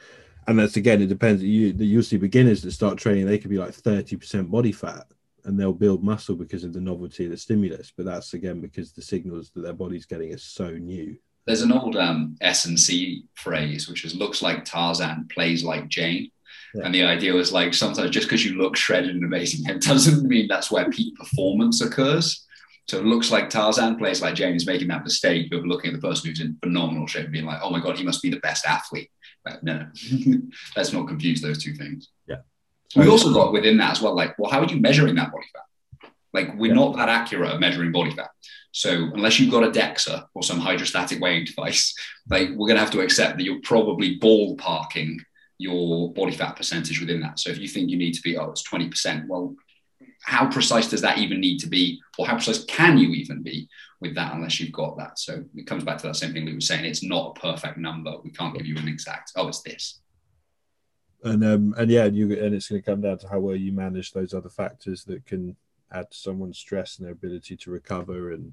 And 0.46 0.58
that's 0.58 0.76
again, 0.76 1.02
it 1.02 1.08
depends. 1.08 1.42
You 1.42 1.74
you'll 1.78 2.02
see 2.02 2.16
beginners 2.16 2.62
that 2.62 2.72
start 2.72 2.98
training, 2.98 3.26
they 3.26 3.38
could 3.38 3.50
be 3.50 3.58
like 3.58 3.72
30% 3.72 4.50
body 4.50 4.72
fat 4.72 5.06
and 5.48 5.58
they'll 5.58 5.72
build 5.72 6.04
muscle 6.04 6.36
because 6.36 6.62
of 6.62 6.74
the 6.74 6.80
novelty 6.80 7.24
of 7.24 7.30
the 7.30 7.36
stimulus. 7.36 7.90
But 7.96 8.04
that's 8.04 8.34
again 8.34 8.60
because 8.60 8.92
the 8.92 9.00
signals 9.00 9.50
that 9.50 9.62
their 9.62 9.72
body's 9.72 10.04
getting 10.04 10.30
is 10.30 10.42
so 10.44 10.68
new. 10.68 11.16
There's 11.46 11.62
an 11.62 11.72
old 11.72 11.96
um, 11.96 12.36
S 12.42 12.66
and 12.66 12.78
C 12.78 13.24
phrase 13.34 13.88
which 13.88 14.04
is 14.04 14.14
looks 14.14 14.42
like 14.42 14.66
Tarzan, 14.66 15.26
plays 15.32 15.64
like 15.64 15.88
Jane. 15.88 16.30
Yeah. 16.74 16.84
And 16.84 16.94
the 16.94 17.02
idea 17.02 17.32
was 17.32 17.50
like 17.50 17.72
sometimes 17.72 18.10
just 18.10 18.28
because 18.28 18.44
you 18.44 18.58
look 18.58 18.76
shredded 18.76 19.16
and 19.16 19.24
amazing, 19.24 19.66
it 19.74 19.80
doesn't 19.80 20.28
mean 20.28 20.48
that's 20.48 20.70
where 20.70 20.90
peak 20.90 21.16
performance 21.16 21.80
occurs. 21.80 22.44
So 22.86 22.98
it 22.98 23.06
looks 23.06 23.30
like 23.30 23.48
Tarzan 23.48 23.96
plays 23.96 24.20
like 24.20 24.34
Jane 24.34 24.54
is 24.54 24.66
making 24.66 24.88
that 24.88 25.04
mistake 25.04 25.52
of 25.54 25.64
looking 25.64 25.94
at 25.94 26.00
the 26.00 26.06
person 26.06 26.28
who's 26.28 26.40
in 26.40 26.58
phenomenal 26.62 27.06
shape 27.06 27.24
and 27.24 27.32
being 27.32 27.46
like, 27.46 27.60
oh 27.62 27.70
my 27.70 27.80
God, 27.80 27.96
he 27.96 28.04
must 28.04 28.22
be 28.22 28.30
the 28.30 28.40
best 28.40 28.66
athlete. 28.66 29.10
But 29.44 29.62
no, 29.62 29.86
let's 30.76 30.92
not 30.92 31.08
confuse 31.08 31.40
those 31.40 31.62
two 31.62 31.72
things. 31.74 32.08
Yeah. 32.26 32.36
We 32.96 33.06
oh, 33.06 33.10
also 33.10 33.32
got 33.32 33.52
within 33.52 33.76
that 33.78 33.92
as 33.92 34.02
well, 34.02 34.14
like, 34.14 34.38
well, 34.38 34.50
how 34.50 34.60
are 34.60 34.66
you 34.66 34.80
measuring 34.80 35.14
that 35.16 35.30
body 35.30 35.46
fat? 35.52 36.10
Like, 36.32 36.54
we're 36.56 36.68
yeah. 36.68 36.74
not 36.74 36.96
that 36.96 37.08
accurate 37.08 37.52
at 37.52 37.60
measuring 37.60 37.92
body 37.92 38.10
fat. 38.10 38.30
So 38.72 39.10
unless 39.14 39.40
you've 39.40 39.50
got 39.50 39.64
a 39.64 39.70
DEXA 39.70 40.26
or 40.34 40.42
some 40.42 40.60
hydrostatic 40.60 41.20
weighing 41.20 41.44
device, 41.44 41.94
like 42.30 42.48
we're 42.50 42.68
going 42.68 42.76
to 42.76 42.80
have 42.80 42.92
to 42.92 43.00
accept 43.00 43.36
that 43.36 43.44
you're 43.44 43.60
probably 43.62 44.18
ballparking 44.18 45.16
your 45.58 46.12
body 46.12 46.32
fat 46.32 46.56
percentage 46.56 47.00
within 47.00 47.20
that. 47.20 47.38
So 47.38 47.50
if 47.50 47.58
you 47.58 47.68
think 47.68 47.90
you 47.90 47.96
need 47.96 48.14
to 48.14 48.22
be, 48.22 48.36
oh, 48.38 48.50
it's 48.50 48.68
20%, 48.68 49.26
well, 49.26 49.54
how 50.22 50.48
precise 50.48 50.88
does 50.88 51.00
that 51.02 51.18
even 51.18 51.40
need 51.40 51.58
to 51.58 51.66
be? 51.66 52.00
Or 52.18 52.26
how 52.26 52.34
precise 52.34 52.64
can 52.64 52.98
you 52.98 53.10
even 53.10 53.42
be 53.42 53.68
with 54.00 54.14
that 54.14 54.34
unless 54.34 54.60
you've 54.60 54.72
got 54.72 54.96
that? 54.98 55.18
So 55.18 55.44
it 55.56 55.66
comes 55.66 55.84
back 55.84 55.98
to 55.98 56.06
that 56.06 56.16
same 56.16 56.32
thing 56.32 56.44
we 56.44 56.54
were 56.54 56.60
saying. 56.60 56.84
It's 56.84 57.02
not 57.02 57.36
a 57.36 57.40
perfect 57.40 57.78
number. 57.78 58.14
We 58.22 58.30
can't 58.30 58.56
give 58.56 58.66
you 58.66 58.76
an 58.76 58.88
exact, 58.88 59.32
oh, 59.36 59.48
it's 59.48 59.62
this. 59.62 60.00
And 61.24 61.44
um 61.44 61.74
and 61.76 61.90
yeah, 61.90 62.04
you 62.04 62.32
and 62.32 62.54
it's 62.54 62.68
going 62.68 62.80
to 62.80 62.86
come 62.86 63.00
down 63.00 63.18
to 63.18 63.28
how 63.28 63.40
well 63.40 63.56
you 63.56 63.72
manage 63.72 64.12
those 64.12 64.34
other 64.34 64.48
factors 64.48 65.04
that 65.04 65.26
can 65.26 65.56
add 65.90 66.10
to 66.10 66.16
someone's 66.16 66.58
stress 66.58 66.98
and 66.98 67.06
their 67.06 67.12
ability 67.12 67.56
to 67.56 67.70
recover 67.70 68.32
and 68.32 68.52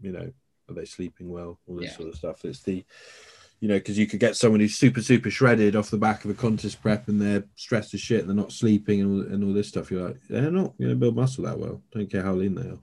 you 0.00 0.12
know, 0.12 0.32
are 0.68 0.74
they 0.74 0.84
sleeping 0.84 1.28
well, 1.28 1.58
all 1.66 1.76
this 1.76 1.90
yeah. 1.90 1.96
sort 1.96 2.08
of 2.08 2.14
stuff. 2.14 2.44
It's 2.44 2.62
the 2.62 2.84
you 3.62 3.68
know, 3.68 3.74
because 3.74 3.96
you 3.96 4.08
could 4.08 4.18
get 4.18 4.34
someone 4.34 4.58
who's 4.58 4.74
super, 4.74 5.00
super 5.00 5.30
shredded 5.30 5.76
off 5.76 5.88
the 5.88 5.96
back 5.96 6.24
of 6.24 6.32
a 6.32 6.34
contest 6.34 6.82
prep 6.82 7.06
and 7.06 7.22
they're 7.22 7.44
stressed 7.54 7.94
as 7.94 8.00
shit 8.00 8.18
and 8.18 8.28
they're 8.28 8.34
not 8.34 8.50
sleeping 8.50 9.00
and 9.00 9.24
all, 9.24 9.32
and 9.32 9.44
all 9.44 9.52
this 9.52 9.68
stuff. 9.68 9.88
You're 9.88 10.08
like, 10.08 10.16
they're 10.28 10.50
not 10.50 10.76
going 10.78 10.90
to 10.90 10.96
build 10.96 11.14
muscle 11.14 11.44
that 11.44 11.60
well. 11.60 11.80
Don't 11.92 12.10
care 12.10 12.24
how 12.24 12.32
lean 12.32 12.56
they 12.56 12.62
are. 12.62 12.80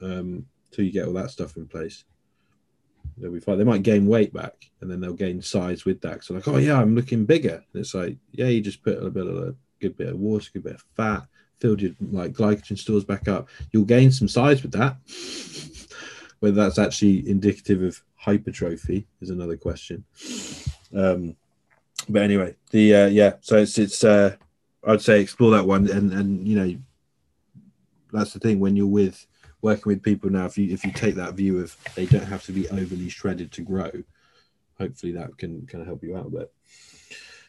Um, 0.00 0.46
until 0.70 0.86
you 0.86 0.92
get 0.92 1.06
all 1.06 1.12
that 1.12 1.30
stuff 1.30 1.58
in 1.58 1.66
place. 1.66 2.04
They'll 3.16 3.32
be 3.32 3.40
fine. 3.40 3.58
They 3.58 3.64
might 3.64 3.82
gain 3.82 4.06
weight 4.06 4.32
back 4.32 4.54
and 4.80 4.90
then 4.90 5.00
they'll 5.00 5.12
gain 5.12 5.40
size 5.40 5.84
with 5.84 6.00
that. 6.02 6.24
So, 6.24 6.34
like, 6.34 6.48
oh, 6.48 6.58
yeah, 6.58 6.80
I'm 6.80 6.94
looking 6.94 7.24
bigger. 7.24 7.64
And 7.72 7.80
it's 7.80 7.94
like, 7.94 8.16
yeah, 8.32 8.46
you 8.46 8.60
just 8.60 8.82
put 8.82 9.02
a 9.02 9.10
bit 9.10 9.26
of 9.26 9.36
a 9.36 9.54
good 9.80 9.96
bit 9.96 10.08
of 10.08 10.18
water, 10.18 10.50
good 10.52 10.64
bit 10.64 10.74
of 10.74 10.84
fat, 10.96 11.26
filled 11.60 11.80
your 11.80 11.92
like 12.12 12.32
glycogen 12.32 12.78
stores 12.78 13.04
back 13.04 13.28
up. 13.28 13.48
You'll 13.70 13.84
gain 13.84 14.10
some 14.10 14.28
size 14.28 14.62
with 14.62 14.72
that. 14.72 14.96
Whether 16.40 16.56
that's 16.62 16.78
actually 16.78 17.28
indicative 17.28 17.82
of 17.82 18.02
hypertrophy 18.16 19.06
is 19.20 19.30
another 19.30 19.56
question. 19.56 20.04
Um, 20.94 21.36
but 22.08 22.22
anyway, 22.22 22.56
the 22.70 22.94
uh, 22.94 23.06
yeah, 23.06 23.34
so 23.40 23.56
it's 23.58 23.78
it's 23.78 24.04
uh, 24.04 24.36
I'd 24.86 25.00
say 25.00 25.20
explore 25.20 25.52
that 25.52 25.66
one, 25.66 25.88
and 25.88 26.12
and 26.12 26.46
you 26.46 26.56
know 26.56 26.76
that's 28.12 28.32
the 28.32 28.40
thing 28.40 28.60
when 28.60 28.76
you're 28.76 28.86
with 28.86 29.26
working 29.64 29.90
with 29.90 30.02
people 30.02 30.30
now. 30.30 30.44
If 30.44 30.58
you 30.58 30.72
if 30.72 30.84
you 30.84 30.92
take 30.92 31.16
that 31.16 31.34
view 31.34 31.58
of 31.58 31.76
they 31.96 32.04
don't 32.04 32.26
have 32.26 32.44
to 32.44 32.52
be 32.52 32.68
overly 32.68 33.08
shredded 33.08 33.50
to 33.52 33.62
grow, 33.62 33.90
hopefully 34.78 35.12
that 35.12 35.36
can 35.38 35.66
kind 35.66 35.80
of 35.80 35.88
help 35.88 36.04
you 36.04 36.16
out 36.16 36.26
a 36.26 36.30
bit. 36.30 36.52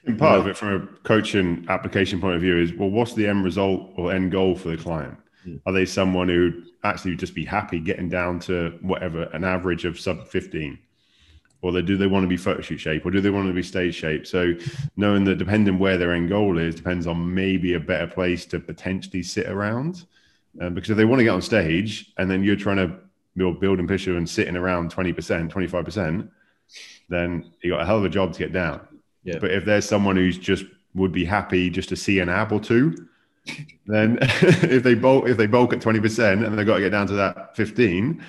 And 0.05 0.17
part 0.17 0.39
of 0.39 0.47
it 0.47 0.55
from 0.55 0.69
a 0.69 0.87
coaching 1.03 1.65
application 1.67 2.21
point 2.21 2.35
of 2.35 2.41
view 2.41 2.57
is 2.57 2.73
well, 2.73 2.89
what's 2.89 3.13
the 3.13 3.27
end 3.27 3.43
result 3.43 3.91
or 3.97 4.13
end 4.13 4.31
goal 4.31 4.55
for 4.55 4.69
the 4.69 4.77
client? 4.77 5.17
Mm. 5.45 5.59
Are 5.65 5.73
they 5.73 5.85
someone 5.85 6.29
who 6.29 6.63
actually 6.83 7.11
would 7.11 7.19
just 7.19 7.35
be 7.35 7.45
happy 7.45 7.79
getting 7.79 8.07
down 8.07 8.39
to 8.41 8.79
whatever 8.81 9.23
an 9.33 9.43
average 9.43 9.83
of 9.83 9.99
sub 9.99 10.27
15? 10.27 10.79
Or 11.61 11.71
they, 11.71 11.81
do 11.81 11.97
they 11.97 12.05
want 12.05 12.23
to 12.23 12.27
be 12.27 12.37
photo 12.37 12.61
shoot 12.61 12.77
shape 12.77 13.05
or 13.05 13.11
do 13.11 13.19
they 13.19 13.31
want 13.31 13.47
to 13.47 13.53
be 13.53 13.63
stage 13.63 13.95
shape? 13.95 14.27
So 14.27 14.53
knowing 14.95 15.23
that 15.25 15.39
depending 15.39 15.79
where 15.79 15.97
their 15.97 16.13
end 16.13 16.29
goal 16.29 16.59
is 16.59 16.75
depends 16.75 17.07
on 17.07 17.33
maybe 17.33 17.73
a 17.73 17.79
better 17.79 18.07
place 18.07 18.45
to 18.47 18.59
potentially 18.59 19.23
sit 19.23 19.47
around. 19.47 20.05
Um, 20.61 20.73
because 20.73 20.89
if 20.89 20.97
they 20.97 21.05
want 21.05 21.19
to 21.19 21.23
get 21.23 21.31
on 21.31 21.41
stage 21.41 22.13
and 22.17 22.29
then 22.29 22.43
you're 22.43 22.55
trying 22.55 22.77
to 22.77 22.95
build 23.35 23.59
building 23.59 23.87
picture 23.87 24.17
and 24.17 24.29
sitting 24.29 24.55
around 24.55 24.93
20%, 24.93 25.51
25%, 25.51 26.29
then 27.09 27.51
you 27.61 27.71
got 27.71 27.81
a 27.81 27.85
hell 27.85 27.97
of 27.97 28.05
a 28.05 28.09
job 28.09 28.33
to 28.33 28.39
get 28.39 28.53
down. 28.53 28.87
Yeah. 29.23 29.39
But 29.39 29.51
if 29.51 29.65
there's 29.65 29.87
someone 29.87 30.15
who's 30.15 30.37
just 30.37 30.65
would 30.93 31.11
be 31.11 31.25
happy 31.25 31.69
just 31.69 31.89
to 31.89 31.95
see 31.95 32.19
an 32.19 32.29
ab 32.29 32.51
or 32.51 32.59
two, 32.59 33.07
then 33.87 34.17
if 34.21 34.83
they 34.83 34.95
bulk 34.95 35.27
if 35.27 35.37
they 35.37 35.47
bulk 35.47 35.73
at 35.73 35.79
20% 35.79 36.45
and 36.45 36.57
they've 36.57 36.65
got 36.65 36.75
to 36.75 36.81
get 36.81 36.89
down 36.89 37.07
to 37.07 37.13
that 37.13 37.55
15 37.55 38.23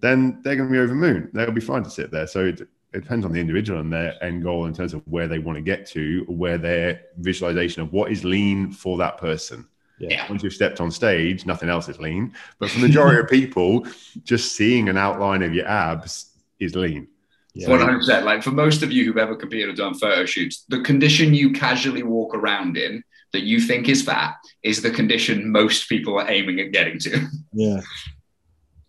then 0.00 0.40
they're 0.42 0.56
going 0.56 0.68
to 0.68 0.72
be 0.72 0.78
over 0.78 0.94
moon 0.94 1.30
they'll 1.32 1.50
be 1.50 1.60
fine 1.60 1.82
to 1.82 1.90
sit 1.90 2.10
there 2.10 2.26
so 2.26 2.46
it, 2.46 2.60
it 2.60 3.02
depends 3.02 3.24
on 3.24 3.32
the 3.32 3.40
individual 3.40 3.80
and 3.80 3.92
their 3.92 4.22
end 4.24 4.42
goal 4.42 4.66
in 4.66 4.74
terms 4.74 4.94
of 4.94 5.02
where 5.06 5.28
they 5.28 5.38
want 5.38 5.56
to 5.56 5.62
get 5.62 5.86
to 5.86 6.24
where 6.28 6.58
their 6.58 7.02
visualization 7.18 7.82
of 7.82 7.92
what 7.92 8.10
is 8.10 8.24
lean 8.24 8.70
for 8.70 8.96
that 8.98 9.18
person 9.18 9.66
yeah. 9.98 10.28
Once 10.28 10.42
you've 10.42 10.52
stepped 10.52 10.80
on 10.80 10.90
stage, 10.90 11.46
nothing 11.46 11.68
else 11.68 11.88
is 11.88 11.98
lean. 11.98 12.34
But 12.58 12.70
for 12.70 12.80
the 12.80 12.86
majority 12.88 13.20
of 13.20 13.28
people, 13.30 13.86
just 14.24 14.56
seeing 14.56 14.88
an 14.88 14.96
outline 14.96 15.42
of 15.42 15.54
your 15.54 15.66
abs 15.68 16.30
is 16.58 16.74
lean. 16.74 17.08
One 17.54 17.80
hundred 17.80 17.98
percent. 17.98 18.24
Like 18.24 18.42
for 18.42 18.50
most 18.50 18.82
of 18.82 18.90
you 18.90 19.04
who've 19.04 19.18
ever 19.18 19.36
competed 19.36 19.68
or 19.68 19.74
done 19.74 19.94
photo 19.94 20.24
shoots, 20.24 20.64
the 20.68 20.80
condition 20.80 21.34
you 21.34 21.52
casually 21.52 22.02
walk 22.02 22.34
around 22.34 22.78
in 22.78 23.04
that 23.32 23.42
you 23.42 23.60
think 23.60 23.88
is 23.88 24.02
fat 24.02 24.36
is 24.62 24.80
the 24.80 24.90
condition 24.90 25.50
most 25.50 25.88
people 25.88 26.18
are 26.18 26.30
aiming 26.30 26.60
at 26.60 26.72
getting 26.72 26.98
to. 27.00 27.26
Yeah, 27.54 27.80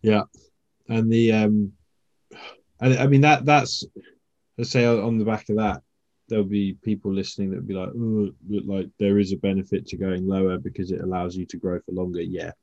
yeah, 0.01 0.21
and 0.87 1.11
the 1.11 1.33
um, 1.33 1.73
I, 2.79 2.97
I 2.99 3.07
mean 3.07 3.21
that 3.21 3.45
that's 3.45 3.83
let's 4.57 4.69
say 4.69 4.85
on 4.85 5.17
the 5.17 5.25
back 5.25 5.49
of 5.49 5.57
that 5.57 5.82
there'll 6.33 6.43
be 6.43 6.73
people 6.81 7.13
listening 7.13 7.51
that 7.51 7.57
will 7.57 7.67
be 7.67 7.75
like, 7.75 7.89
oh, 7.95 8.31
like 8.65 8.89
there 8.97 9.19
is 9.19 9.33
a 9.33 9.37
benefit 9.37 9.85
to 9.85 9.97
going 9.97 10.27
lower 10.27 10.57
because 10.57 10.89
it 10.89 11.01
allows 11.01 11.35
you 11.35 11.45
to 11.45 11.57
grow 11.57 11.79
for 11.79 11.91
longer. 11.91 12.21
Yeah, 12.21 12.53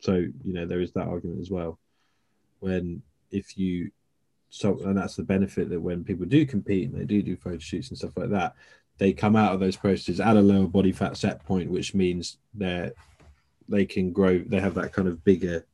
so 0.00 0.14
you 0.14 0.54
know 0.54 0.64
there 0.64 0.80
is 0.80 0.92
that 0.92 1.06
argument 1.06 1.42
as 1.42 1.50
well. 1.50 1.78
When 2.60 3.02
if 3.30 3.58
you 3.58 3.90
so 4.48 4.78
and 4.82 4.96
that's 4.96 5.14
the 5.14 5.24
benefit 5.24 5.68
that 5.68 5.80
when 5.80 6.04
people 6.04 6.24
do 6.24 6.46
compete 6.46 6.88
and 6.88 6.98
they 6.98 7.04
do 7.04 7.22
do 7.22 7.36
photo 7.36 7.58
shoots 7.58 7.90
and 7.90 7.98
stuff 7.98 8.16
like 8.16 8.30
that, 8.30 8.54
they 8.96 9.12
come 9.12 9.36
out 9.36 9.52
of 9.52 9.60
those 9.60 9.76
processes 9.76 10.20
at 10.20 10.38
a 10.38 10.40
lower 10.40 10.66
body 10.66 10.92
fat 10.92 11.18
set 11.18 11.44
point, 11.44 11.70
which 11.70 11.94
means 11.94 12.38
they're 12.54 12.92
they 13.68 13.84
can 13.84 14.10
grow. 14.10 14.38
They 14.38 14.60
have 14.60 14.74
that 14.76 14.94
kind 14.94 15.06
of 15.06 15.22
bigger, 15.22 15.66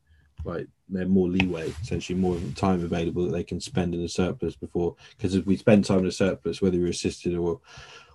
like 0.44 0.66
they're 0.88 1.07
more 1.07 1.28
leeway, 1.28 1.72
essentially 1.83 2.18
more 2.18 2.38
time 2.54 2.85
available 2.85 3.24
that 3.24 3.33
they 3.33 3.44
can 3.44 3.61
spend 3.61 3.94
in 3.94 4.02
a 4.02 4.09
surplus 4.09 4.54
before. 4.54 4.96
Because 5.16 5.35
if 5.35 5.46
we 5.46 5.57
spend 5.57 5.85
time 5.85 6.00
in 6.00 6.07
a 6.07 6.12
surplus, 6.12 6.61
whether 6.61 6.76
you're 6.76 6.88
assisted 6.88 7.35
or 7.37 7.61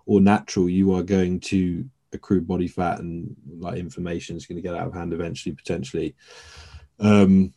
or 0.05 0.21
natural, 0.21 0.69
you 0.69 0.93
are 0.93 1.03
going 1.03 1.39
to 1.39 1.85
accrue 2.13 2.41
body 2.41 2.67
fat 2.67 2.99
and 2.99 3.35
like 3.59 3.77
information 3.77 4.35
is 4.35 4.45
going 4.45 4.55
to 4.55 4.61
get 4.61 4.75
out 4.75 4.87
of 4.87 4.93
hand 4.93 5.13
eventually, 5.13 5.53
potentially. 5.53 6.15
Um, 6.99 7.53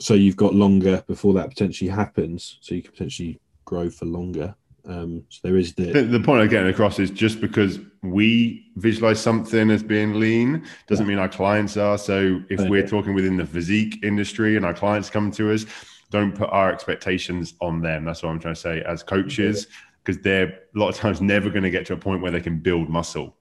so 0.00 0.14
you've 0.14 0.36
got 0.36 0.54
longer 0.54 1.02
before 1.06 1.34
that 1.34 1.48
potentially 1.48 1.90
happens, 1.90 2.58
so 2.60 2.74
you 2.74 2.82
can 2.82 2.92
potentially 2.92 3.40
grow 3.64 3.90
for 3.90 4.06
longer. 4.06 4.54
Um, 4.86 5.24
so 5.30 5.40
there 5.42 5.56
is 5.56 5.72
the, 5.74 6.02
the, 6.02 6.20
point 6.20 6.42
I'm 6.42 6.48
getting 6.48 6.68
across 6.68 6.98
is 6.98 7.10
just 7.10 7.40
because 7.40 7.78
we 8.02 8.70
visualize 8.76 9.18
something 9.18 9.70
as 9.70 9.82
being 9.82 10.20
lean 10.20 10.66
doesn't 10.86 11.06
yeah. 11.06 11.10
mean 11.10 11.18
our 11.18 11.28
clients 11.28 11.78
are. 11.78 11.96
So 11.96 12.42
if 12.50 12.60
we're 12.68 12.86
talking 12.86 13.14
within 13.14 13.36
the 13.38 13.46
physique 13.46 14.00
industry 14.02 14.56
and 14.56 14.66
our 14.66 14.74
clients 14.74 15.08
come 15.08 15.30
to 15.32 15.52
us, 15.52 15.64
don't 16.10 16.32
put 16.32 16.50
our 16.50 16.70
expectations 16.70 17.54
on 17.62 17.80
them. 17.80 18.04
That's 18.04 18.22
what 18.22 18.28
I'm 18.28 18.38
trying 18.38 18.54
to 18.54 18.60
say 18.60 18.82
as 18.82 19.02
coaches, 19.02 19.68
because 20.02 20.20
they're 20.22 20.48
a 20.74 20.78
lot 20.78 20.88
of 20.90 20.96
times 20.96 21.22
never 21.22 21.48
going 21.48 21.62
to 21.62 21.70
get 21.70 21.86
to 21.86 21.94
a 21.94 21.96
point 21.96 22.20
where 22.20 22.30
they 22.30 22.42
can 22.42 22.58
build 22.58 22.90
muscle. 22.90 23.36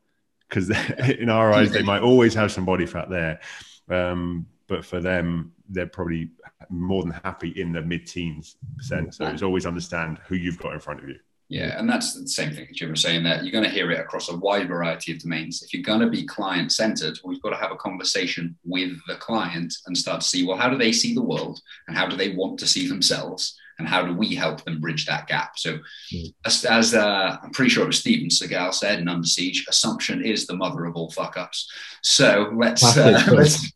Because 0.48 0.70
in 1.20 1.30
our 1.30 1.52
eyes, 1.52 1.72
they 1.72 1.84
might 1.84 2.02
always 2.02 2.34
have 2.36 2.54
some 2.54 2.64
body 2.64 2.86
fat 2.86 3.10
there. 3.10 3.42
Um, 3.90 4.48
but 4.68 4.86
for 4.86 5.02
them, 5.02 5.52
they're 5.68 5.88
probably 5.88 6.32
more 6.70 7.04
than 7.04 7.12
happy 7.12 7.50
in 7.50 7.74
the 7.74 7.82
mid-teens 7.82 8.56
percent. 8.78 9.14
So 9.14 9.26
it's 9.26 9.44
always 9.44 9.66
understand 9.66 10.20
who 10.26 10.36
you've 10.36 10.58
got 10.58 10.74
in 10.74 10.80
front 10.80 11.04
of 11.04 11.10
you. 11.10 11.20
Yeah, 11.54 11.78
and 11.78 11.88
that's 11.88 12.16
the 12.20 12.28
same 12.28 12.50
thing 12.52 12.66
that 12.66 12.74
Jim 12.76 12.90
was 12.90 13.02
saying 13.04 13.24
that 13.26 13.44
you're 13.44 13.52
going 13.52 13.64
to 13.64 13.70
hear 13.70 13.92
it 13.92 14.00
across 14.00 14.28
a 14.30 14.36
wide 14.36 14.68
variety 14.68 15.12
of 15.12 15.20
domains. 15.20 15.62
If 15.62 15.72
you're 15.72 15.84
going 15.84 16.00
to 16.00 16.10
be 16.10 16.26
client 16.26 16.72
centered, 16.72 17.20
we've 17.24 17.44
got 17.44 17.52
to 17.52 17.58
have 17.58 17.72
a 17.72 17.76
conversation 17.76 18.58
with 18.66 18.94
the 19.08 19.18
client 19.18 19.72
and 19.86 19.96
start 19.96 20.22
to 20.22 20.28
see, 20.28 20.44
well, 20.48 20.58
how 20.58 20.68
do 20.68 20.80
they 20.80 20.92
see 20.92 21.14
the 21.14 21.22
world 21.22 21.60
and 21.88 21.96
how 21.96 22.08
do 22.08 22.16
they 22.16 22.30
want 22.36 22.58
to 22.60 22.68
see 22.68 22.88
themselves? 22.88 23.56
and 23.80 23.88
how 23.88 24.06
do 24.06 24.14
we 24.14 24.36
help 24.36 24.64
them 24.64 24.80
bridge 24.80 25.08
that 25.08 25.26
gap? 25.26 25.58
So, 25.58 25.80
Mm. 26.14 26.34
as, 26.46 26.64
as 26.64 26.94
uh, 26.94 27.38
I'm 27.42 27.50
pretty 27.50 27.70
sure 27.72 27.84
it 27.84 27.88
was 27.88 27.98
Steven 28.00 28.30
Seagal 28.30 28.76
said 28.76 29.00
in 29.00 29.08
Under 29.08 29.26
Siege, 29.28 29.66
assumption 29.68 30.24
is 30.24 30.46
the 30.46 30.56
mother 30.56 30.86
of 30.86 30.96
all 30.96 31.10
fuck 31.10 31.38
ups. 31.38 31.68
So 32.04 32.52
let's, 32.56 32.84
uh, 32.96 33.20
let's 33.32 33.74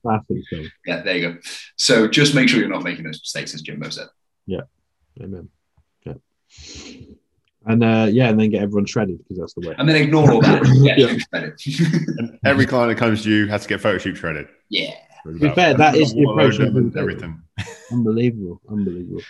yeah, 0.85 1.01
there 1.01 1.17
you 1.17 1.33
go. 1.33 1.39
So 1.77 2.07
just 2.07 2.35
make 2.35 2.47
sure 2.47 2.59
you're 2.59 2.69
not 2.69 2.83
making 2.83 3.05
those 3.05 3.19
mistakes, 3.19 3.55
as 3.55 3.61
Jimbo 3.63 3.89
said. 3.89 4.07
Yeah, 4.45 4.65
amen. 5.19 5.49
Yeah. 6.05 6.13
And 7.67 7.83
uh, 7.83 8.07
yeah, 8.09 8.29
and 8.29 8.39
then 8.39 8.49
get 8.49 8.63
everyone 8.63 8.85
shredded 8.85 9.17
because 9.19 9.37
that's 9.37 9.53
the 9.53 9.67
way. 9.67 9.75
And 9.77 9.87
then 9.87 9.97
ignore 9.97 10.31
all 10.31 10.41
that. 10.41 10.63
Yeah, 10.77 10.95
Yeah. 10.97 11.87
And 12.17 12.39
every 12.45 12.65
client 12.65 12.89
that 12.89 12.99
comes 12.99 13.23
to 13.23 13.29
you 13.29 13.47
has 13.47 13.63
to 13.63 13.67
get 13.67 13.81
photo 13.81 13.97
shoot 13.97 14.15
shredded. 14.15 14.47
yeah. 14.69 14.93
To 15.25 15.33
be 15.33 15.49
fair, 15.49 15.73
that 15.73 15.95
is 15.95 16.13
the 16.13 16.23
approach 16.23 16.59
Everything. 16.95 17.41
Unbelievable, 17.91 18.61
unbelievable. 18.69 19.21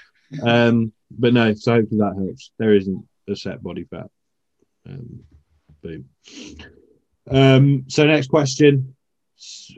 Um, 0.44 0.94
but 1.10 1.34
no, 1.34 1.54
so 1.56 1.74
hopefully 1.74 2.00
that 2.00 2.16
helps. 2.16 2.52
There 2.60 2.76
isn't 2.76 3.08
a 3.28 3.36
set 3.36 3.64
body 3.64 3.86
fat. 3.86 4.08
Um, 4.88 5.22
boom. 5.82 6.06
Um, 7.30 7.86
so 7.88 8.06
next 8.06 8.28
question, 8.28 8.96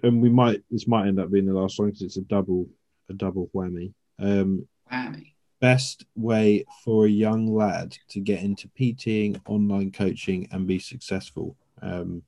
and 0.03 0.21
we 0.21 0.29
might 0.29 0.61
this 0.69 0.87
might 0.87 1.07
end 1.07 1.19
up 1.19 1.31
being 1.31 1.45
the 1.45 1.53
last 1.53 1.79
one 1.79 1.87
because 1.89 2.01
it's 2.01 2.17
a 2.17 2.21
double 2.21 2.67
a 3.09 3.13
double 3.13 3.49
whammy. 3.53 3.93
Um, 4.19 4.67
Whammy. 4.91 5.33
Best 5.59 6.05
way 6.15 6.65
for 6.83 7.05
a 7.05 7.09
young 7.09 7.53
lad 7.53 7.97
to 8.09 8.19
get 8.19 8.41
into 8.41 8.69
PTing, 8.79 9.39
online 9.47 9.91
coaching, 9.91 10.47
and 10.51 10.67
be 10.67 10.79
successful. 10.79 11.55
Um, 11.81 12.23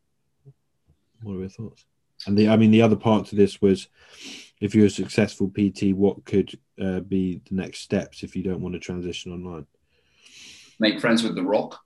what 1.23 1.33
are 1.35 1.39
your 1.39 1.49
thoughts? 1.49 1.85
And 2.27 2.37
the, 2.37 2.49
I 2.49 2.57
mean, 2.57 2.71
the 2.71 2.81
other 2.81 2.95
part 2.95 3.25
to 3.27 3.35
this 3.35 3.61
was, 3.61 3.87
if 4.59 4.75
you're 4.75 4.85
a 4.87 4.89
successful 4.91 5.49
PT, 5.49 5.93
what 5.95 6.23
could 6.25 6.57
uh, 6.79 6.99
be 6.99 7.41
the 7.49 7.55
next 7.55 7.79
steps 7.79 8.21
if 8.23 8.35
you 8.35 8.43
don't 8.43 8.61
want 8.61 8.73
to 8.73 8.79
transition 8.79 9.31
online? 9.31 9.65
Make 10.79 10.99
friends 10.99 11.23
with 11.23 11.35
The 11.35 11.43
Rock. 11.43 11.79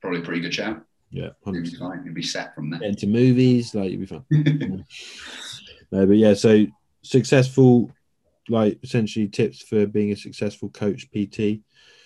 Probably 0.00 0.20
a 0.20 0.22
pretty 0.22 0.40
good 0.40 0.54
shout. 0.54 0.82
Yeah, 1.10 1.30
You'd 1.46 1.54
100%. 1.64 1.70
be 1.70 1.76
fine. 1.76 2.02
You'd 2.04 2.14
be 2.14 2.22
set 2.22 2.54
from 2.54 2.70
there. 2.70 2.80
Get 2.80 2.88
into 2.90 3.06
movies, 3.06 3.74
like 3.74 3.90
you'll 3.92 4.00
be 4.00 4.06
fine. 4.06 4.84
No, 5.92 6.06
but 6.06 6.16
yeah, 6.16 6.34
so 6.34 6.66
successful, 7.02 7.92
like 8.48 8.78
essentially 8.82 9.28
tips 9.28 9.62
for 9.62 9.86
being 9.86 10.12
a 10.12 10.16
successful 10.16 10.68
coach 10.70 11.08
PT. 11.10 11.62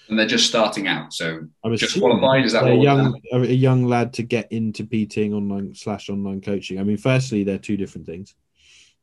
and 0.08 0.18
they're 0.18 0.26
just 0.26 0.46
starting 0.46 0.86
out. 0.86 1.12
So 1.12 1.40
I'm 1.64 1.76
Just 1.76 1.98
qualified, 1.98 2.44
is 2.44 2.52
that 2.52 2.64
a 2.64 2.74
young 2.74 3.20
a, 3.32 3.38
young 3.46 3.84
lad 3.84 4.12
to 4.14 4.22
get 4.22 4.50
into 4.52 4.84
PTing 4.84 5.32
online 5.32 5.74
slash 5.74 6.08
online 6.08 6.40
coaching? 6.40 6.78
I 6.78 6.82
mean, 6.84 6.96
firstly, 6.96 7.44
they're 7.44 7.58
two 7.58 7.76
different 7.76 8.06
things. 8.06 8.34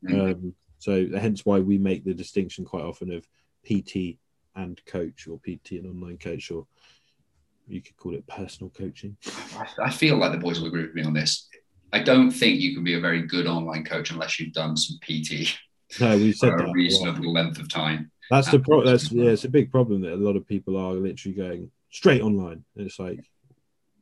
mm, 0.04 0.32
Um, 0.34 0.54
so 0.80 1.08
hence 1.18 1.46
why 1.46 1.60
we 1.60 1.78
make 1.78 2.04
the 2.06 2.14
distinction 2.14 2.66
quite 2.66 2.84
often 2.84 3.12
of 3.12 3.26
PT 3.68 4.18
and 4.56 4.80
coach, 4.86 5.28
or 5.28 5.40
PT 5.40 5.74
and 5.74 5.88
online 5.88 6.18
coach, 6.18 6.50
or 6.52 6.66
you 7.68 7.82
could 7.82 7.98
call 7.98 8.14
it 8.16 8.26
personal 8.28 8.70
coaching. 8.70 9.18
I 9.84 9.90
feel 9.90 10.18
like 10.18 10.32
the 10.32 10.38
boys 10.38 10.60
will 10.60 10.68
agree 10.68 10.84
with 10.84 10.94
me 10.96 11.04
on 11.04 11.14
this. 11.14 11.48
I 11.92 12.00
don't 12.00 12.30
think 12.32 12.60
you 12.60 12.74
can 12.76 12.84
be 12.84 12.94
a 12.96 13.00
very 13.00 13.22
good 13.24 13.48
online 13.48 13.84
coach 13.86 14.12
unless 14.12 14.40
you've 14.40 14.54
done 14.54 14.76
some 14.78 14.98
PT 15.02 15.56
No, 16.00 16.18
we 16.18 16.32
said 16.32 16.52
for 16.52 16.58
that. 16.58 16.64
a 16.64 16.66
a 16.66 16.68
lot. 16.68 16.74
reasonable 16.76 17.34
length 17.34 17.60
of 17.60 17.70
time. 17.70 18.12
That's 18.30 18.50
the 18.50 18.60
pro. 18.60 18.84
That's 18.84 19.12
yeah, 19.12 19.30
it's 19.30 19.44
a 19.46 19.50
big 19.50 19.72
problem 19.72 20.02
that 20.02 20.14
a 20.14 20.16
lot 20.16 20.36
of 20.36 20.48
people 20.48 20.78
are 20.78 20.94
literally 20.94 21.36
going 21.36 21.72
straight 21.92 22.22
online. 22.22 22.64
And 22.76 22.88
it's 22.88 22.98
like, 23.00 23.20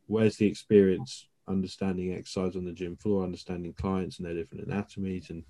where's 0.07 0.37
the 0.37 0.47
experience 0.47 1.27
understanding 1.47 2.13
exercise 2.13 2.55
on 2.55 2.63
the 2.65 2.71
gym 2.71 2.95
floor, 2.95 3.23
understanding 3.23 3.73
clients 3.73 4.17
and 4.19 4.25
their 4.27 4.33
different 4.33 4.65
anatomies, 4.67 5.29
and 5.29 5.43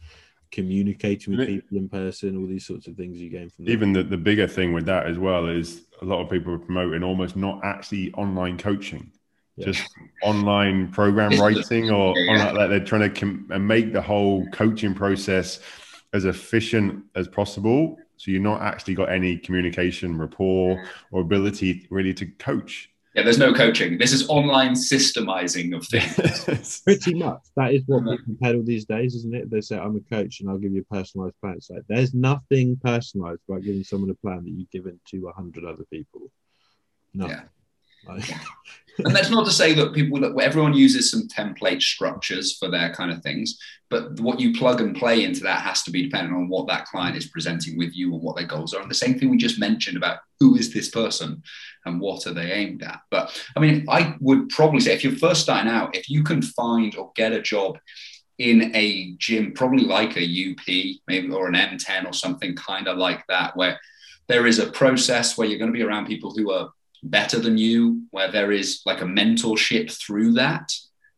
communicating 0.51 1.35
with 1.37 1.47
Li- 1.47 1.55
people 1.61 1.77
in 1.77 1.89
person, 1.89 2.37
all 2.37 2.47
these 2.47 2.65
sorts 2.65 2.87
of 2.87 2.95
things 2.95 3.19
you 3.19 3.29
gain 3.29 3.49
from 3.49 3.65
that. 3.65 3.71
Even 3.71 3.93
the, 3.93 4.03
the 4.03 4.17
bigger 4.17 4.47
thing 4.47 4.73
with 4.73 4.85
that 4.85 5.05
as 5.07 5.17
well 5.19 5.47
is 5.47 5.83
a 6.01 6.05
lot 6.05 6.21
of 6.21 6.29
people 6.29 6.53
are 6.53 6.59
promoting 6.59 7.03
almost 7.03 7.35
not 7.35 7.59
actually 7.63 8.11
online 8.13 8.57
coaching, 8.57 9.11
Yeah. 9.55 9.65
just 9.67 9.83
online 10.23 10.91
program 10.91 11.39
writing 11.39 11.89
or 11.91 12.17
yeah, 12.17 12.31
online, 12.33 12.55
like 12.55 12.69
they're 12.69 12.83
trying 12.85 13.11
to 13.13 13.19
com- 13.19 13.67
make 13.67 13.93
the 13.93 14.01
whole 14.01 14.45
coaching 14.51 14.93
process 14.93 15.59
as 16.13 16.25
efficient 16.25 17.03
as 17.15 17.27
possible. 17.27 17.97
So 18.17 18.31
you're 18.31 18.41
not 18.41 18.61
actually 18.61 18.93
got 18.93 19.11
any 19.11 19.37
communication, 19.37 20.17
rapport, 20.17 20.83
or 21.11 21.21
ability 21.21 21.87
really 21.89 22.13
to 22.13 22.25
coach. 22.25 22.89
Yeah, 23.15 23.21
there's 23.23 23.37
no 23.37 23.53
coaching. 23.53 23.97
This 23.99 24.11
is 24.11 24.27
online 24.27 24.73
systemizing 24.73 25.75
of 25.75 25.85
things. 25.85 26.81
Pretty 26.85 27.13
much. 27.13 27.41
That 27.55 27.73
is 27.73 27.83
what 27.85 28.03
Yeah. 28.07 28.15
people 28.17 28.35
peddle 28.41 28.63
these 28.63 28.85
days, 28.85 29.13
isn't 29.15 29.35
it? 29.35 29.51
They 29.51 29.61
say, 29.61 29.77
I'm 29.77 29.95
a 29.95 29.99
coach 30.15 30.39
and 30.39 30.49
I'll 30.49 30.57
give 30.57 30.71
you 30.73 30.81
a 30.89 30.93
personalized 30.95 31.35
plan. 31.39 31.55
It's 31.57 31.69
like, 31.69 31.83
there's 31.87 32.13
nothing 32.15 32.75
personalized 32.83 33.41
about 33.47 33.61
giving 33.63 33.83
someone 33.83 34.09
a 34.09 34.15
plan 34.15 34.43
that 34.45 34.49
you've 34.51 34.71
given 34.71 34.99
to 35.11 35.27
a 35.27 35.33
hundred 35.33 35.63
other 35.65 35.83
people. 35.91 36.31
No. 37.13 37.27
Yeah. 37.27 37.43
And 38.99 39.15
that's 39.15 39.31
not 39.31 39.45
to 39.45 39.51
say 39.51 39.73
that 39.73 39.95
people 39.95 40.19
that 40.19 40.37
everyone 40.39 40.75
uses 40.75 41.09
some 41.09 41.27
template 41.27 41.81
structures 41.81 42.55
for 42.59 42.69
their 42.69 42.93
kind 42.93 43.11
of 43.11 43.23
things 43.23 43.57
but 43.93 44.19
what 44.21 44.39
you 44.39 44.57
plug 44.57 44.81
and 44.81 44.95
play 44.95 45.23
into 45.23 45.41
that 45.41 45.61
has 45.61 45.83
to 45.83 45.91
be 45.91 46.01
dependent 46.01 46.35
on 46.35 46.49
what 46.49 46.65
that 46.67 46.85
client 46.85 47.15
is 47.15 47.27
presenting 47.27 47.77
with 47.77 47.95
you 47.95 48.11
and 48.11 48.23
what 48.23 48.35
their 48.35 48.47
goals 48.47 48.73
are. 48.73 48.81
And 48.81 48.89
the 48.89 48.95
same 48.95 49.19
thing 49.19 49.29
we 49.29 49.37
just 49.37 49.59
mentioned 49.59 49.97
about 49.97 50.17
who 50.39 50.55
is 50.55 50.73
this 50.73 50.89
person 50.89 51.43
and 51.85 52.01
what 52.01 52.25
are 52.25 52.33
they 52.33 52.51
aimed 52.53 52.81
at. 52.81 53.01
But 53.11 53.39
i 53.55 53.59
mean 53.59 53.85
i 53.89 54.15
would 54.19 54.49
probably 54.49 54.79
say 54.79 54.93
if 54.93 55.03
you're 55.03 55.15
first 55.15 55.43
starting 55.43 55.71
out 55.71 55.95
if 55.95 56.09
you 56.09 56.23
can 56.23 56.41
find 56.41 56.95
or 56.95 57.11
get 57.15 57.33
a 57.33 57.41
job 57.41 57.77
in 58.39 58.75
a 58.75 59.13
gym 59.19 59.53
probably 59.53 59.83
like 59.83 60.17
a 60.17 60.25
up 60.25 60.97
maybe 61.07 61.29
or 61.29 61.47
an 61.47 61.53
m10 61.53 62.07
or 62.07 62.13
something 62.13 62.55
kind 62.55 62.87
of 62.87 62.97
like 62.97 63.23
that 63.27 63.55
where 63.55 63.79
there 64.27 64.47
is 64.47 64.57
a 64.57 64.71
process 64.71 65.37
where 65.37 65.47
you're 65.47 65.59
going 65.59 65.71
to 65.71 65.77
be 65.77 65.83
around 65.83 66.07
people 66.07 66.33
who 66.35 66.51
are 66.51 66.71
better 67.03 67.39
than 67.39 67.57
you, 67.57 68.03
where 68.11 68.31
there 68.31 68.51
is 68.51 68.81
like 68.85 69.01
a 69.01 69.05
mentorship 69.05 69.91
through 69.91 70.33
that. 70.33 70.73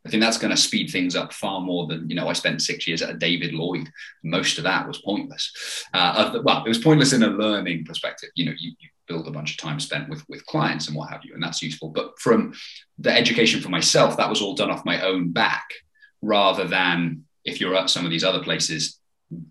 I 0.05 0.09
think 0.09 0.21
that's 0.21 0.38
going 0.38 0.51
to 0.51 0.57
speed 0.57 0.91
things 0.91 1.15
up 1.15 1.33
far 1.33 1.61
more 1.61 1.88
than, 1.88 2.07
you 2.07 2.15
know, 2.15 2.27
I 2.27 2.33
spent 2.33 2.61
six 2.61 2.88
years 2.88 3.01
at 3.01 3.09
a 3.09 3.17
David 3.17 3.53
Lloyd. 3.53 3.89
Most 4.23 4.59
of 4.59 4.63
that 4.65 4.88
was 4.88 5.01
pointless. 5.01 5.51
Uh, 5.93 6.39
well, 6.43 6.63
it 6.63 6.69
was 6.69 6.77
pointless 6.77 7.13
in 7.13 7.23
a 7.23 7.27
learning 7.27 7.86
perspective. 7.86 8.29
You 8.36 8.45
know, 8.45 8.53
you, 8.57 8.73
you 8.79 8.89
build 9.07 9.27
a 9.27 9.31
bunch 9.31 9.51
of 9.51 9.57
time 9.57 9.79
spent 9.79 10.07
with, 10.07 10.23
with 10.29 10.45
clients 10.45 10.88
and 10.88 10.95
what 10.95 11.09
have 11.09 11.21
you, 11.23 11.33
and 11.33 11.41
that's 11.41 11.63
useful. 11.63 11.89
But 11.89 12.19
from 12.19 12.53
the 12.99 13.11
education 13.11 13.61
for 13.61 13.69
myself, 13.69 14.15
that 14.17 14.29
was 14.29 14.41
all 14.41 14.53
done 14.53 14.69
off 14.69 14.86
my 14.86 15.01
own 15.01 15.31
back 15.31 15.65
rather 16.21 16.67
than 16.67 17.23
if 17.43 17.59
you're 17.59 17.75
at 17.75 17.89
some 17.89 18.05
of 18.05 18.11
these 18.11 18.23
other 18.23 18.43
places, 18.43 18.99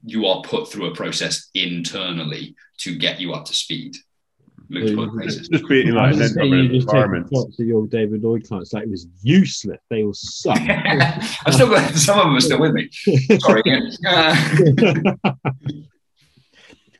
you 0.05 0.27
are 0.27 0.43
put 0.43 0.69
through 0.69 0.87
a 0.87 0.95
process 0.95 1.51
internally 1.55 2.55
to 2.79 2.97
get 2.97 3.21
you 3.21 3.33
up 3.33 3.45
to 3.47 3.55
speed. 3.55 3.97
Looked 4.75 4.91
Yeah, 4.91 4.97
both. 4.97 5.51
Just 5.51 5.69
being 5.69 5.93
I 5.93 5.95
like 5.95 6.17
was 6.17 6.21
an 6.21 6.23
just 6.23 6.37
you 6.37 6.69
just 6.69 6.89
take 6.89 6.95
environment. 6.95 7.29
shots 7.33 7.61
at 7.61 7.67
your 7.67 7.87
David 7.87 8.23
Lloyd 8.23 8.47
clients 8.47 8.73
like 8.73 8.85
it 8.85 8.91
was 8.91 9.07
useless. 9.23 9.81
They 9.89 10.03
all 10.03 10.15
suck. 10.15 10.59
I'm 10.61 11.53
still 11.53 11.69
got 11.69 11.95
some 11.95 12.19
of 12.19 12.25
them 12.27 12.37
are 12.37 12.41
still 12.41 12.61
with 12.61 12.73
me. 12.73 12.91
Sorry. 13.39 13.63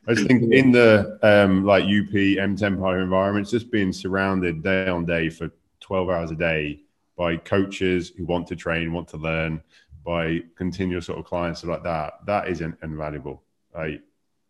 I 0.07 0.13
just 0.13 0.27
think 0.27 0.53
in 0.53 0.71
the 0.71 1.19
um, 1.23 1.65
like 1.65 1.83
UP 1.83 2.15
M 2.15 2.55
Empire 2.61 2.99
environments, 3.01 3.51
just 3.51 3.71
being 3.71 3.91
surrounded 3.91 4.63
day 4.63 4.87
on 4.87 5.05
day 5.05 5.29
for 5.29 5.49
12 5.81 6.09
hours 6.09 6.31
a 6.31 6.35
day 6.35 6.81
by 7.17 7.37
coaches 7.37 8.11
who 8.15 8.25
want 8.25 8.47
to 8.47 8.55
train, 8.55 8.93
want 8.93 9.07
to 9.09 9.17
learn, 9.17 9.61
by 10.05 10.41
continuous 10.55 11.07
sort 11.07 11.17
of 11.17 11.25
clients 11.25 11.63
like 11.63 11.83
that, 11.83 12.13
that 12.25 12.47
is 12.47 12.61
invaluable. 12.61 13.43
Right? 13.73 14.01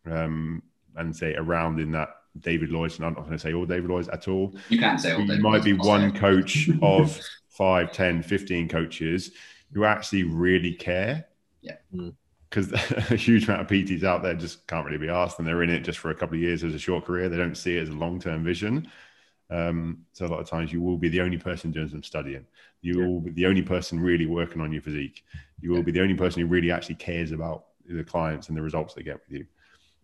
Um, 0.05 0.61
and 0.97 1.15
say 1.15 1.33
around 1.35 1.79
in 1.79 1.91
that 1.91 2.09
David 2.39 2.69
Lloyd's, 2.71 2.97
and 2.97 3.05
I'm 3.05 3.13
not 3.13 3.21
going 3.21 3.33
to 3.33 3.39
say 3.39 3.53
all 3.53 3.65
David 3.65 3.89
Lloyd's 3.89 4.09
at 4.09 4.27
all. 4.27 4.53
you 4.69 4.77
can't 4.77 4.99
say 4.99 5.13
all 5.13 5.21
You 5.21 5.27
day. 5.27 5.39
might 5.39 5.63
be 5.63 5.73
I'll 5.73 5.85
one 5.87 6.11
coach 6.11 6.69
of 6.81 7.19
5, 7.49 7.91
10, 7.91 8.23
15 8.23 8.67
coaches 8.67 9.31
who 9.73 9.85
actually 9.85 10.23
really 10.23 10.73
care. 10.73 11.25
Yeah. 11.61 11.75
Because 12.49 12.71
a 13.11 13.15
huge 13.15 13.45
amount 13.45 13.61
of 13.61 13.67
PTs 13.67 14.03
out 14.03 14.21
there 14.23 14.33
just 14.35 14.67
can't 14.67 14.85
really 14.85 14.97
be 14.97 15.09
asked, 15.09 15.39
and 15.39 15.47
they're 15.47 15.63
in 15.63 15.69
it 15.69 15.81
just 15.81 15.99
for 15.99 16.11
a 16.11 16.15
couple 16.15 16.35
of 16.35 16.41
years 16.41 16.63
as 16.63 16.73
a 16.73 16.79
short 16.79 17.05
career. 17.05 17.29
They 17.29 17.37
don't 17.37 17.55
see 17.55 17.77
it 17.77 17.83
as 17.83 17.89
a 17.89 17.93
long 17.93 18.19
term 18.19 18.43
vision. 18.43 18.89
Um, 19.49 19.99
so 20.13 20.25
a 20.25 20.27
lot 20.27 20.39
of 20.39 20.49
times 20.49 20.73
you 20.73 20.81
will 20.81 20.97
be 20.97 21.07
the 21.09 21.21
only 21.21 21.37
person 21.37 21.71
doing 21.71 21.87
some 21.89 22.01
studying. 22.03 22.45
You 22.81 22.99
Yeah. 22.99 23.07
will 23.07 23.21
be 23.21 23.31
the 23.31 23.45
only 23.45 23.61
person 23.61 23.99
really 23.99 24.25
working 24.25 24.59
on 24.59 24.71
your 24.71 24.81
physique. 24.81 25.23
You 25.61 25.69
will 25.69 25.77
Yeah. 25.77 25.83
be 25.83 25.91
the 25.91 26.01
only 26.01 26.15
person 26.15 26.41
who 26.41 26.47
really 26.47 26.71
actually 26.71 26.95
cares 26.95 27.31
about 27.31 27.65
the 27.87 28.03
clients 28.03 28.47
and 28.49 28.57
the 28.57 28.61
results 28.63 28.95
they 28.95 29.03
get 29.03 29.19
with 29.29 29.39
you. 29.39 29.45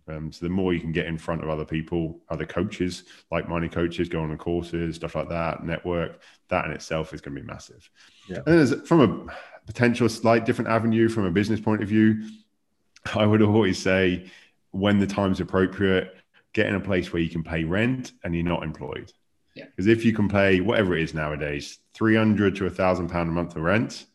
Um, 0.07 0.31
so 0.31 0.45
the 0.45 0.49
more 0.49 0.73
you 0.73 0.79
can 0.79 0.91
get 0.91 1.05
in 1.05 1.17
front 1.17 1.43
of 1.43 1.49
other 1.49 1.65
people, 1.65 2.19
other 2.29 2.45
coaches, 2.45 3.03
like-minded 3.31 3.71
coaches, 3.71 4.09
go 4.09 4.21
on 4.21 4.29
the 4.29 4.35
courses, 4.35 4.95
stuff 4.95 5.15
like 5.15 5.29
that, 5.29 5.63
network, 5.63 6.21
that 6.49 6.65
in 6.65 6.71
itself 6.71 7.13
is 7.13 7.21
going 7.21 7.35
to 7.35 7.41
be 7.41 7.47
massive. 7.47 7.89
Yeah. 8.27 8.37
And 8.37 8.57
there's, 8.57 8.87
from 8.87 9.01
a 9.01 9.33
potential 9.65 10.09
slight 10.09 10.45
different 10.45 10.69
avenue, 10.69 11.07
from 11.07 11.25
a 11.25 11.31
business 11.31 11.59
point 11.59 11.83
of 11.83 11.89
view, 11.89 12.29
I 13.15 13.25
would 13.25 13.41
always 13.41 13.79
say 13.79 14.29
when 14.71 14.99
the 14.99 15.07
time's 15.07 15.39
appropriate, 15.39 16.15
get 16.53 16.67
in 16.67 16.75
a 16.75 16.79
place 16.79 17.13
where 17.13 17.21
you 17.21 17.29
can 17.29 17.43
pay 17.43 17.63
rent 17.63 18.13
and 18.23 18.33
you're 18.33 18.43
not 18.43 18.63
employed. 18.63 19.11
Yeah. 19.55 19.65
Because 19.65 19.87
if 19.87 20.05
you 20.05 20.13
can 20.13 20.29
pay 20.29 20.61
whatever 20.61 20.95
it 20.95 21.03
is 21.03 21.13
nowadays, 21.13 21.79
300 21.93 22.55
to 22.57 22.65
a 22.65 22.69
thousand 22.69 23.09
pound 23.09 23.29
a 23.29 23.31
month 23.33 23.55
of 23.55 23.63
rent, 23.63 24.05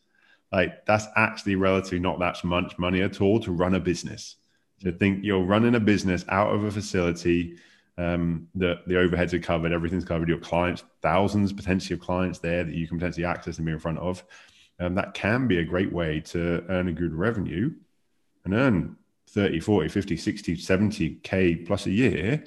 like 0.51 0.85
that's 0.85 1.07
actually 1.15 1.55
relatively 1.55 1.99
not 1.99 2.19
that 2.19 2.43
much 2.43 2.77
money 2.77 3.01
at 3.01 3.21
all 3.21 3.39
to 3.41 3.51
run 3.51 3.75
a 3.75 3.79
business. 3.79 4.37
So 4.79 4.91
think 4.91 5.23
you're 5.23 5.43
running 5.43 5.75
a 5.75 5.79
business 5.79 6.23
out 6.29 6.53
of 6.53 6.63
a 6.63 6.71
facility 6.71 7.57
um, 7.97 8.47
the 8.53 8.79
the 8.85 8.95
overheads 8.95 9.33
are 9.33 9.39
covered, 9.39 9.71
everything's 9.71 10.05
covered. 10.05 10.29
Your 10.29 10.37
clients, 10.37 10.83
thousands 11.01 11.51
potentially 11.51 11.95
of 11.95 11.99
clients 11.99 12.39
there 12.39 12.63
that 12.63 12.73
you 12.73 12.87
can 12.87 12.97
potentially 12.99 13.25
access 13.25 13.57
and 13.57 13.65
be 13.65 13.71
in 13.71 13.79
front 13.79 13.97
of. 13.97 14.23
Um, 14.79 14.93
that 14.95 15.15
can 15.15 15.47
be 15.47 15.57
a 15.57 15.63
great 15.63 15.91
way 15.91 16.19
to 16.19 16.63
earn 16.69 16.87
a 16.87 16.93
good 16.93 17.13
revenue 17.13 17.71
and 18.45 18.53
earn 18.53 18.95
30, 19.31 19.59
40, 19.59 19.89
50, 19.89 20.15
60, 20.15 20.55
70K 20.55 21.65
plus 21.65 21.87
a 21.87 21.91
year 21.91 22.43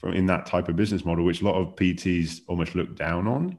from 0.00 0.14
in 0.14 0.26
that 0.26 0.46
type 0.46 0.68
of 0.68 0.74
business 0.74 1.04
model, 1.04 1.24
which 1.24 1.40
a 1.40 1.44
lot 1.44 1.54
of 1.54 1.76
PTs 1.76 2.40
almost 2.48 2.74
look 2.74 2.96
down 2.96 3.28
on. 3.28 3.56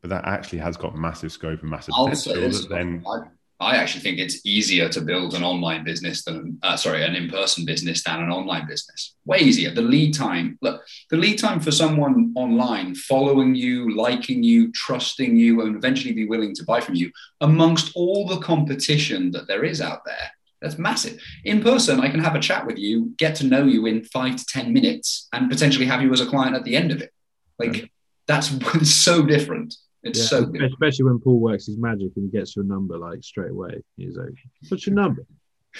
But 0.00 0.10
that 0.10 0.26
actually 0.26 0.58
has 0.58 0.76
got 0.76 0.96
massive 0.96 1.30
scope 1.30 1.62
and 1.62 1.70
massive 1.70 1.94
potential. 1.96 2.68
then 2.68 3.04
I, 3.08 3.20
I 3.58 3.76
actually 3.76 4.02
think 4.02 4.18
it's 4.18 4.44
easier 4.44 4.88
to 4.90 5.00
build 5.00 5.34
an 5.34 5.42
online 5.42 5.82
business 5.82 6.24
than, 6.24 6.58
uh, 6.62 6.76
sorry, 6.76 7.04
an 7.04 7.14
in 7.14 7.30
person 7.30 7.64
business 7.64 8.02
than 8.04 8.22
an 8.22 8.30
online 8.30 8.66
business. 8.66 9.14
Way 9.24 9.38
easier. 9.38 9.70
The 9.70 9.80
lead 9.80 10.12
time, 10.12 10.58
look, 10.60 10.82
the 11.10 11.16
lead 11.16 11.38
time 11.38 11.60
for 11.60 11.70
someone 11.70 12.34
online 12.36 12.94
following 12.94 13.54
you, 13.54 13.96
liking 13.96 14.42
you, 14.42 14.70
trusting 14.72 15.36
you, 15.36 15.62
and 15.62 15.74
eventually 15.74 16.12
be 16.12 16.26
willing 16.26 16.54
to 16.54 16.64
buy 16.64 16.80
from 16.80 16.96
you 16.96 17.10
amongst 17.40 17.92
all 17.94 18.26
the 18.26 18.40
competition 18.40 19.30
that 19.30 19.48
there 19.48 19.64
is 19.64 19.80
out 19.80 20.04
there. 20.04 20.30
That's 20.60 20.78
massive. 20.78 21.20
In 21.44 21.62
person, 21.62 22.00
I 22.00 22.10
can 22.10 22.20
have 22.20 22.34
a 22.34 22.40
chat 22.40 22.66
with 22.66 22.78
you, 22.78 23.14
get 23.16 23.36
to 23.36 23.46
know 23.46 23.64
you 23.64 23.86
in 23.86 24.04
five 24.04 24.36
to 24.36 24.44
10 24.44 24.72
minutes, 24.72 25.28
and 25.32 25.50
potentially 25.50 25.86
have 25.86 26.02
you 26.02 26.12
as 26.12 26.20
a 26.20 26.26
client 26.26 26.56
at 26.56 26.64
the 26.64 26.76
end 26.76 26.92
of 26.92 27.00
it. 27.00 27.10
Like, 27.58 27.90
that's 28.26 28.50
so 28.94 29.24
different. 29.24 29.74
It's 30.06 30.20
yeah, 30.20 30.24
so 30.26 30.44
good. 30.44 30.62
Especially 30.62 31.04
when 31.04 31.18
Paul 31.18 31.40
works 31.40 31.66
his 31.66 31.78
magic 31.78 32.12
and 32.16 32.30
he 32.30 32.38
gets 32.38 32.54
your 32.54 32.64
number 32.64 32.96
like 32.96 33.22
straight 33.24 33.50
away. 33.50 33.82
He's 33.96 34.16
like, 34.16 34.34
What's 34.68 34.86
your 34.86 34.94
number? 34.94 35.26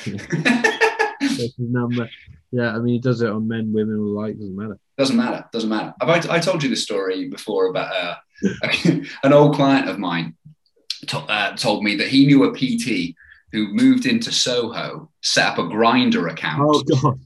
Number? 1.58 2.08
Yeah, 2.50 2.74
I 2.74 2.78
mean, 2.78 2.94
he 2.94 3.00
does 3.00 3.20
it 3.22 3.30
on 3.30 3.48
men, 3.48 3.72
women, 3.72 3.96
or 3.96 4.22
like, 4.22 4.38
doesn't 4.38 4.56
matter. 4.56 4.78
Doesn't 4.96 5.16
matter. 5.16 5.44
Doesn't 5.52 5.68
matter. 5.68 5.94
I've, 6.00 6.30
I 6.30 6.38
told 6.38 6.62
you 6.62 6.68
the 6.68 6.76
story 6.76 7.28
before 7.28 7.68
about 7.68 7.94
uh, 7.94 8.16
an 9.22 9.32
old 9.32 9.54
client 9.54 9.88
of 9.88 9.98
mine 9.98 10.36
to, 11.08 11.18
uh, 11.18 11.56
told 11.56 11.84
me 11.84 11.96
that 11.96 12.08
he 12.08 12.26
knew 12.26 12.44
a 12.44 12.54
PT 12.54 13.14
who 13.56 13.72
moved 13.72 14.04
into 14.04 14.30
Soho, 14.30 15.10
set 15.22 15.46
up 15.46 15.58
a 15.58 15.62
Grindr 15.62 16.30
account. 16.30 16.60
Oh 16.62 16.82
god! 16.82 17.18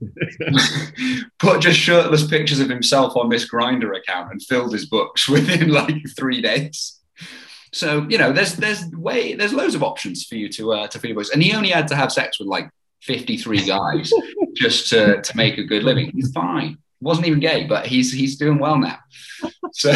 put 1.41 1.61
just 1.61 1.77
shirtless 1.77 2.25
pictures 2.25 2.61
of 2.61 2.69
himself 2.69 3.17
on 3.17 3.29
this 3.29 3.51
Grindr 3.51 3.99
account 3.99 4.31
and 4.31 4.41
filled 4.41 4.73
his 4.73 4.87
books 4.87 5.29
within 5.35 5.71
like 5.71 5.97
three 6.17 6.41
days. 6.41 7.01
So 7.73 8.07
you 8.09 8.17
know, 8.17 8.33
there's 8.33 8.55
there's 8.55 8.87
way 8.93 9.35
there's 9.35 9.53
loads 9.53 9.75
of 9.75 9.83
options 9.83 10.25
for 10.25 10.37
you 10.37 10.49
to 10.51 10.73
uh, 10.73 10.87
to 10.87 11.01
fill 11.01 11.09
your 11.09 11.17
books, 11.17 11.31
and 11.31 11.43
he 11.43 11.53
only 11.53 11.71
had 11.71 11.89
to 11.89 11.97
have 11.97 12.13
sex 12.13 12.39
with 12.39 12.47
like 12.47 12.71
53 13.03 13.67
guys 13.67 14.13
just 14.55 14.89
to 14.91 15.21
to 15.21 15.37
make 15.37 15.59
a 15.59 15.65
good 15.65 15.83
living. 15.83 16.13
He's 16.15 16.31
fine. 16.31 16.79
Wasn't 17.01 17.27
even 17.27 17.41
gay, 17.41 17.65
but 17.65 17.87
he's 17.87 18.13
he's 18.13 18.37
doing 18.37 18.61
well 18.61 18.79
now. 18.79 18.99
So 19.73 19.93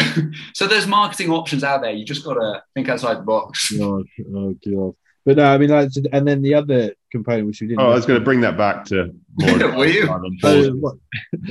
so 0.53 0.67
there's 0.67 0.85
marketing 0.85 1.29
options 1.29 1.63
out 1.63 1.81
there. 1.81 1.91
You 1.91 2.03
just 2.03 2.25
gotta 2.25 2.61
think 2.73 2.89
outside 2.89 3.19
the 3.19 3.21
box. 3.21 3.71
Oh, 3.79 4.03
oh 4.35 4.55
god. 4.65 4.95
But 5.25 5.37
no, 5.37 5.45
I 5.45 5.57
mean, 5.57 5.71
like, 5.71 5.89
and 6.13 6.27
then 6.27 6.43
the 6.43 6.53
other 6.53 6.93
component 7.11 7.47
which 7.47 7.59
we 7.59 7.67
didn't. 7.67 7.81
Oh, 7.81 7.89
I 7.89 7.95
was 7.95 8.05
going 8.05 8.19
to 8.19 8.23
bring 8.23 8.41
that 8.41 8.57
back 8.57 8.85
to. 8.85 9.11
More 9.39 9.57
Were 9.77 9.87
you? 9.87 10.05
So, 10.39 10.71
what, 10.73 10.95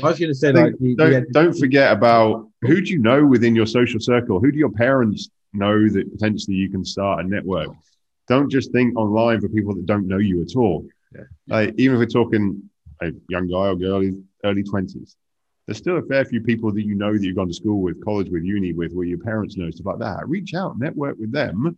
I 0.01 0.07
was 0.07 0.18
going 0.18 0.31
to 0.31 0.35
say, 0.35 0.53
like, 0.53 0.79
the, 0.79 0.95
don't, 0.95 1.11
the, 1.11 1.27
don't 1.33 1.59
forget 1.59 1.93
about 1.93 2.49
who 2.61 2.81
do 2.81 2.93
you 2.93 3.01
know 3.01 3.27
within 3.27 3.57
your 3.57 3.66
social 3.66 3.99
circle? 3.99 4.39
Who 4.39 4.53
do 4.53 4.59
your 4.59 4.70
parents 4.70 5.29
know 5.53 5.89
that 5.89 6.12
potentially 6.12 6.57
you 6.57 6.70
can 6.70 6.85
start 6.85 7.25
a 7.25 7.29
network? 7.29 7.70
Don't 8.29 8.49
just 8.49 8.70
think 8.70 8.97
online 8.97 9.41
for 9.41 9.49
people 9.49 9.75
that 9.75 9.87
don't 9.87 10.07
know 10.07 10.18
you 10.18 10.41
at 10.41 10.55
all. 10.55 10.87
Yeah. 11.12 11.22
Like, 11.49 11.75
even 11.77 11.97
if 11.97 11.99
we're 11.99 12.07
talking 12.07 12.70
a 13.03 13.11
young 13.29 13.49
guy 13.49 13.66
or 13.66 13.75
girl 13.75 14.03
in 14.03 14.25
early 14.45 14.62
twenties, 14.62 15.16
there's 15.66 15.79
still 15.79 15.99
a 15.99 16.03
fair 16.03 16.25
few 16.25 16.41
people 16.41 16.72
that 16.72 16.85
you 16.85 16.95
know 16.95 17.12
that 17.12 17.22
you've 17.25 17.35
gone 17.35 17.49
to 17.49 17.55
school 17.55 17.83
with, 17.83 18.03
college 18.05 18.29
with, 18.31 18.45
uni 18.45 18.72
with, 18.72 18.93
where 18.93 19.07
your 19.07 19.18
parents 19.18 19.57
know 19.57 19.68
stuff 19.70 19.87
like 19.87 19.99
that. 19.99 20.29
Reach 20.29 20.55
out, 20.55 20.79
network 20.79 21.18
with 21.18 21.33
them 21.33 21.77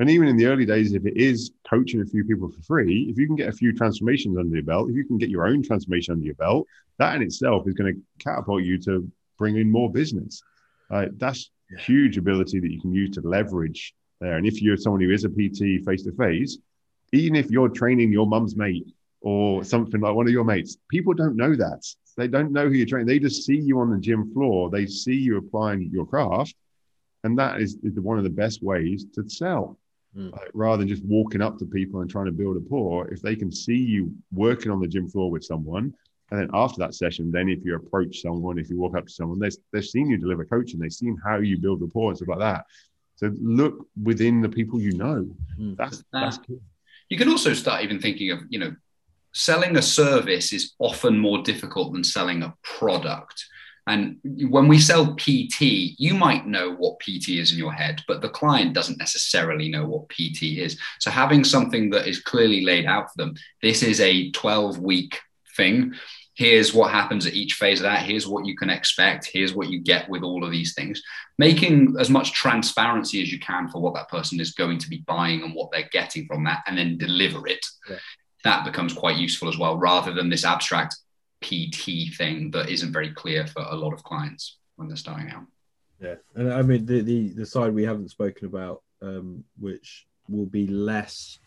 and 0.00 0.08
even 0.08 0.28
in 0.28 0.38
the 0.38 0.46
early 0.46 0.64
days, 0.64 0.94
if 0.94 1.04
it 1.04 1.18
is 1.18 1.50
coaching 1.68 2.00
a 2.00 2.06
few 2.06 2.24
people 2.24 2.50
for 2.50 2.62
free, 2.62 3.08
if 3.10 3.18
you 3.18 3.26
can 3.26 3.36
get 3.36 3.50
a 3.50 3.52
few 3.52 3.76
transformations 3.76 4.38
under 4.38 4.56
your 4.56 4.64
belt, 4.64 4.88
if 4.88 4.96
you 4.96 5.04
can 5.04 5.18
get 5.18 5.28
your 5.28 5.46
own 5.46 5.62
transformation 5.62 6.12
under 6.12 6.24
your 6.24 6.36
belt, 6.36 6.66
that 6.98 7.14
in 7.16 7.22
itself 7.22 7.68
is 7.68 7.74
going 7.74 7.94
to 7.94 8.00
catapult 8.18 8.62
you 8.62 8.78
to 8.78 9.06
bring 9.38 9.56
in 9.56 9.70
more 9.70 9.92
business. 9.92 10.42
Uh, 10.90 11.06
that's 11.18 11.50
yeah. 11.70 11.78
huge 11.80 12.16
ability 12.16 12.60
that 12.60 12.72
you 12.72 12.80
can 12.80 12.94
use 12.94 13.10
to 13.10 13.20
leverage 13.20 13.94
there. 14.22 14.38
And 14.38 14.46
if 14.46 14.62
you're 14.62 14.78
someone 14.78 15.02
who 15.02 15.10
is 15.10 15.24
a 15.24 15.28
PT 15.28 15.84
face 15.84 16.02
to 16.04 16.12
face, 16.12 16.56
even 17.12 17.36
if 17.36 17.50
you're 17.50 17.68
training 17.68 18.10
your 18.10 18.26
mum's 18.26 18.56
mate 18.56 18.86
or 19.20 19.62
something 19.64 20.00
like 20.00 20.14
one 20.14 20.26
of 20.26 20.32
your 20.32 20.44
mates, 20.44 20.78
people 20.88 21.12
don't 21.12 21.36
know 21.36 21.54
that. 21.54 21.84
They 22.16 22.26
don't 22.26 22.52
know 22.52 22.68
who 22.68 22.74
you're 22.74 22.86
training. 22.86 23.06
They 23.06 23.18
just 23.18 23.44
see 23.44 23.58
you 23.58 23.80
on 23.80 23.90
the 23.90 23.98
gym 23.98 24.32
floor. 24.32 24.70
They 24.70 24.86
see 24.86 25.14
you 25.14 25.36
applying 25.36 25.90
your 25.92 26.06
craft. 26.06 26.54
And 27.22 27.38
that 27.38 27.60
is, 27.60 27.76
is 27.82 28.00
one 28.00 28.16
of 28.16 28.24
the 28.24 28.30
best 28.30 28.62
ways 28.62 29.04
to 29.14 29.28
sell. 29.28 29.78
Mm. 30.16 30.32
Like, 30.32 30.50
rather 30.54 30.78
than 30.78 30.88
just 30.88 31.04
walking 31.04 31.40
up 31.40 31.58
to 31.58 31.66
people 31.66 32.00
and 32.00 32.10
trying 32.10 32.26
to 32.26 32.32
build 32.32 32.56
a 32.56 32.60
rapport, 32.60 33.08
if 33.08 33.22
they 33.22 33.36
can 33.36 33.52
see 33.52 33.76
you 33.76 34.12
working 34.32 34.70
on 34.70 34.80
the 34.80 34.88
gym 34.88 35.08
floor 35.08 35.30
with 35.30 35.44
someone, 35.44 35.94
and 36.30 36.40
then 36.40 36.50
after 36.52 36.78
that 36.78 36.94
session, 36.94 37.30
then 37.30 37.48
if 37.48 37.64
you 37.64 37.74
approach 37.74 38.22
someone, 38.22 38.58
if 38.58 38.70
you 38.70 38.78
walk 38.78 38.96
up 38.96 39.06
to 39.06 39.12
someone, 39.12 39.38
they've, 39.38 39.54
they've 39.72 39.84
seen 39.84 40.08
you 40.08 40.16
deliver 40.16 40.44
coaching, 40.44 40.78
they've 40.78 40.92
seen 40.92 41.18
how 41.24 41.38
you 41.38 41.58
build 41.58 41.80
rapport 41.80 42.10
and 42.10 42.16
stuff 42.16 42.28
like 42.28 42.38
that. 42.38 42.64
So 43.16 43.30
look 43.40 43.86
within 44.02 44.40
the 44.40 44.48
people 44.48 44.80
you 44.80 44.92
know. 44.92 45.28
Mm. 45.58 45.76
That's 45.76 46.02
that's 46.12 46.38
cool. 46.38 46.60
You 47.08 47.18
can 47.18 47.28
also 47.28 47.52
start 47.52 47.82
even 47.82 48.00
thinking 48.00 48.30
of, 48.30 48.40
you 48.48 48.58
know, 48.58 48.74
selling 49.32 49.76
a 49.76 49.82
service 49.82 50.52
is 50.52 50.74
often 50.78 51.18
more 51.18 51.42
difficult 51.42 51.92
than 51.92 52.04
selling 52.04 52.42
a 52.42 52.54
product 52.62 53.44
and 53.86 54.18
when 54.22 54.68
we 54.68 54.78
sell 54.78 55.14
PT, 55.16 55.60
you 55.98 56.14
might 56.14 56.46
know 56.46 56.74
what 56.74 57.00
PT 57.00 57.30
is 57.30 57.52
in 57.52 57.58
your 57.58 57.72
head, 57.72 58.02
but 58.06 58.20
the 58.20 58.28
client 58.28 58.74
doesn't 58.74 58.98
necessarily 58.98 59.68
know 59.68 59.86
what 59.86 60.08
PT 60.08 60.58
is. 60.58 60.78
So 60.98 61.10
having 61.10 61.44
something 61.44 61.90
that 61.90 62.06
is 62.06 62.20
clearly 62.20 62.64
laid 62.64 62.86
out 62.86 63.10
for 63.10 63.16
them, 63.16 63.34
this 63.62 63.82
is 63.82 64.00
a 64.00 64.30
12 64.30 64.78
week 64.78 65.18
thing. 65.56 65.94
Here's 66.34 66.72
what 66.72 66.90
happens 66.90 67.26
at 67.26 67.34
each 67.34 67.54
phase 67.54 67.80
of 67.80 67.84
that. 67.84 68.02
Here's 68.02 68.26
what 68.26 68.46
you 68.46 68.56
can 68.56 68.70
expect. 68.70 69.28
Here's 69.30 69.54
what 69.54 69.68
you 69.68 69.80
get 69.80 70.08
with 70.08 70.22
all 70.22 70.44
of 70.44 70.50
these 70.50 70.74
things. 70.74 71.02
Making 71.38 71.96
as 71.98 72.08
much 72.08 72.32
transparency 72.32 73.20
as 73.20 73.32
you 73.32 73.40
can 73.40 73.68
for 73.68 73.80
what 73.80 73.94
that 73.94 74.08
person 74.08 74.40
is 74.40 74.52
going 74.52 74.78
to 74.78 74.88
be 74.88 75.04
buying 75.06 75.42
and 75.42 75.54
what 75.54 75.70
they're 75.70 75.90
getting 75.92 76.26
from 76.26 76.44
that, 76.44 76.62
and 76.66 76.78
then 76.78 76.96
deliver 76.96 77.46
it. 77.46 77.66
Yeah. 77.88 77.96
That 78.44 78.64
becomes 78.64 78.94
quite 78.94 79.18
useful 79.18 79.48
as 79.48 79.58
well, 79.58 79.76
rather 79.76 80.14
than 80.14 80.30
this 80.30 80.44
abstract 80.44 80.96
PT 81.42 82.14
thing 82.16 82.50
that 82.50 82.68
isn't 82.68 82.92
very 82.92 83.10
clear 83.10 83.46
for 83.46 83.62
a 83.62 83.74
lot 83.74 83.92
of 83.92 84.02
clients 84.02 84.58
when 84.76 84.88
they're 84.88 84.96
starting 84.96 85.30
out. 85.30 85.44
Yeah, 86.00 86.16
and 86.34 86.52
I 86.52 86.62
mean 86.62 86.86
the 86.86 87.02
the, 87.02 87.30
the 87.30 87.46
side 87.46 87.74
we 87.74 87.84
haven't 87.84 88.10
spoken 88.10 88.46
about, 88.46 88.82
um, 89.02 89.44
which 89.58 90.06
will 90.28 90.46
be 90.46 90.66
less 90.66 91.38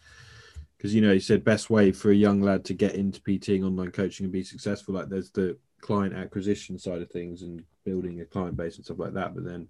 because 0.78 0.94
you 0.94 1.02
know 1.02 1.14
you 1.14 1.20
said 1.20 1.44
best 1.44 1.70
way 1.70 1.92
for 1.92 2.12
a 2.12 2.16
young 2.16 2.42
lad 2.42 2.66
to 2.66 2.74
get 2.74 2.96
into 2.96 3.22
PTing 3.22 3.64
online 3.64 3.92
coaching 3.92 4.26
and 4.26 4.34
be 4.34 4.44
successful. 4.44 4.94
Like 4.94 5.10
there's 5.10 5.32
the 5.32 5.58
client 5.82 6.14
acquisition 6.14 6.78
side 6.78 7.02
of 7.02 7.10
things 7.10 7.42
and 7.42 7.64
building 7.84 8.22
a 8.22 8.26
client 8.26 8.56
base 8.58 8.76
and 8.76 8.86
stuff 8.86 9.00
like 9.00 9.14
that, 9.14 9.34
but 9.34 9.44
then 9.44 9.68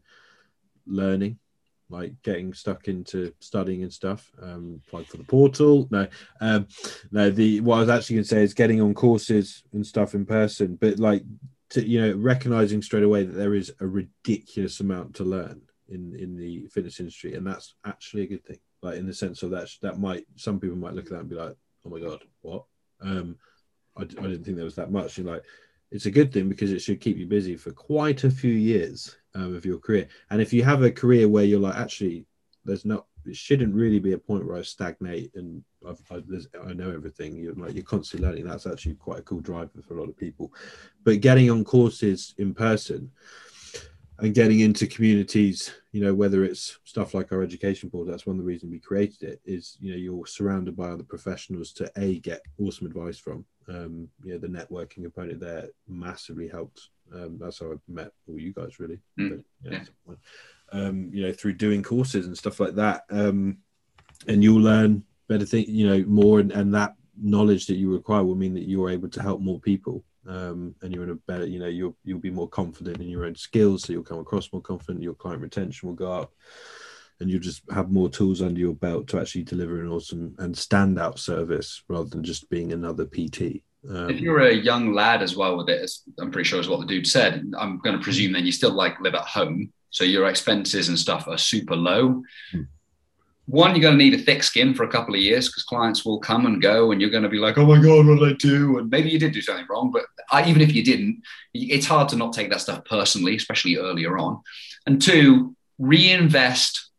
learning 0.86 1.40
like 1.94 2.14
getting 2.24 2.54
stuck 2.54 2.88
into 2.88 3.34
studying 3.40 3.84
and 3.84 3.94
stuff. 3.94 4.30
Um, 4.42 4.82
plug 4.90 5.06
for 5.06 5.18
the 5.18 5.24
portal. 5.24 5.88
No, 5.92 6.08
um, 6.42 6.68
no. 7.12 7.30
The 7.30 7.62
what 7.62 7.78
I 7.78 7.80
was 7.82 7.90
actually 7.90 8.18
going 8.18 8.24
to 8.24 8.30
say 8.30 8.44
is 8.44 8.54
getting 8.54 8.82
on 8.82 8.94
courses 8.94 9.64
and 9.72 9.86
stuff 9.86 10.16
in 10.16 10.26
person, 10.26 10.78
but 10.82 11.00
like 11.00 11.24
to, 11.70 11.88
you 11.88 12.02
know, 12.02 12.18
recognizing 12.18 12.82
straight 12.82 13.04
away 13.04 13.24
that 13.24 13.34
there 13.34 13.54
is 13.54 13.72
a 13.80 13.88
ridiculous 13.88 14.80
amount 14.80 15.16
to 15.16 15.24
learn 15.24 15.62
in 15.88 16.16
in 16.18 16.36
the 16.36 16.68
fitness 16.68 17.00
industry, 17.00 17.36
and 17.36 17.46
that's 17.46 17.76
actually 17.86 18.24
a 18.24 18.28
good 18.28 18.44
thing. 18.44 18.60
Like 18.82 18.98
in 18.98 19.08
the 19.08 19.14
sense 19.14 19.44
of 19.44 19.52
that, 19.52 19.70
that 19.82 20.00
might 20.00 20.26
some 20.36 20.60
people 20.60 20.78
might 20.78 20.96
look 20.96 21.06
at 21.06 21.12
that 21.12 21.20
and 21.20 21.30
be 21.30 21.36
like, 21.36 21.56
"Oh 21.86 21.90
my 21.90 22.00
god, 22.00 22.24
what?" 22.42 22.66
Um, 23.02 23.38
I, 23.96 24.02
I 24.02 24.06
didn't 24.06 24.44
think 24.44 24.58
there 24.58 24.66
was 24.66 24.76
that 24.76 24.92
much. 24.92 25.18
And 25.18 25.28
like, 25.28 25.44
it's 25.94 26.08
a 26.08 26.12
good 26.12 26.34
thing 26.34 26.50
because 26.50 26.72
it 26.72 26.80
should 26.80 27.00
keep 27.00 27.18
you 27.18 27.28
busy 27.28 27.56
for 27.56 27.72
quite 27.72 28.24
a 28.24 28.32
few 28.32 28.52
years 28.52 29.16
um, 29.36 29.56
of 29.56 29.64
your 29.64 29.78
career. 29.78 30.08
And 30.32 30.42
if 30.42 30.52
you 30.52 30.64
have 30.64 30.82
a 30.82 30.92
career 30.92 31.30
where 31.30 31.46
you're 31.46 31.60
like, 31.60 31.76
actually, 31.76 32.26
there's 32.66 32.84
not, 32.84 33.06
it 33.26 33.36
shouldn't 33.36 33.76
really 33.76 34.00
be 34.00 34.14
a 34.14 34.18
point 34.18 34.46
where 34.46 34.58
I 34.58 34.64
stagnate 34.64 35.32
and 35.36 35.64
I've, 35.88 36.02
I, 36.10 36.22
I 36.68 36.74
know 36.74 36.90
everything. 36.90 37.38
You're 37.38 37.54
like 37.54 37.76
you're 37.76 37.84
constantly 37.84 38.28
learning. 38.28 38.46
That's 38.46 38.66
actually 38.66 38.96
quite 38.96 39.20
a 39.20 39.24
cool 39.24 39.40
driver 39.40 39.70
for 39.88 39.96
a 39.96 40.00
lot 40.00 40.10
of 40.10 40.18
people. 40.18 40.52
But 41.04 41.22
getting 41.22 41.52
on 41.52 41.64
courses 41.64 42.34
in 42.40 42.56
person 42.56 43.12
and 44.18 44.34
getting 44.34 44.62
into 44.62 44.88
communities, 44.88 45.74
you 45.92 46.02
know, 46.02 46.14
whether 46.16 46.44
it's 46.44 46.80
stuff 46.86 47.14
like 47.14 47.32
our 47.32 47.44
education 47.44 47.90
board, 47.90 48.08
that's 48.08 48.26
one 48.26 48.38
of 48.38 48.40
the 48.40 48.48
reasons 48.48 48.72
we 48.72 48.80
created 48.80 49.22
it. 49.24 49.42
Is 49.46 49.78
you 49.80 49.92
know 49.92 49.98
you're 49.98 50.26
surrounded 50.26 50.76
by 50.76 50.90
other 50.90 51.04
professionals 51.04 51.72
to 51.74 51.92
a 51.98 52.18
get 52.20 52.42
awesome 52.58 52.88
advice 52.88 53.20
from. 53.20 53.46
Um, 53.70 54.10
you 54.24 54.34
know, 54.34 54.40
the 54.40 54.48
networking 54.48 55.04
component 55.04 55.40
there 55.40 55.70
massively 55.88 56.48
helped 56.48 56.90
um, 57.12 57.38
that's 57.40 57.60
how 57.60 57.74
I 57.74 57.76
met 57.88 58.12
all 58.28 58.40
you 58.40 58.54
guys, 58.54 58.80
really. 58.80 59.00
Mm. 59.20 59.30
But, 59.30 59.72
yeah, 59.72 59.80
yeah. 60.08 60.16
Um, 60.72 61.10
you 61.14 61.24
know, 61.24 61.34
through 61.34 61.54
doing 61.54 61.84
courses 61.84 62.26
and 62.26 62.38
stuff 62.38 62.60
like 62.60 62.76
that, 62.76 63.04
um, 63.10 63.58
and 64.28 64.44
you'll 64.44 64.62
learn 64.62 65.04
better 65.28 65.46
things. 65.46 65.70
You 65.70 65.88
know, 65.88 66.04
more, 66.08 66.40
and, 66.40 66.52
and 66.52 66.74
that 66.74 66.96
knowledge 67.22 67.68
that 67.68 67.76
you 67.76 67.92
require 67.92 68.24
will 68.24 68.36
mean 68.36 68.54
that 68.56 68.68
you 68.68 68.84
are 68.84 68.90
able 68.90 69.10
to 69.10 69.22
help 69.22 69.40
more 69.40 69.60
people 69.60 70.04
um, 70.28 70.74
and 70.82 70.94
you're 70.94 71.04
in 71.04 71.12
a 71.12 71.16
better, 71.16 71.46
you 71.46 71.60
know, 71.60 71.68
you'll 71.68 71.96
you'll 72.04 72.20
be 72.20 72.32
more 72.32 72.48
confident 72.48 73.02
in 73.02 73.10
your 73.10 73.26
own 73.26 73.36
skills, 73.36 73.84
so 73.84 73.94
you'll 73.94 74.04
come 74.04 74.20
across 74.20 74.52
more 74.54 74.62
confident. 74.62 75.04
Your 75.04 75.14
client 75.14 75.42
retention 75.42 75.88
will 75.88 75.96
go 75.96 76.12
up, 76.12 76.34
and 77.24 77.32
you'll 77.32 77.40
just 77.42 77.64
have 77.72 77.92
more 77.92 78.10
tools 78.10 78.42
under 78.42 78.60
your 78.60 78.76
belt 78.76 79.08
to 79.08 79.20
actually 79.20 79.44
deliver 79.44 79.82
an 79.82 79.90
awesome 79.90 80.36
and 80.38 80.54
standout 80.54 81.18
service 81.18 81.84
rather 81.88 82.10
than 82.10 82.24
just 82.24 82.50
being 82.50 82.72
another 82.72 83.06
PT. 83.06 83.64
Um, 83.90 84.10
if 84.10 84.20
you're 84.20 84.42
a 84.42 84.54
young 84.54 84.94
lad 84.94 85.24
as 85.24 85.36
well 85.36 85.58
with 85.58 85.70
it, 85.70 85.92
I'm 86.20 86.32
pretty 86.32 86.48
sure 86.48 86.60
is 86.60 86.70
what 86.70 86.80
the 86.80 86.86
dude 86.86 87.08
said. 87.08 87.44
I'm 87.58 87.80
going 87.80 87.98
to 87.98 88.04
presume 88.04 88.34
then 88.34 88.46
you 88.46 88.52
still 88.52 88.72
like 88.72 89.00
live 89.00 89.16
at 89.16 89.26
home, 89.26 89.74
so 89.90 90.04
your 90.04 90.30
expenses 90.30 90.90
and 90.90 91.00
stuff 91.00 91.28
are 91.28 91.38
super 91.38 91.76
low. 91.76 92.22
Hmm 92.52 92.62
one, 93.46 93.72
you're 93.72 93.82
going 93.82 93.98
to 93.98 94.04
need 94.04 94.14
a 94.14 94.24
thick 94.24 94.42
skin 94.42 94.74
for 94.74 94.84
a 94.84 94.90
couple 94.90 95.16
of 95.16 95.22
years 95.22 95.50
because 95.50 95.64
clients 95.64 96.06
will 96.06 96.20
come 96.20 96.46
and 96.46 96.62
go, 96.62 96.92
and 96.92 97.02
you're 97.02 97.10
going 97.10 97.24
to 97.24 97.30
be 97.30 97.40
like, 97.40 97.58
"Oh 97.58 97.66
my 97.66 97.82
god, 97.82 98.06
what 98.06 98.20
did 98.20 98.30
I 98.30 98.34
do?" 98.34 98.78
And 98.78 98.90
maybe 98.90 99.10
you 99.10 99.20
did 99.20 99.34
do 99.34 99.42
something 99.42 99.66
wrong, 99.70 99.92
but 99.92 100.04
I, 100.32 100.48
even 100.50 100.62
if 100.62 100.74
you 100.74 100.84
didn't, 100.84 101.22
it's 101.54 101.86
hard 101.86 102.08
to 102.10 102.16
not 102.16 102.34
take 102.34 102.50
that 102.52 102.62
stuff 102.62 102.86
personally, 102.86 103.36
especially 103.36 103.78
earlier 103.78 104.18
on. 104.18 104.42
And 104.86 105.02
two, 105.02 105.56
reinvest 105.78 106.90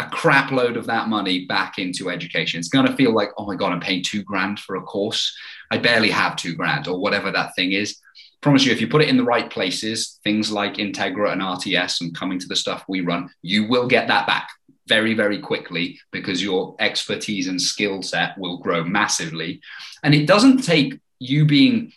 a 0.00 0.10
crap 0.10 0.50
load 0.50 0.76
of 0.76 0.86
that 0.86 1.08
money 1.08 1.46
back 1.46 1.78
into 1.78 2.10
education. 2.10 2.58
It's 2.58 2.68
going 2.68 2.86
to 2.86 2.96
feel 2.96 3.14
like, 3.14 3.30
"Oh 3.36 3.46
my 3.46 3.56
god, 3.56 3.72
I'm 3.72 3.80
paying 3.80 4.02
two 4.02 4.22
grand 4.22 4.58
for 4.60 4.76
a 4.76 4.82
course. 4.82 5.36
I 5.70 5.78
barely 5.78 6.10
have 6.10 6.36
two 6.36 6.54
grand, 6.54 6.88
or 6.88 6.98
whatever 6.98 7.30
that 7.30 7.54
thing 7.54 7.72
is." 7.72 7.96
promise 8.40 8.64
you, 8.64 8.72
if 8.72 8.80
you 8.80 8.88
put 8.88 9.02
it 9.02 9.08
in 9.08 9.16
the 9.16 9.24
right 9.24 9.50
places, 9.50 10.18
things 10.24 10.50
like 10.50 10.74
Integra 10.74 11.32
and 11.32 11.42
RTS 11.42 12.00
and 12.00 12.16
coming 12.16 12.38
to 12.38 12.48
the 12.48 12.56
stuff 12.56 12.84
we 12.88 13.00
run, 13.02 13.28
you 13.42 13.68
will 13.68 13.86
get 13.86 14.08
that 14.08 14.26
back 14.26 14.48
very, 14.88 15.14
very 15.14 15.38
quickly 15.38 16.00
because 16.10 16.42
your 16.42 16.74
expertise 16.80 17.48
and 17.48 17.60
skill 17.60 18.02
set 18.02 18.36
will 18.38 18.58
grow 18.58 18.82
massively. 18.82 19.60
And 20.02 20.14
it 20.14 20.26
doesn't 20.26 20.62
take 20.62 20.98
you 21.18 21.44
being 21.44 21.92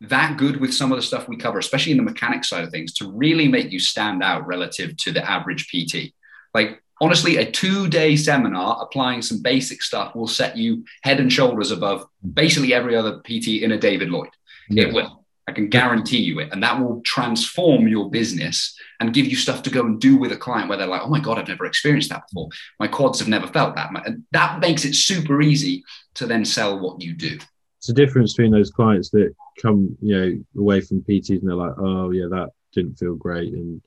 that 0.00 0.36
good 0.36 0.60
with 0.60 0.74
some 0.74 0.92
of 0.92 0.98
the 0.98 1.02
stuff 1.02 1.28
we 1.28 1.36
cover, 1.36 1.58
especially 1.58 1.92
in 1.92 1.98
the 1.98 2.04
mechanics 2.04 2.48
side 2.48 2.64
of 2.64 2.70
things, 2.70 2.92
to 2.94 3.10
really 3.10 3.48
make 3.48 3.72
you 3.72 3.80
stand 3.80 4.22
out 4.22 4.46
relative 4.46 4.96
to 4.98 5.12
the 5.12 5.28
average 5.28 5.68
PT. 5.68 6.12
Like, 6.54 6.82
honestly, 7.00 7.36
a 7.36 7.50
two 7.50 7.88
day 7.88 8.16
seminar 8.16 8.78
applying 8.80 9.22
some 9.22 9.42
basic 9.42 9.82
stuff 9.82 10.14
will 10.14 10.28
set 10.28 10.56
you 10.56 10.84
head 11.02 11.20
and 11.20 11.32
shoulders 11.32 11.70
above 11.70 12.06
basically 12.34 12.74
every 12.74 12.96
other 12.96 13.20
PT 13.20 13.62
in 13.62 13.72
a 13.72 13.78
David 13.78 14.10
Lloyd. 14.10 14.30
Yeah. 14.70 14.84
It 14.84 14.94
will. 14.94 15.24
I 15.48 15.52
can 15.52 15.68
guarantee 15.68 16.18
you 16.18 16.40
it. 16.40 16.50
And 16.52 16.62
that 16.62 16.78
will 16.78 17.00
transform 17.06 17.88
your 17.88 18.10
business 18.10 18.76
and 19.00 19.14
give 19.14 19.24
you 19.24 19.34
stuff 19.34 19.62
to 19.62 19.70
go 19.70 19.80
and 19.80 19.98
do 19.98 20.18
with 20.18 20.30
a 20.30 20.36
client 20.36 20.68
where 20.68 20.76
they're 20.76 20.86
like, 20.86 21.00
oh 21.02 21.08
my 21.08 21.20
God, 21.20 21.38
I've 21.38 21.48
never 21.48 21.64
experienced 21.64 22.10
that 22.10 22.24
before. 22.28 22.50
My 22.78 22.86
quads 22.86 23.18
have 23.20 23.28
never 23.28 23.46
felt 23.46 23.74
that. 23.76 23.90
And 24.04 24.24
that 24.32 24.60
makes 24.60 24.84
it 24.84 24.94
super 24.94 25.40
easy 25.40 25.84
to 26.16 26.26
then 26.26 26.44
sell 26.44 26.78
what 26.78 27.00
you 27.00 27.14
do. 27.14 27.38
It's 27.78 27.86
the 27.86 27.94
difference 27.94 28.34
between 28.34 28.52
those 28.52 28.70
clients 28.70 29.08
that 29.10 29.34
come, 29.62 29.96
you 30.02 30.18
know, 30.18 30.60
away 30.60 30.82
from 30.82 31.00
PTs 31.00 31.40
and 31.40 31.48
they're 31.48 31.54
like, 31.54 31.78
oh 31.78 32.10
yeah, 32.10 32.26
that 32.28 32.50
didn't 32.74 32.96
feel 32.96 33.14
great. 33.14 33.54
And, 33.54 33.80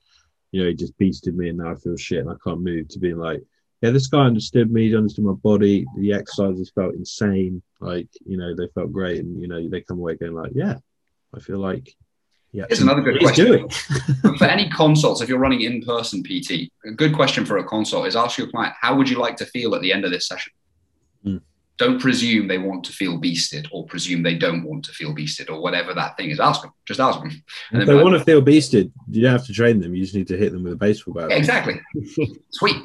you 0.52 0.62
know, 0.62 0.68
he 0.68 0.74
just 0.74 0.96
beasted 0.98 1.34
me 1.34 1.48
and 1.48 1.58
now 1.58 1.72
I 1.72 1.74
feel 1.74 1.96
shit 1.96 2.20
and 2.20 2.30
I 2.30 2.34
can't 2.44 2.60
move 2.60 2.88
to 2.88 2.98
being 2.98 3.18
like, 3.18 3.42
yeah, 3.80 3.90
this 3.90 4.06
guy 4.06 4.20
understood 4.20 4.70
me, 4.70 4.88
he 4.88 4.96
understood 4.96 5.24
my 5.24 5.32
body. 5.32 5.84
The 5.96 6.12
exercises 6.12 6.70
felt 6.72 6.94
insane. 6.94 7.62
Like, 7.80 8.08
you 8.24 8.36
know, 8.36 8.54
they 8.54 8.68
felt 8.74 8.92
great. 8.92 9.18
And, 9.18 9.40
you 9.42 9.48
know, 9.48 9.68
they 9.68 9.80
come 9.80 9.98
away 9.98 10.14
going 10.14 10.34
like, 10.34 10.52
yeah, 10.54 10.76
I 11.34 11.40
feel 11.40 11.58
like 11.58 11.92
yeah. 12.52 12.64
Here's 12.68 12.82
another 12.82 13.00
good 13.00 13.18
question. 13.18 13.68
for 14.38 14.44
any 14.44 14.68
consults, 14.68 15.22
if 15.22 15.28
you're 15.28 15.38
running 15.38 15.62
in-person 15.62 16.22
PT, 16.22 16.70
a 16.84 16.90
good 16.90 17.14
question 17.14 17.46
for 17.46 17.56
a 17.56 17.64
consult 17.64 18.06
is 18.06 18.14
ask 18.14 18.36
your 18.36 18.48
client, 18.48 18.74
how 18.78 18.94
would 18.94 19.08
you 19.08 19.18
like 19.18 19.36
to 19.38 19.46
feel 19.46 19.74
at 19.74 19.80
the 19.80 19.90
end 19.90 20.04
of 20.04 20.10
this 20.10 20.28
session? 20.28 20.52
Mm. 21.24 21.40
Don't 21.78 22.00
presume 22.00 22.48
they 22.48 22.58
want 22.58 22.84
to 22.84 22.92
feel 22.92 23.20
beasted 23.20 23.66
or 23.72 23.86
presume 23.86 24.22
they 24.22 24.36
don't 24.36 24.62
want 24.64 24.84
to 24.84 24.92
feel 24.92 25.14
beasted 25.14 25.50
or 25.50 25.60
whatever 25.60 25.94
that 25.94 26.16
thing 26.16 26.30
is. 26.30 26.38
Ask 26.38 26.62
them. 26.62 26.72
Just 26.86 27.00
ask 27.00 27.18
them. 27.18 27.30
And 27.70 27.82
if 27.82 27.88
they 27.88 27.94
want 27.94 28.16
to 28.16 28.24
feel 28.24 28.42
beasted, 28.42 28.92
you 29.10 29.22
don't 29.22 29.32
have 29.32 29.46
to 29.46 29.52
train 29.52 29.80
them. 29.80 29.94
You 29.94 30.02
just 30.02 30.14
need 30.14 30.28
to 30.28 30.36
hit 30.36 30.52
them 30.52 30.64
with 30.64 30.74
a 30.74 30.76
baseball 30.76 31.14
bat. 31.14 31.30
Yeah, 31.30 31.36
exactly. 31.36 31.80
Sweet. 32.50 32.76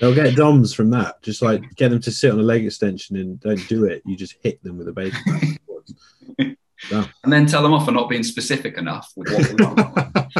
They'll 0.00 0.14
get 0.14 0.36
DOMs 0.36 0.74
from 0.74 0.90
that. 0.90 1.22
Just 1.22 1.40
like 1.42 1.62
get 1.76 1.90
them 1.90 2.00
to 2.02 2.10
sit 2.10 2.32
on 2.32 2.38
a 2.38 2.42
leg 2.42 2.64
extension 2.64 3.16
and 3.16 3.40
don't 3.40 3.66
do 3.68 3.84
it. 3.84 4.02
You 4.04 4.16
just 4.16 4.36
hit 4.42 4.62
them 4.62 4.78
with 4.78 4.88
a 4.88 4.92
baseball 4.92 5.40
bat. 5.40 6.56
Yeah. 6.92 7.06
And 7.24 7.32
then 7.32 7.46
tell 7.46 7.62
them 7.62 7.72
off 7.72 7.86
for 7.86 7.90
not 7.90 8.08
being 8.08 8.22
specific 8.22 8.78
enough 8.78 9.12
with 9.16 9.28
what 9.58 10.16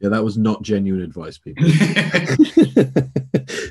yeah, 0.00 0.08
that 0.08 0.24
was 0.24 0.36
not 0.36 0.62
genuine 0.62 1.02
advice, 1.02 1.38
people. 1.38 1.64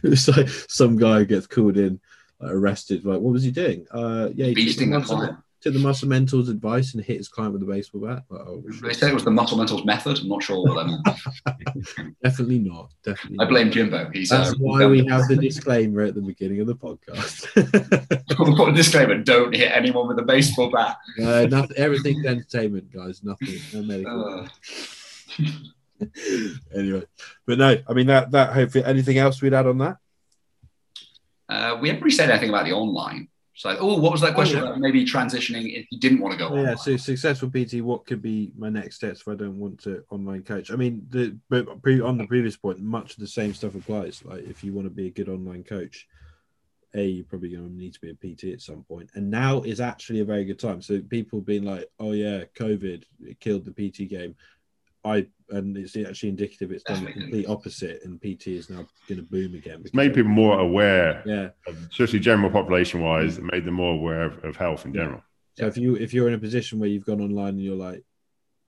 it's 0.04 0.28
like 0.30 0.48
some 0.70 0.96
guy 0.96 1.26
gets 1.26 1.46
called 1.46 1.78
in, 1.78 2.00
arrested. 2.46 3.06
Like, 3.06 3.20
what 3.20 3.34
was 3.34 3.44
he 3.44 3.52
doing? 3.52 3.86
Uh, 3.92 4.30
yeah, 4.34 4.48
he 4.48 4.56
beasting 4.56 4.92
the 4.92 5.06
client 5.06 5.38
took 5.64 5.74
the 5.74 5.80
Muscle 5.80 6.10
Mentors 6.10 6.50
advice 6.50 6.94
and 6.94 7.04
hit 7.04 7.18
his 7.18 7.30
client 7.30 7.54
with 7.54 7.64
a 7.64 7.66
baseball 7.66 8.02
bat. 8.02 8.24
oh, 8.32 8.62
they 8.82 8.94
said 8.94 9.10
it 9.10 9.14
was 9.14 9.24
the 9.24 9.32
Muscle 9.32 9.58
Mentors 9.58 9.86
method. 9.86 10.20
I'm 10.20 10.28
not 10.28 10.44
sure 10.44 10.62
what 10.62 10.86
that. 10.86 12.16
Definitely 12.24 12.60
not. 12.60 12.92
Definitely. 13.04 13.38
I 13.40 13.46
blame 13.48 13.72
Jimbo. 13.72 14.10
He's, 14.12 14.30
That's 14.30 14.52
uh, 14.52 14.56
why 14.60 14.86
we 14.86 15.06
have 15.08 15.30
the 15.30 15.38
disclaimer 15.38 16.02
at 16.02 16.16
the 16.16 16.22
beginning 16.22 16.60
of 16.60 16.68
the 16.68 16.76
podcast. 16.76 17.48
Put 18.58 18.70
a 18.70 18.74
disclaimer: 18.74 19.18
Don't 19.20 19.56
hit 19.56 19.72
anyone 19.72 20.10
with 20.10 20.20
a 20.20 20.24
baseball 20.24 20.70
bat. 20.70 20.98
Uh, 21.24 21.46
nothing, 21.50 21.78
everything's 21.78 22.26
entertainment, 22.26 22.92
guys. 22.92 23.24
Nothing. 23.24 23.56
No 23.74 23.82
medical. 23.84 24.48
Uh. 25.40 26.08
anyway, 26.76 27.04
but 27.46 27.58
no, 27.58 27.78
I 27.88 27.94
mean 27.94 28.08
that. 28.08 28.32
That 28.32 28.52
hopefully, 28.52 28.84
anything 28.84 29.18
else 29.18 29.42
we'd 29.42 29.54
add 29.54 29.68
on 29.68 29.78
that? 29.78 29.98
Uh, 31.54 31.78
we 31.80 31.88
haven't 31.88 32.04
really 32.04 32.16
said 32.16 32.30
anything 32.30 32.50
about 32.50 32.66
the 32.66 32.72
online. 32.72 33.28
So, 33.56 33.78
oh, 33.80 34.00
what 34.00 34.12
was 34.12 34.22
that 34.22 34.34
question 34.34 34.58
oh, 34.58 34.64
yeah. 34.64 34.70
about 34.70 34.80
maybe 34.80 35.06
transitioning 35.06 35.78
if 35.78 35.86
you 35.92 36.00
didn't 36.00 36.20
want 36.20 36.32
to 36.32 36.40
go? 36.40 36.48
Online? 36.48 36.66
Yeah, 36.66 36.76
so 36.76 36.98
successful 36.98 37.52
PT. 37.52 37.82
What 37.82 38.06
could 38.08 38.22
be 38.22 38.52
my 38.58 38.70
next 38.70 38.96
steps 38.96 39.22
if 39.22 39.28
I 39.28 39.36
don't 39.36 39.60
want 39.60 39.80
to 39.84 40.04
online 40.10 40.42
coach? 40.42 40.72
I 40.72 40.76
mean, 40.76 41.06
the 41.10 41.38
but 41.50 41.68
on 42.02 42.18
the 42.18 42.26
previous 42.26 42.58
point, 42.58 42.80
much 42.80 43.14
of 43.14 43.20
the 43.20 43.28
same 43.28 43.54
stuff 43.54 43.76
applies. 43.76 44.26
Like 44.26 44.44
if 44.44 44.64
you 44.64 44.74
want 44.74 44.88
to 44.88 44.94
be 44.94 45.06
a 45.06 45.12
good 45.12 45.30
online 45.30 45.64
coach, 45.64 46.08
a 46.96 47.06
you're 47.06 47.26
probably 47.26 47.50
going 47.50 47.70
to 47.70 47.76
need 47.76 47.94
to 47.94 48.02
be 48.02 48.10
a 48.10 48.16
PT 48.16 48.46
at 48.46 48.62
some 48.62 48.84
point, 48.84 49.12
and 49.14 49.30
now 49.30 49.62
is 49.62 49.80
actually 49.80 50.22
a 50.22 50.26
very 50.26 50.46
good 50.46 50.60
time. 50.60 50.82
So 50.82 51.02
people 51.02 51.40
being 51.40 51.64
like, 51.64 51.86
oh 52.00 52.14
yeah, 52.14 52.46
COVID 52.56 53.04
it 53.22 53.40
killed 53.40 53.66
the 53.66 53.72
PT 53.72 54.10
game. 54.10 54.36
I 55.06 55.28
and 55.54 55.78
it's 55.78 55.96
actually 55.96 56.30
indicative 56.30 56.72
it's 56.72 56.84
done 56.84 57.06
the 57.06 57.12
complete 57.12 57.48
opposite, 57.48 58.02
and 58.04 58.20
PT 58.22 58.48
is 58.48 58.70
now 58.70 58.86
going 59.08 59.20
to 59.20 59.24
boom 59.24 59.56
again. 59.56 59.82
It's 59.84 59.94
made 59.94 60.14
people 60.14 60.32
more 60.32 60.60
aware, 60.60 61.24
yeah, 61.26 61.50
especially 61.92 62.20
general 62.20 62.50
population 62.50 63.02
wise. 63.02 63.38
It 63.38 63.44
made 63.44 63.66
them 63.66 63.76
more 63.76 63.94
aware 63.94 64.24
of, 64.24 64.44
of 64.44 64.56
health 64.56 64.86
in 64.86 64.94
general. 64.94 65.22
So 65.58 65.64
yeah. 65.64 65.70
if 65.70 65.78
you 65.78 65.96
if 65.96 66.14
you're 66.14 66.28
in 66.28 66.34
a 66.34 66.40
position 66.40 66.80
where 66.80 66.90
you've 66.90 67.06
gone 67.06 67.22
online 67.22 67.50
and 67.50 67.62
you're 67.62 67.76
like, 67.76 68.04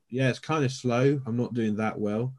yeah, 0.09 0.29
it's 0.29 0.39
kind 0.39 0.63
of 0.63 0.71
slow. 0.71 1.19
I'm 1.25 1.37
not 1.37 1.53
doing 1.53 1.77
that 1.77 1.99
well. 1.99 2.33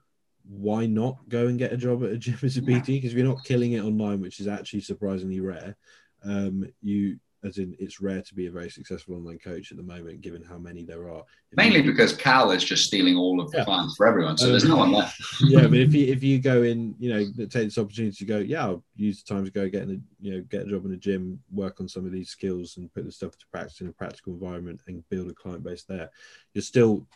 Why 0.49 0.87
not 0.87 1.29
go 1.29 1.49
and 1.49 1.59
get 1.59 1.73
a 1.73 1.77
job 1.77 2.05
at 2.05 2.11
a 2.11 2.19
gym 2.19 2.39
as 2.43 2.57
a 2.57 2.63
PT? 2.63 2.87
Because 2.87 3.11
if 3.11 3.19
you're 3.19 3.27
not 3.27 3.45
killing 3.45 3.73
it 3.73 3.83
online, 3.83 4.21
which 4.21 4.41
is 4.41 4.47
actually 4.47 4.83
surprisingly 4.83 5.41
rare, 5.41 5.77
um, 6.25 6.65
you 6.83 7.19
as 7.47 7.59
in 7.59 7.77
it's 7.79 8.01
rare 8.01 8.21
to 8.21 8.35
be 8.35 8.47
a 8.47 8.51
very 8.51 8.69
successful 8.69 9.15
online 9.15 9.39
coach 9.39 9.71
at 9.71 9.77
the 9.77 9.83
moment, 9.83 10.21
given 10.21 10.43
how 10.43 10.59
many 10.59 10.83
there 10.83 11.09
are. 11.09 11.23
If 11.51 11.57
Mainly 11.57 11.83
you, 11.83 11.91
because 11.91 12.15
Cal 12.15 12.51
is 12.51 12.65
just 12.65 12.85
stealing 12.85 13.17
all 13.17 13.41
of 13.41 13.51
the 13.51 13.59
yeah. 13.59 13.65
clients 13.65 13.97
for 13.97 14.07
everyone, 14.07 14.37
so 14.37 14.47
um, 14.47 14.51
there's 14.51 14.65
no 14.65 14.77
one 14.77 14.93
left. 14.93 15.21
yeah, 15.43 15.67
but 15.67 15.79
if 15.79 15.95
you 15.95 16.07
if 16.13 16.23
you 16.23 16.39
go 16.39 16.63
in, 16.63 16.95
you 16.99 17.13
know, 17.13 17.25
take 17.47 17.65
this 17.65 17.79
opportunity 17.79 18.17
to 18.17 18.25
go, 18.25 18.39
yeah, 18.39 18.65
I'll 18.65 18.85
use 18.97 19.23
the 19.23 19.33
time 19.33 19.45
to 19.45 19.51
go 19.51 19.69
get 19.69 19.85
in 19.85 19.91
a 19.91 20.25
you 20.25 20.33
know 20.33 20.41
get 20.51 20.63
a 20.63 20.71
job 20.71 20.85
in 20.85 20.93
a 20.93 20.97
gym, 20.97 21.41
work 21.53 21.81
on 21.81 21.89
some 21.89 22.05
of 22.05 22.13
these 22.13 22.31
skills, 22.31 22.77
and 22.77 22.93
put 22.93 23.05
the 23.05 23.13
stuff 23.13 23.39
to 23.39 23.47
practice 23.53 23.81
in 23.81 23.89
a 23.89 23.93
practical 23.93 24.33
environment 24.33 24.81
and 24.89 25.09
build 25.09 25.31
a 25.31 25.35
client 25.35 25.63
base 25.63 25.85
there. 25.85 26.11
You're 26.53 26.63
still 26.63 27.07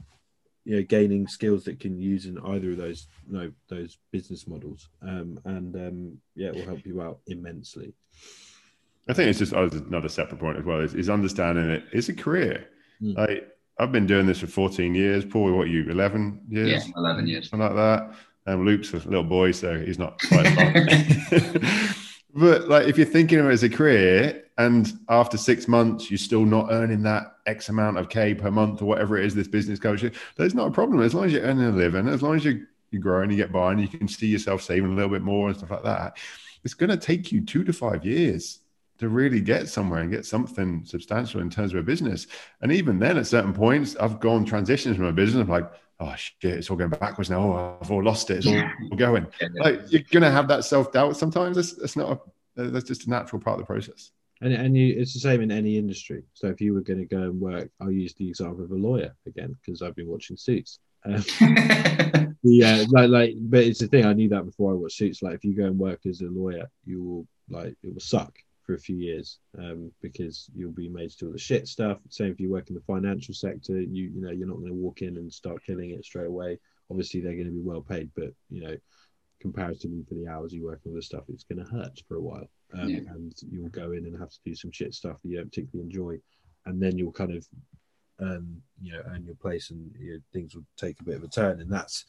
you 0.65 0.77
know 0.77 0.83
gaining 0.83 1.27
skills 1.27 1.65
that 1.65 1.81
can 1.81 2.01
use 2.01 2.27
in 2.27 2.39
either 2.39 2.73
of 2.73 2.77
those 2.77 3.07
you 3.27 3.37
know 3.37 3.51
those 3.69 3.97
business 4.13 4.47
models 4.47 4.91
um, 5.03 5.41
and 5.47 5.75
um, 5.75 6.19
yeah 6.35 6.49
it 6.49 6.55
will 6.55 6.65
help 6.65 6.85
you 6.85 7.01
out 7.01 7.19
immensely 7.29 7.95
I 9.09 9.13
think 9.13 9.29
it's 9.29 9.39
just 9.39 9.55
oh, 9.55 9.69
another 9.89 10.09
separate 10.09 10.39
point 10.39 10.59
as 10.59 10.65
well 10.65 10.81
is, 10.81 10.95
is 10.95 11.11
understanding 11.11 11.71
it. 11.71 11.85
It's 11.93 12.09
a 12.09 12.15
career. 12.15 12.69
Mm. 13.03 13.17
Like 13.17 13.49
I've 13.79 13.93
been 13.93 14.07
doing 14.07 14.27
this 14.27 14.41
for 14.41 14.47
14 14.47 14.95
years. 14.95 15.25
Paul, 15.25 15.53
what 15.53 15.69
you 15.69 15.89
11 15.89 16.43
years? 16.49 16.87
Yeah, 16.87 16.93
11 16.97 17.27
years. 17.27 17.49
Something 17.49 17.67
like 17.67 17.77
that. 17.77 18.15
And 18.47 18.65
Luke's 18.65 18.93
a 18.93 18.97
little 18.97 19.25
boy, 19.25 19.53
so 19.53 19.79
he's 19.79 19.99
not 19.99 20.21
quite. 20.29 20.45
but 22.35 22.69
like, 22.69 22.89
if 22.89 22.97
you're 22.99 23.07
thinking 23.07 23.39
of 23.39 23.47
it 23.47 23.53
as 23.53 23.63
a 23.63 23.71
career, 23.71 24.45
and 24.59 24.93
after 25.09 25.39
six 25.39 25.67
months 25.67 26.11
you're 26.11 26.19
still 26.19 26.45
not 26.45 26.69
earning 26.71 27.03
that 27.03 27.37
X 27.47 27.71
amount 27.71 27.97
of 27.97 28.11
K 28.11 28.35
per 28.35 28.51
month 28.51 28.83
or 28.83 28.85
whatever 28.85 29.17
it 29.17 29.25
is, 29.25 29.35
this 29.35 29.49
business 29.49 29.79
coach, 29.79 30.05
there's 30.37 30.55
not 30.55 30.69
a 30.69 30.71
problem 30.71 31.01
as 31.01 31.15
long 31.15 31.25
as 31.25 31.33
you're 31.33 31.43
earning 31.43 31.65
a 31.65 31.71
living, 31.71 32.07
as 32.09 32.23
long 32.23 32.37
as 32.37 32.45
you 32.45 32.67
you 32.91 32.99
grow 32.99 33.23
and 33.23 33.31
you 33.31 33.37
get 33.37 33.53
by 33.53 33.73
and 33.73 33.81
you 33.81 33.89
can 33.89 34.09
see 34.09 34.27
yourself 34.27 34.63
saving 34.63 34.93
a 34.93 34.95
little 34.95 35.11
bit 35.11 35.23
more 35.23 35.49
and 35.49 35.57
stuff 35.57 35.71
like 35.71 35.85
that. 35.85 36.19
It's 36.65 36.75
going 36.75 36.91
to 36.91 36.97
take 36.97 37.33
you 37.33 37.41
two 37.41 37.65
to 37.65 37.73
five 37.73 38.05
years 38.05 38.59
to 39.01 39.09
really 39.09 39.41
get 39.41 39.67
somewhere 39.67 40.01
and 40.01 40.11
get 40.11 40.27
something 40.27 40.85
substantial 40.85 41.41
in 41.41 41.49
terms 41.49 41.73
of 41.73 41.81
a 41.81 41.83
business. 41.83 42.27
And 42.61 42.71
even 42.71 42.99
then, 42.99 43.17
at 43.17 43.27
certain 43.27 43.55
points, 43.55 43.97
I've 43.97 44.21
gone 44.21 44.45
transitions 44.45 44.97
from 44.97 45.07
a 45.07 45.13
business. 45.13 45.43
I'm 45.43 45.49
like, 45.49 45.73
oh 46.01 46.15
shit, 46.17 46.59
it's 46.59 46.71
all 46.71 46.77
going 46.77 46.91
backwards 46.91 47.31
now. 47.31 47.41
Oh, 47.41 47.79
I've 47.81 47.91
all 47.91 48.03
lost 48.03 48.31
it. 48.31 48.45
It's 48.45 48.47
all 48.47 48.97
going. 48.97 49.27
Like 49.55 49.81
you're 49.89 50.03
gonna 50.11 50.31
have 50.31 50.49
that 50.49 50.65
self 50.65 50.93
doubt 50.93 51.17
sometimes. 51.17 51.57
That's, 51.57 51.73
that's 51.73 51.97
not. 51.97 52.27
A, 52.57 52.65
that's 52.65 52.87
just 52.87 53.07
a 53.07 53.11
natural 53.11 53.41
part 53.41 53.59
of 53.59 53.67
the 53.67 53.73
process. 53.73 54.11
And 54.43 54.53
and 54.53 54.77
you, 54.77 54.95
it's 54.99 55.15
the 55.15 55.21
same 55.21 55.41
in 55.41 55.51
any 55.51 55.79
industry. 55.79 56.25
So 56.35 56.49
if 56.49 56.61
you 56.61 56.75
were 56.75 56.83
going 56.83 56.99
to 56.99 57.07
go 57.07 57.23
and 57.23 57.41
work, 57.41 57.71
I'll 57.81 57.91
use 57.91 58.13
the 58.15 58.29
example 58.29 58.65
of 58.65 58.71
a 58.71 58.75
lawyer 58.75 59.15
again 59.27 59.57
because 59.65 59.81
I've 59.81 59.97
been 59.97 60.09
watching 60.09 60.37
Suits. 60.37 60.79
Um, 61.07 61.25
yeah, 62.43 62.85
like 62.91 63.09
like, 63.09 63.35
but 63.39 63.65
it's 63.65 63.81
the 63.81 63.87
thing. 63.87 64.05
I 64.05 64.13
knew 64.13 64.29
that 64.29 64.45
before 64.45 64.73
I 64.73 64.75
watched 64.75 64.99
Suits. 64.99 65.23
Like, 65.23 65.37
if 65.37 65.45
you 65.45 65.57
go 65.57 65.65
and 65.65 65.79
work 65.79 66.05
as 66.05 66.21
a 66.21 66.27
lawyer, 66.27 66.71
you 66.85 67.03
will 67.03 67.27
like 67.49 67.75
it 67.83 67.95
will 67.95 68.01
suck 68.01 68.39
for 68.65 68.75
a 68.75 68.79
few 68.79 68.97
years 68.97 69.39
um, 69.59 69.91
because 70.03 70.49
you'll 70.55 70.71
be 70.73 70.89
made 70.89 71.11
to 71.11 71.17
do 71.17 71.27
all 71.27 71.33
the 71.33 71.39
shit 71.39 71.67
stuff. 71.67 71.99
Same 72.09 72.31
if 72.33 72.41
you 72.41 72.51
work 72.51 72.69
in 72.69 72.75
the 72.75 72.81
financial 72.83 73.35
sector, 73.35 73.81
you 73.81 74.05
you 74.15 74.21
know 74.21 74.31
you're 74.31 74.47
not 74.49 74.59
going 74.59 74.69
to 74.69 74.75
walk 74.75 75.03
in 75.03 75.17
and 75.17 75.33
start 75.33 75.65
killing 75.65 75.91
it 75.91 76.05
straight 76.05 76.27
away. 76.29 76.59
Obviously, 76.91 77.21
they're 77.21 77.35
going 77.35 77.47
to 77.47 77.53
be 77.53 77.61
well 77.63 77.81
paid, 77.83 78.11
but 78.17 78.31
you 78.51 78.61
know, 78.63 78.77
comparatively 79.41 80.05
for 80.09 80.15
the 80.15 80.29
hours 80.29 80.53
you 80.53 80.65
work 80.65 80.81
on 80.87 80.95
the 80.95 81.03
stuff, 81.03 81.25
it's 81.29 81.45
going 81.45 81.65
to 81.65 81.71
hurt 81.71 82.01
for 82.07 82.17
a 82.17 82.21
while, 82.21 82.49
um, 82.75 82.89
Yeah. 82.89 82.99
and 83.15 83.33
you'll 83.51 83.69
go 83.69 83.93
in 83.93 84.05
and 84.07 84.19
have 84.19 84.31
to 84.31 84.39
do 84.45 84.55
some 84.55 84.71
shit 84.73 84.93
stuff 84.95 85.17
that 85.23 85.29
you 85.29 85.37
don't 85.37 85.49
particularly 85.49 85.85
enjoy, 85.87 86.19
and 86.67 86.81
then 86.83 86.99
you'll 86.99 87.13
kind 87.13 87.35
of 87.35 87.47
um, 88.21 88.63
you 88.81 88.93
know 88.93 89.03
earn 89.07 89.25
your 89.25 89.35
place 89.37 89.71
and 89.71 89.95
you 89.99 90.15
know, 90.15 90.21
things 90.33 90.55
will 90.55 90.65
take 90.77 91.01
a 91.01 91.05
bit 91.05 91.17
of 91.17 91.25
a 91.25 91.29
turn, 91.29 91.61
and 91.61 91.71
that's 91.71 92.05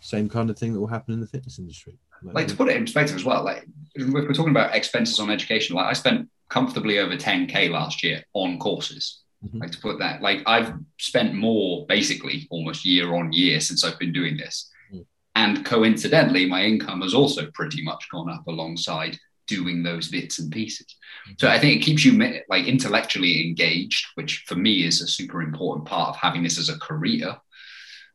same 0.00 0.28
kind 0.28 0.50
of 0.50 0.58
thing 0.58 0.72
that 0.72 0.80
will 0.80 0.86
happen 0.86 1.14
in 1.14 1.20
the 1.20 1.26
fitness 1.26 1.58
industry. 1.58 1.98
like 2.22 2.48
to 2.48 2.56
put 2.56 2.68
it 2.68 2.76
in 2.76 2.84
perspective 2.84 3.16
as 3.16 3.24
well, 3.24 3.44
like 3.44 3.66
if 3.94 4.08
we're 4.08 4.32
talking 4.32 4.50
about 4.50 4.74
expenses 4.74 5.20
on 5.20 5.30
education, 5.30 5.76
like 5.76 5.86
I 5.86 5.92
spent 5.92 6.28
comfortably 6.48 6.98
over 6.98 7.16
10k 7.16 7.70
last 7.70 8.02
year 8.02 8.22
on 8.32 8.58
courses. 8.58 9.22
Mhm. 9.44 9.60
Like 9.60 9.72
to 9.72 9.80
put 9.80 9.98
that, 9.98 10.22
like 10.22 10.42
I've 10.46 10.72
spent 10.98 11.34
more 11.34 11.86
basically 11.86 12.46
almost 12.50 12.84
year 12.84 13.14
on 13.14 13.32
year 13.32 13.60
since 13.60 13.84
I've 13.84 13.98
been 13.98 14.12
doing 14.12 14.36
this. 14.36 14.70
Mm. 14.92 15.04
And 15.34 15.64
coincidentally, 15.64 16.46
my 16.46 16.62
income 16.62 17.02
has 17.02 17.12
also 17.12 17.50
pretty 17.52 17.82
much 17.82 18.08
gone 18.10 18.30
up 18.30 18.46
alongside 18.46 19.18
doing 19.46 19.82
those 19.82 20.08
bits 20.08 20.38
and 20.38 20.52
pieces. 20.52 20.96
So 21.38 21.46
mm-hmm. 21.46 21.56
I 21.56 21.58
think 21.58 21.80
it 21.80 21.84
keeps 21.84 22.04
you 22.04 22.42
like 22.48 22.66
intellectually 22.66 23.46
engaged, 23.46 24.06
which 24.14 24.44
for 24.46 24.54
me 24.54 24.84
is 24.84 25.00
a 25.00 25.06
super 25.06 25.42
important 25.42 25.86
part 25.86 26.10
of 26.10 26.16
having 26.16 26.42
this 26.42 26.58
as 26.58 26.68
a 26.68 26.78
career. 26.78 27.36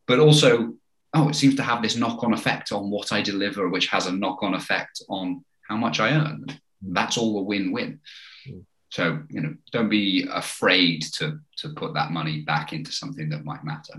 But 0.08 0.20
also, 0.20 0.74
oh, 1.14 1.30
it 1.30 1.36
seems 1.36 1.56
to 1.56 1.64
have 1.64 1.82
this 1.82 1.96
knock-on 1.96 2.34
effect 2.34 2.72
on 2.72 2.90
what 2.90 3.12
I 3.12 3.22
deliver, 3.22 3.70
which 3.70 3.88
has 3.88 4.08
a 4.08 4.12
knock-on 4.12 4.54
effect 4.54 5.02
on 5.10 5.44
how 5.68 5.78
much 5.78 6.00
I 6.00 6.12
earn. 6.12 6.46
Mm-hmm. 6.48 6.94
That's 6.94 7.18
all 7.18 7.40
a 7.40 7.44
win-win. 7.44 8.00
Mm. 8.48 8.66
So 8.90 9.24
you 9.30 9.42
know, 9.42 9.56
don't 9.72 9.90
be 9.90 10.28
afraid 10.32 11.04
to 11.14 11.40
to 11.58 11.70
put 11.70 11.94
that 11.94 12.12
money 12.12 12.42
back 12.42 12.74
into 12.74 12.92
something 12.92 13.30
that 13.30 13.46
might 13.46 13.64
matter. 13.64 13.94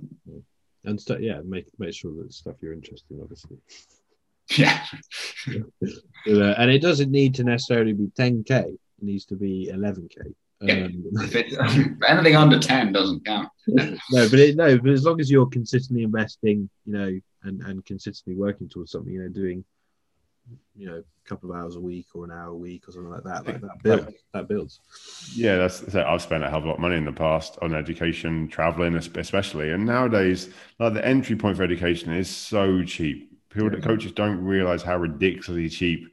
and 0.84 1.00
stu 1.00 1.16
yeah, 1.20 1.40
make 1.44 1.66
make 1.78 1.94
sure 1.94 2.12
that 2.22 2.32
stuff 2.32 2.56
you're 2.60 2.74
interested 2.74 3.10
in, 3.10 3.22
obviously. 3.22 3.56
Yeah, 4.58 4.84
But, 5.46 6.42
uh, 6.42 6.54
and 6.58 6.70
it 6.70 6.82
doesn't 6.82 7.10
need 7.10 7.34
to 7.36 7.44
necessarily 7.44 7.92
be 7.92 8.10
10k; 8.18 8.50
it 8.50 8.78
needs 9.00 9.24
to 9.26 9.36
be 9.36 9.70
11k. 9.72 10.34
Yeah. 10.62 10.84
Um, 10.84 11.04
if 11.14 11.34
it, 11.34 11.52
anything 12.08 12.36
under 12.36 12.58
ten 12.58 12.92
doesn't 12.92 13.24
count. 13.24 13.48
no, 13.66 13.96
but 14.10 14.38
it, 14.38 14.56
no, 14.56 14.78
but 14.78 14.90
as 14.90 15.04
long 15.04 15.20
as 15.20 15.30
you're 15.30 15.46
consistently 15.46 16.04
investing, 16.04 16.70
you 16.86 16.92
know, 16.92 17.20
and 17.42 17.60
and 17.62 17.84
consistently 17.84 18.38
working 18.38 18.68
towards 18.68 18.92
something, 18.92 19.12
you 19.12 19.22
know, 19.22 19.28
doing, 19.28 19.64
you 20.76 20.86
know, 20.86 20.98
a 20.98 21.28
couple 21.28 21.50
of 21.50 21.56
hours 21.56 21.74
a 21.74 21.80
week 21.80 22.06
or 22.14 22.24
an 22.24 22.30
hour 22.30 22.50
a 22.50 22.56
week 22.56 22.88
or 22.88 22.92
something 22.92 23.10
like 23.10 23.24
that, 23.24 23.44
like 23.44 23.60
that 23.60 23.82
builds. 23.82 24.14
That 24.34 24.48
builds. 24.48 24.80
Yeah, 25.34 25.56
that's 25.56 25.92
so 25.92 26.04
I've 26.04 26.22
spent 26.22 26.44
a 26.44 26.48
hell 26.48 26.60
of 26.60 26.64
a 26.64 26.68
lot 26.68 26.74
of 26.74 26.80
money 26.80 26.96
in 26.96 27.04
the 27.04 27.12
past 27.12 27.58
on 27.60 27.74
education, 27.74 28.46
traveling, 28.46 28.94
especially. 28.94 29.70
And 29.70 29.84
nowadays, 29.84 30.50
like 30.78 30.94
the 30.94 31.04
entry 31.04 31.34
point 31.34 31.56
for 31.56 31.64
education 31.64 32.12
is 32.12 32.30
so 32.30 32.84
cheap. 32.84 33.31
People, 33.52 33.72
Yeah. 33.72 33.80
coaches 33.80 34.12
don't 34.12 34.42
realize 34.42 34.82
how 34.82 34.96
ridiculously 34.98 35.68
cheap 35.68 36.12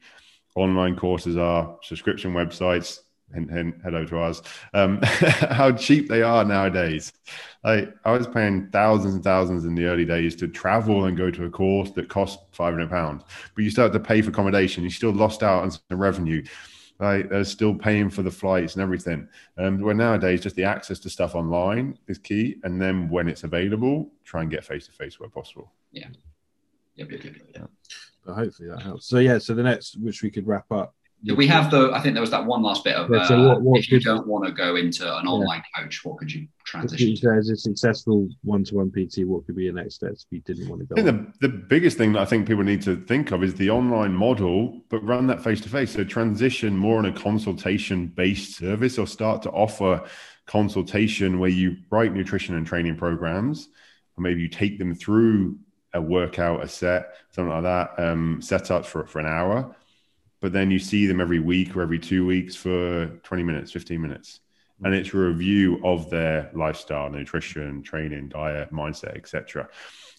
online 0.55 0.95
courses 0.95 1.37
are, 1.37 1.77
subscription 1.83 2.33
websites. 2.33 2.99
And 3.31 3.47
head 3.83 3.93
over 3.93 4.05
to 4.09 4.17
ours. 4.17 4.41
Um, 4.73 4.99
how 5.03 5.71
cheap 5.73 6.09
they 6.09 6.23
are 6.23 6.43
nowadays. 6.43 7.13
Like 7.63 7.93
I 8.03 8.11
was 8.11 8.25
paying 8.25 8.69
thousands 8.71 9.13
and 9.13 9.23
thousands 9.23 9.65
in 9.65 9.75
the 9.75 9.85
early 9.85 10.03
days 10.03 10.35
to 10.37 10.47
travel 10.47 11.05
and 11.05 11.15
go 11.15 11.29
to 11.29 11.45
a 11.45 11.49
course 11.51 11.91
that 11.91 12.09
cost 12.09 12.39
five 12.53 12.73
hundred 12.73 12.89
pounds, 12.89 13.21
but 13.53 13.63
you 13.63 13.69
still 13.69 13.83
have 13.83 13.93
to 13.93 13.99
pay 13.99 14.23
for 14.23 14.31
accommodation. 14.31 14.83
You 14.83 14.89
still 14.89 15.11
lost 15.11 15.43
out 15.43 15.61
on 15.61 15.69
some 15.69 15.81
revenue. 15.91 16.43
Like 16.99 17.29
they're 17.29 17.43
still 17.43 17.75
paying 17.75 18.09
for 18.09 18.23
the 18.23 18.31
flights 18.31 18.73
and 18.73 18.81
everything. 18.81 19.27
Um, 19.59 19.79
where 19.79 19.93
nowadays, 19.93 20.41
just 20.41 20.55
the 20.55 20.63
access 20.63 20.97
to 21.01 21.09
stuff 21.11 21.35
online 21.35 21.99
is 22.07 22.17
key, 22.17 22.55
and 22.63 22.81
then 22.81 23.09
when 23.09 23.27
it's 23.29 23.43
available, 23.43 24.11
try 24.23 24.41
and 24.41 24.49
get 24.49 24.65
face 24.65 24.87
to 24.87 24.91
face 24.91 25.19
where 25.19 25.29
possible. 25.29 25.71
Yep, 26.99 27.11
yep, 27.11 27.23
yep, 27.23 27.35
yep. 27.55 27.69
But 28.25 28.35
hopefully 28.35 28.69
that 28.69 28.81
helps. 28.81 29.07
So 29.07 29.19
yeah, 29.19 29.37
so 29.37 29.53
the 29.53 29.63
next, 29.63 29.97
which 29.99 30.21
we 30.21 30.29
could 30.29 30.45
wrap 30.45 30.71
up. 30.71 30.93
Did 31.23 31.37
we 31.37 31.47
have 31.47 31.69
the? 31.69 31.91
I 31.93 31.99
think 31.99 32.13
there 32.13 32.21
was 32.21 32.31
that 32.31 32.45
one 32.45 32.61
last 32.61 32.85
bit 32.85 32.95
of. 32.95 33.09
Yeah, 33.11 33.25
so 33.27 33.35
uh, 33.35 33.47
what- 33.49 33.61
what 33.61 33.79
if 33.79 33.91
you 33.91 33.99
don't 33.99 34.25
want 34.25 34.45
to 34.45 34.53
go 34.53 34.77
into 34.77 35.03
an 35.17 35.27
online 35.27 35.61
coach, 35.75 36.05
what 36.05 36.17
could 36.17 36.31
you 36.31 36.47
transition? 36.63 37.13
to? 37.15 37.37
As 37.37 37.49
a 37.49 37.57
successful 37.57 38.29
one-to-one 38.43 38.91
PT, 38.91 39.25
what 39.25 39.45
could 39.45 39.55
be 39.57 39.63
your 39.65 39.73
next 39.73 39.95
steps 39.95 40.25
if 40.25 40.31
you 40.31 40.41
didn't 40.41 40.69
want 40.69 40.79
to 40.81 40.85
go? 40.87 40.95
I 40.97 41.03
go? 41.03 41.11
think 41.11 41.39
the, 41.41 41.47
the 41.49 41.53
biggest 41.53 41.97
thing 41.97 42.13
that 42.13 42.21
I 42.21 42.25
think 42.25 42.47
people 42.47 42.63
need 42.63 42.81
to 42.83 42.95
think 42.95 43.31
of 43.31 43.43
is 43.43 43.53
the 43.55 43.69
online 43.69 44.13
model, 44.13 44.81
but 44.89 45.03
run 45.03 45.27
that 45.27 45.43
face 45.43 45.59
to 45.61 45.69
face. 45.69 45.91
So 45.91 46.05
transition 46.05 46.77
more 46.77 46.97
on 46.99 47.05
a 47.05 47.11
consultation 47.11 48.07
based 48.07 48.55
service 48.57 48.97
or 48.97 49.05
start 49.05 49.41
to 49.41 49.49
offer 49.49 50.01
consultation 50.47 51.39
where 51.39 51.49
you 51.49 51.77
write 51.89 52.13
nutrition 52.13 52.55
and 52.55 52.65
training 52.65 52.95
programs, 52.95 53.67
or 54.17 54.21
maybe 54.21 54.41
you 54.41 54.47
take 54.47 54.79
them 54.79 54.95
through 54.95 55.57
a 55.93 56.01
workout, 56.01 56.63
a 56.63 56.67
set, 56.67 57.15
something 57.31 57.51
like 57.51 57.63
that, 57.63 57.93
um, 57.97 58.39
setups 58.41 58.85
for, 58.85 59.05
for 59.05 59.19
an 59.19 59.25
hour. 59.25 59.75
But 60.41 60.53
then 60.53 60.71
you 60.71 60.79
see 60.79 61.05
them 61.05 61.19
every 61.19 61.39
week 61.39 61.75
or 61.75 61.81
every 61.81 61.99
two 61.99 62.25
weeks 62.25 62.55
for 62.55 63.07
20 63.23 63.43
minutes, 63.43 63.71
15 63.71 64.01
minutes. 64.01 64.39
And 64.83 64.93
it's 64.93 65.13
a 65.13 65.17
review 65.17 65.81
of 65.83 66.09
their 66.09 66.49
lifestyle, 66.53 67.09
nutrition, 67.09 67.83
training, 67.83 68.29
diet, 68.29 68.71
mindset, 68.71 69.17
etc. 69.17 69.67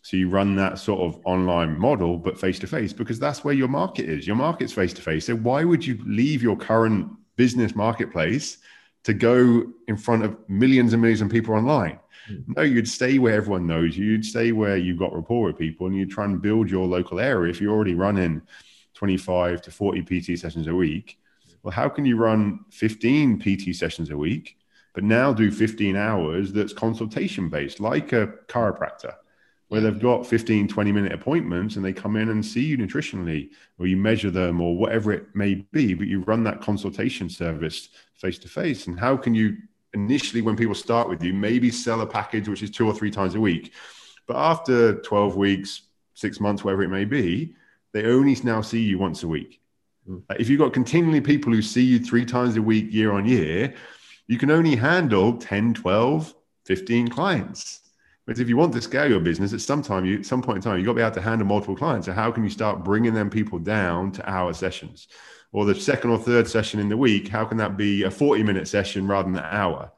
So 0.02 0.16
you 0.16 0.28
run 0.28 0.54
that 0.56 0.78
sort 0.78 1.00
of 1.00 1.20
online 1.24 1.78
model, 1.78 2.18
but 2.18 2.38
face 2.38 2.58
to 2.58 2.66
face, 2.66 2.92
because 2.92 3.18
that's 3.18 3.42
where 3.42 3.54
your 3.54 3.68
market 3.68 4.08
is. 4.08 4.26
Your 4.26 4.36
market's 4.36 4.72
face 4.72 4.92
to 4.94 5.02
face. 5.02 5.26
So 5.26 5.36
why 5.36 5.64
would 5.64 5.86
you 5.86 5.98
leave 6.04 6.42
your 6.42 6.56
current 6.56 7.10
business 7.36 7.74
marketplace 7.74 8.58
to 9.04 9.14
go 9.14 9.64
in 9.88 9.96
front 9.96 10.24
of 10.24 10.36
millions 10.48 10.92
and 10.92 11.00
millions 11.00 11.22
of 11.22 11.30
people 11.30 11.54
online? 11.54 11.98
Mm. 12.28 12.56
No, 12.56 12.62
you'd 12.62 12.88
stay 12.88 13.18
where 13.18 13.34
everyone 13.34 13.66
knows 13.66 13.96
you. 13.96 14.04
You'd 14.06 14.24
stay 14.24 14.52
where 14.52 14.76
you've 14.76 14.98
got 14.98 15.14
rapport 15.14 15.46
with 15.46 15.58
people, 15.58 15.86
and 15.86 15.96
you'd 15.96 16.10
try 16.10 16.24
and 16.24 16.42
build 16.42 16.70
your 16.70 16.86
local 16.86 17.20
area. 17.20 17.50
If 17.50 17.60
you're 17.60 17.74
already 17.74 17.94
running 17.94 18.42
25 18.94 19.62
to 19.62 19.70
40 19.70 20.02
PT 20.02 20.38
sessions 20.38 20.66
a 20.66 20.74
week, 20.74 21.18
well, 21.62 21.72
how 21.72 21.88
can 21.88 22.04
you 22.04 22.16
run 22.16 22.60
15 22.70 23.38
PT 23.40 23.74
sessions 23.74 24.10
a 24.10 24.16
week, 24.16 24.56
but 24.94 25.04
now 25.04 25.32
do 25.32 25.50
15 25.50 25.96
hours 25.96 26.52
that's 26.52 26.72
consultation 26.72 27.48
based, 27.48 27.80
like 27.80 28.12
a 28.12 28.28
chiropractor? 28.48 29.14
where 29.70 29.80
they've 29.80 30.00
got 30.00 30.26
15, 30.26 30.66
20 30.66 30.92
minute 30.92 31.12
appointments 31.12 31.76
and 31.76 31.84
they 31.84 31.92
come 31.92 32.16
in 32.16 32.28
and 32.28 32.44
see 32.44 32.64
you 32.64 32.76
nutritionally 32.76 33.50
or 33.78 33.86
you 33.86 33.96
measure 33.96 34.30
them 34.30 34.60
or 34.60 34.76
whatever 34.76 35.12
it 35.12 35.26
may 35.32 35.54
be, 35.70 35.94
but 35.94 36.08
you 36.08 36.22
run 36.22 36.42
that 36.42 36.60
consultation 36.60 37.30
service 37.30 37.88
face 38.16 38.36
to 38.36 38.48
face. 38.48 38.88
And 38.88 38.98
how 38.98 39.16
can 39.16 39.32
you 39.32 39.56
initially, 39.94 40.42
when 40.42 40.56
people 40.56 40.74
start 40.74 41.08
with 41.08 41.22
you, 41.22 41.32
maybe 41.32 41.70
sell 41.70 42.00
a 42.00 42.06
package 42.06 42.48
which 42.48 42.62
is 42.62 42.70
two 42.70 42.86
or 42.86 42.94
three 42.94 43.10
times 43.10 43.34
a 43.34 43.40
week? 43.40 43.72
But 44.26 44.36
after 44.36 45.00
12 45.00 45.36
weeks, 45.36 45.82
six 46.14 46.40
months, 46.40 46.62
whatever 46.62 46.82
it 46.82 46.88
may 46.88 47.04
be, 47.04 47.54
they 47.92 48.04
only 48.04 48.36
now 48.44 48.60
see 48.60 48.80
you 48.80 48.98
once 48.98 49.22
a 49.22 49.28
week. 49.28 49.60
Mm. 50.08 50.22
If 50.38 50.48
you've 50.48 50.60
got 50.60 50.72
continually 50.72 51.20
people 51.20 51.52
who 51.52 51.62
see 51.62 51.82
you 51.82 51.98
three 51.98 52.24
times 52.24 52.56
a 52.56 52.62
week, 52.62 52.92
year 52.92 53.12
on 53.12 53.26
year, 53.26 53.74
you 54.26 54.38
can 54.38 54.50
only 54.50 54.76
handle 54.76 55.36
10, 55.36 55.74
12, 55.74 56.34
15 56.66 57.08
clients. 57.08 57.80
But 58.26 58.38
if 58.38 58.48
you 58.48 58.56
want 58.56 58.72
to 58.74 58.80
scale 58.80 59.10
your 59.10 59.18
business, 59.18 59.52
at 59.52 59.60
some 59.60 59.82
time, 59.82 60.04
you 60.04 60.18
at 60.18 60.26
some 60.26 60.40
point 60.40 60.58
in 60.58 60.62
time, 60.62 60.76
you've 60.78 60.86
got 60.86 60.92
to 60.92 60.96
be 60.96 61.02
able 61.02 61.14
to 61.14 61.20
handle 61.20 61.46
multiple 61.48 61.74
clients. 61.74 62.06
So 62.06 62.12
how 62.12 62.30
can 62.30 62.44
you 62.44 62.50
start 62.50 62.84
bringing 62.84 63.12
them 63.12 63.28
people 63.28 63.58
down 63.58 64.12
to 64.12 64.30
hour 64.30 64.52
sessions, 64.52 65.08
or 65.52 65.64
the 65.64 65.74
second 65.74 66.10
or 66.10 66.18
third 66.18 66.48
session 66.48 66.80
in 66.80 66.88
the 66.88 66.96
week? 66.96 67.28
How 67.28 67.44
can 67.44 67.56
that 67.58 67.76
be 67.76 68.04
a 68.04 68.10
forty-minute 68.10 68.68
session 68.68 69.06
rather 69.06 69.28
than 69.28 69.38
an 69.38 69.48
hour? 69.50 69.90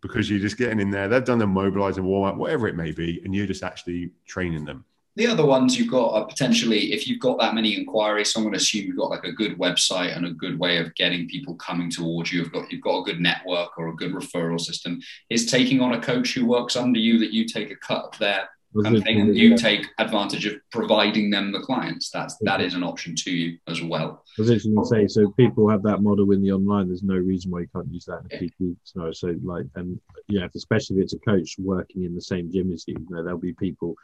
Because 0.00 0.28
you're 0.28 0.40
just 0.40 0.58
getting 0.58 0.80
in 0.80 0.90
there, 0.90 1.08
they've 1.08 1.24
done 1.24 1.38
the 1.38 1.46
mobilize 1.46 1.96
and 1.96 2.06
warm 2.06 2.28
up, 2.28 2.36
whatever 2.36 2.66
it 2.66 2.74
may 2.74 2.90
be, 2.90 3.20
and 3.24 3.34
you're 3.34 3.46
just 3.46 3.62
actually 3.62 4.10
training 4.26 4.64
them. 4.64 4.84
The 5.14 5.26
other 5.26 5.44
ones 5.44 5.78
you've 5.78 5.90
got 5.90 6.14
are 6.14 6.26
potentially, 6.26 6.94
if 6.94 7.06
you've 7.06 7.20
got 7.20 7.38
that 7.38 7.54
many 7.54 7.76
inquiries, 7.76 8.32
so 8.32 8.40
I'm 8.40 8.44
going 8.44 8.54
to 8.54 8.56
assume 8.56 8.86
you've 8.86 8.96
got 8.96 9.10
like 9.10 9.24
a 9.24 9.32
good 9.32 9.58
website 9.58 10.16
and 10.16 10.24
a 10.24 10.30
good 10.30 10.58
way 10.58 10.78
of 10.78 10.94
getting 10.94 11.28
people 11.28 11.54
coming 11.56 11.90
towards 11.90 12.32
you. 12.32 12.40
You've 12.40 12.52
got 12.52 12.72
you've 12.72 12.80
got 12.80 13.00
a 13.00 13.04
good 13.04 13.20
network 13.20 13.78
or 13.78 13.88
a 13.88 13.94
good 13.94 14.12
referral 14.12 14.58
system. 14.58 15.00
Is 15.28 15.50
taking 15.50 15.82
on 15.82 15.92
a 15.92 16.00
coach 16.00 16.32
who 16.32 16.46
works 16.46 16.76
under 16.76 16.98
you 16.98 17.18
that 17.18 17.34
you 17.34 17.46
take 17.46 17.70
a 17.70 17.76
cut 17.76 18.06
of 18.06 18.18
their 18.18 18.48
kind 18.82 18.96
of 18.96 19.02
thing 19.04 19.20
and 19.20 19.36
you 19.36 19.56
take 19.56 19.86
advantage 19.98 20.46
of 20.46 20.54
providing 20.70 21.30
them 21.30 21.52
the 21.52 21.60
clients. 21.60 22.10
That's 22.10 22.36
that 22.42 22.60
is 22.60 22.74
an 22.74 22.82
option 22.82 23.14
to 23.16 23.30
you 23.30 23.58
as 23.68 23.82
well. 23.82 24.24
I 24.38 24.42
was 24.42 24.50
actually 24.50 24.74
going 24.74 24.84
to 24.84 24.88
say, 24.88 25.06
so 25.08 25.30
people 25.32 25.68
have 25.68 25.82
that 25.82 26.02
model 26.02 26.30
in 26.32 26.42
the 26.42 26.52
online. 26.52 26.88
There's 26.88 27.02
no 27.02 27.16
reason 27.16 27.50
why 27.50 27.60
you 27.60 27.68
can't 27.74 27.92
use 27.92 28.04
that 28.06 28.22
in 28.30 28.38
a 28.38 28.48
PT 28.48 28.76
scenario. 28.84 29.12
So, 29.12 29.34
like, 29.42 29.66
and 29.74 30.00
yeah, 30.28 30.44
if- 30.44 30.54
especially 30.54 30.96
if 30.98 31.04
it's 31.04 31.14
a 31.14 31.18
coach 31.18 31.56
working 31.58 32.04
in 32.04 32.14
the 32.14 32.20
same 32.20 32.50
gym 32.50 32.72
as 32.72 32.84
you, 32.86 32.94
you 32.98 33.06
know, 33.14 33.22
there'll 33.22 33.38
be 33.38 33.52
people, 33.54 33.94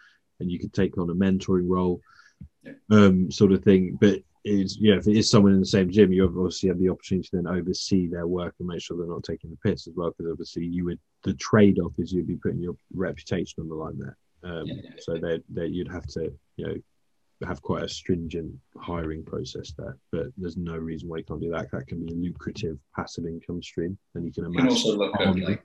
and 0.40 0.50
you 0.50 0.58
could 0.58 0.72
take 0.72 0.98
on 0.98 1.10
a 1.10 1.14
mentoring 1.14 1.68
role, 1.68 2.00
Yeah. 2.64 2.72
um, 2.90 3.30
sort 3.30 3.52
of 3.52 3.62
thing. 3.64 3.96
But 4.00 4.20
is 4.44 4.78
know 4.80 4.96
if 4.96 5.06
it 5.06 5.16
is 5.16 5.28
someone 5.28 5.52
in 5.52 5.60
the 5.60 5.66
same 5.66 5.90
gym, 5.90 6.12
you 6.12 6.24
obviously 6.24 6.68
have 6.68 6.78
the 6.78 6.88
opportunity 6.88 7.28
to 7.28 7.36
then 7.36 7.46
oversee 7.48 8.06
their 8.06 8.26
work 8.26 8.54
and 8.58 8.68
make 8.68 8.80
sure 8.80 8.96
they're 8.96 9.06
not 9.06 9.24
taking 9.24 9.50
the 9.50 9.56
piss 9.68 9.86
as 9.88 9.94
well. 9.96 10.10
Because 10.16 10.30
obviously, 10.30 10.64
you 10.64 10.84
would 10.84 10.98
the 11.24 11.34
trade 11.34 11.78
off 11.80 11.92
is 11.98 12.12
you'd 12.12 12.28
be 12.28 12.36
putting 12.36 12.60
your 12.60 12.76
reputation 12.94 13.56
on 13.60 13.68
the 13.68 13.74
line 13.74 13.98
there. 13.98 14.16
Um, 14.44 14.66
Yeah, 14.66 14.74
yeah, 14.84 14.90
so 15.00 15.14
that 15.14 15.42
that 15.54 15.70
you'd 15.70 15.90
have 15.90 16.06
to 16.08 16.32
you 16.56 16.66
know 16.66 16.74
have 17.46 17.62
quite 17.62 17.84
a 17.84 17.88
stringent 17.88 18.52
hiring 18.76 19.24
process 19.24 19.72
there. 19.78 19.96
But 20.10 20.26
there's 20.36 20.56
no 20.56 20.76
reason 20.76 21.08
why 21.08 21.18
you 21.18 21.24
can't 21.24 21.40
do 21.40 21.50
that. 21.50 21.70
That 21.70 21.86
can 21.86 22.04
be 22.04 22.12
a 22.12 22.16
lucrative 22.16 22.78
passive 22.94 23.26
income 23.26 23.62
stream, 23.62 23.96
and 24.14 24.24
you 24.24 24.32
can 24.32 24.52
You 24.52 24.58
can 24.58 24.68
also 24.68 24.96
look 24.96 25.14
at 25.20 25.36
like 25.36 25.62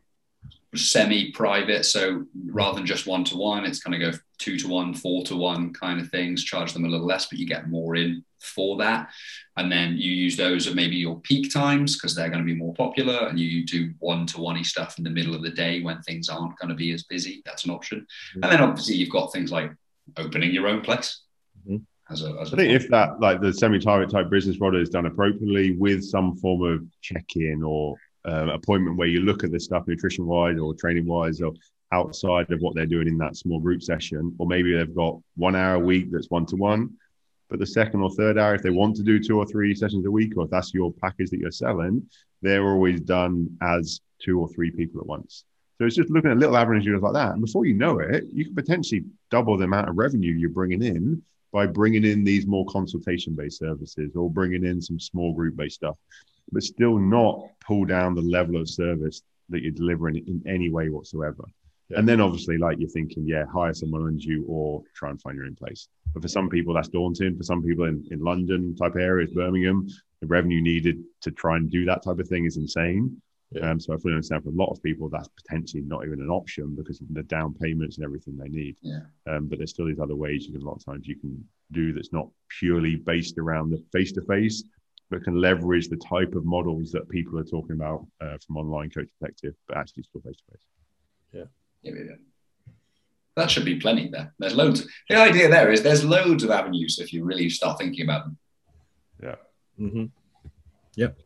semi-private, 0.76 1.86
so 1.86 2.26
rather 2.48 2.78
than 2.78 2.86
just 2.86 3.06
one 3.06 3.24
to 3.26 3.38
one, 3.38 3.64
it's 3.64 3.82
kind 3.82 3.94
of 3.96 4.12
go 4.12 4.18
two 4.39 4.58
to 4.58 4.68
one, 4.68 4.94
four 4.94 5.24
to 5.24 5.36
one 5.36 5.72
kind 5.72 6.02
of 6.02 6.10
things. 6.10 6.44
Charge 6.44 6.74
them 6.74 6.86
a 6.86 6.88
little 6.88 7.06
less, 7.06 7.28
but 7.28 7.38
you 7.38 7.46
get 7.46 7.70
more 7.70 7.96
in 7.96 8.24
for 8.39 8.76
that. 8.78 9.10
And 9.56 9.72
then 9.72 9.98
you 9.98 10.12
use 10.12 10.36
those 10.36 10.68
at 10.68 10.76
maybe 10.76 10.96
your 10.96 11.20
peak 11.20 11.54
times 11.54 11.96
because 11.96 12.16
they're 12.16 12.30
going 12.30 12.41
to 12.41 12.46
be 12.46 12.56
more 12.56 12.74
popular, 12.74 13.28
and 13.28 13.39
you 13.39 13.66
do 13.66 13.94
one 14.00 14.26
to 14.28 14.41
one 14.41 14.64
stuff 14.64 14.98
in 14.98 15.04
the 15.04 15.10
middle 15.10 15.36
of 15.36 15.44
the 15.44 15.52
day 15.52 15.82
when 15.82 16.02
things 16.02 16.28
aren't 16.28 16.58
going 16.58 16.70
to 16.70 16.76
be 16.76 16.91
as 16.91 17.04
busy. 17.04 17.44
That's 17.46 17.66
an 17.66 17.72
option. 17.72 18.06
And 18.34 18.44
then 18.44 18.62
obviously 18.62 18.96
you've 18.96 19.12
got 19.12 19.32
things 19.32 19.52
like 19.52 19.72
opening 20.18 20.52
your 20.52 20.68
own 20.68 20.82
place. 20.82 21.22
Mhm. 21.70 21.84
As 22.10 22.24
a, 22.24 22.36
as 22.41 22.52
a 22.52 22.56
I 22.56 22.58
think 22.58 22.72
if 22.74 22.89
that 22.89 23.20
like 23.20 23.41
the 23.41 23.54
semi-target 23.54 24.10
type 24.10 24.30
business 24.30 24.60
model 24.60 24.82
is 24.82 24.89
done 24.89 25.06
appropriately 25.06 25.72
with 25.78 26.04
some 26.04 26.36
form 26.36 26.64
of 26.64 26.84
check-in 27.02 27.64
or 27.64 27.96
um, 28.26 28.49
appointment 28.49 28.97
where 28.97 29.07
you 29.07 29.21
look 29.21 29.43
at 29.43 29.51
the 29.51 29.59
stuff 29.59 29.88
nutrition-wise 29.88 30.57
or 30.57 30.74
training-wise 30.74 31.41
or 31.41 31.53
outside 31.91 32.51
of 32.51 32.59
what 32.61 32.76
they're 32.76 32.86
doing 32.86 33.07
in 33.07 33.17
that 33.17 33.36
small 33.36 33.59
group 33.59 33.84
session, 33.84 34.36
or 34.39 34.47
maybe 34.47 34.76
they've 34.76 34.95
got 34.95 35.19
one 35.36 35.55
hour 35.55 35.76
a 35.76 35.80
week 35.80 36.11
that's 36.11 36.30
one-to-one, 36.30 36.89
but 37.49 37.59
the 37.59 37.65
second 37.65 38.01
or 38.01 38.09
third 38.11 38.38
hour, 38.38 38.55
if 38.55 38.63
they 38.63 38.71
want 38.71 38.95
to 38.95 39.03
do 39.03 39.19
two 39.19 39.38
or 39.38 39.45
three 39.45 39.76
sessions 39.76 40.05
a 40.05 40.11
week, 40.11 40.34
or 40.36 40.45
if 40.45 40.49
that's 40.49 40.74
your 40.74 40.91
package 40.93 41.30
that 41.30 41.39
you're 41.39 41.51
selling, 41.51 42.03
they're 42.41 42.67
always 42.67 42.99
done 43.01 43.55
as 43.61 44.01
two 44.19 44.39
or 44.39 44.49
three 44.49 44.71
people 44.71 44.99
at 44.99 45.05
once. 45.05 45.45
So 45.78 45.86
it's 45.86 45.95
just 45.95 46.09
looking 46.09 46.32
at 46.32 46.38
little 46.38 46.57
averages 46.57 47.01
like 47.01 47.13
that, 47.13 47.34
and 47.34 47.41
before 47.41 47.65
you 47.65 47.74
know 47.74 47.99
it, 47.99 48.26
you 48.34 48.45
can 48.45 48.55
potentially 48.55 49.03
double 49.30 49.57
the 49.57 49.65
amount 49.65 49.89
of 49.89 49.97
revenue 49.97 50.34
you're 50.34 50.49
bringing 50.49 50.82
in 50.82 51.21
by 51.51 51.67
bringing 51.67 52.05
in 52.05 52.24
these 52.24 52.47
more 52.47 52.65
consultation 52.65 53.36
based 53.36 53.59
services 53.59 54.15
or 54.15 54.30
bringing 54.30 54.65
in 54.65 54.82
some 54.82 54.99
small 54.99 55.34
group 55.34 55.55
based 55.55 55.76
stuff, 55.76 55.97
but 56.54 56.64
still 56.64 56.97
not 56.97 57.41
pull 57.66 57.86
down 57.86 58.16
the 58.16 58.22
level 58.22 58.60
of 58.60 58.70
service 58.70 59.24
that 59.49 59.62
you're 59.62 59.72
delivering 59.72 60.16
in 60.16 60.41
any 60.47 60.70
way 60.70 60.89
whatsoever. 60.89 61.43
Yeah. 61.89 61.99
And 61.99 62.08
then 62.08 62.22
obviously, 62.22 62.58
like 62.58 62.80
you're 62.80 62.89
thinking, 62.89 63.28
yeah, 63.28 63.45
hire 63.54 63.74
someone 63.74 64.08
under 64.08 64.22
you 64.22 64.45
or 64.47 64.84
try 64.95 65.10
and 65.10 65.22
find 65.22 65.36
your 65.36 65.45
own 65.45 65.56
place. 65.56 65.89
But 66.14 66.22
for 66.22 66.30
some 66.30 66.49
people, 66.49 66.74
that's 66.74 66.88
daunting. 66.88 67.38
For 67.38 67.43
some 67.43 67.62
people 67.62 67.86
in, 67.86 68.06
in 68.12 68.20
London 68.20 68.76
type 68.76 68.95
areas, 68.95 69.32
Birmingham, 69.32 69.88
the 70.22 70.28
revenue 70.28 70.62
needed 70.62 71.04
to 71.22 71.32
try 71.32 71.58
and 71.58 71.70
do 71.70 71.86
that 71.86 72.04
type 72.04 72.20
of 72.20 72.28
thing 72.28 72.45
is 72.45 72.58
insane. 72.58 73.22
Yeah. 73.51 73.70
Um, 73.70 73.80
so 73.80 73.93
I 73.93 73.97
fully 73.97 74.14
understand 74.14 74.43
for 74.43 74.49
a 74.49 74.54
lot 74.54 74.72
of 74.72 74.82
people, 74.82 75.10
that's 75.10 75.28
potentially 75.28 75.84
not 75.84 76.06
even 76.06 76.22
an 76.22 76.30
option 76.30 76.76
because 76.76 77.01
of 77.01 77.08
the 77.12 77.24
down 77.24 77.54
payments 77.54 77.97
and 77.97 78.06
everything 78.06 78.38
they 78.38 78.49
need. 78.49 78.78
Yeah. 78.82 79.01
Um, 79.28 79.47
but 79.47 79.60
there's 79.60 79.72
still 79.72 79.86
these 79.86 79.99
other 79.99 80.16
ways 80.16 80.45
you 80.45 80.54
can 80.54 80.62
a 80.62 80.66
lot 80.66 80.78
of 80.78 80.86
times 80.86 81.08
you 81.08 81.18
can 81.18 81.43
do 81.72 81.93
that's 81.93 82.14
not 82.14 82.30
purely 82.60 82.95
based 82.95 83.38
around 83.38 83.70
the 83.70 83.84
face 83.91 84.12
to 84.14 84.22
face, 84.22 84.64
but 85.14 85.24
can 85.24 85.39
leverage 85.39 85.89
the 85.89 85.97
type 85.97 86.34
of 86.34 86.43
models 86.43 86.91
that 86.91 87.07
people 87.07 87.38
are 87.38 87.43
talking 87.43 87.76
about 87.76 88.03
uh, 88.20 88.36
from 88.45 88.57
online 88.57 88.89
coach 88.89 89.07
perspective, 89.20 89.53
but 89.68 89.78
actually 89.78 90.01
still 90.01 90.22
face 90.22 90.38
to 90.38 90.43
face. 90.51 90.66
Yeah, 91.32 91.43
yeah, 91.84 92.03
yeah. 92.09 92.74
That 93.36 93.51
should 93.51 93.66
be 93.66 93.80
plenty 93.80 94.09
there. 94.09 94.34
There's 94.39 94.55
loads. 94.55 94.88
The 95.09 95.18
idea 95.18 95.49
there 95.49 95.72
is 95.72 95.84
there's 95.84 96.03
loads 96.03 96.43
of 96.43 96.49
avenues 96.49 96.97
if 96.99 97.14
you 97.14 97.24
really 97.24 97.47
start 97.49 97.78
thinking 97.78 98.03
about 98.03 98.26
them. 98.26 98.38
Yeah. 99.22 99.36
Mm-hmm. 99.80 100.05
Yep. 100.95 101.20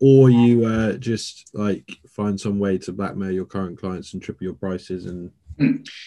Or 0.00 0.30
you 0.30 0.64
uh, 0.64 0.92
just 0.94 1.50
like 1.52 1.88
find 2.08 2.40
some 2.40 2.60
way 2.60 2.78
to 2.78 2.92
blackmail 2.92 3.32
your 3.32 3.44
current 3.44 3.78
clients 3.78 4.12
and 4.12 4.22
triple 4.22 4.44
your 4.44 4.54
prices 4.54 5.06
and 5.06 5.30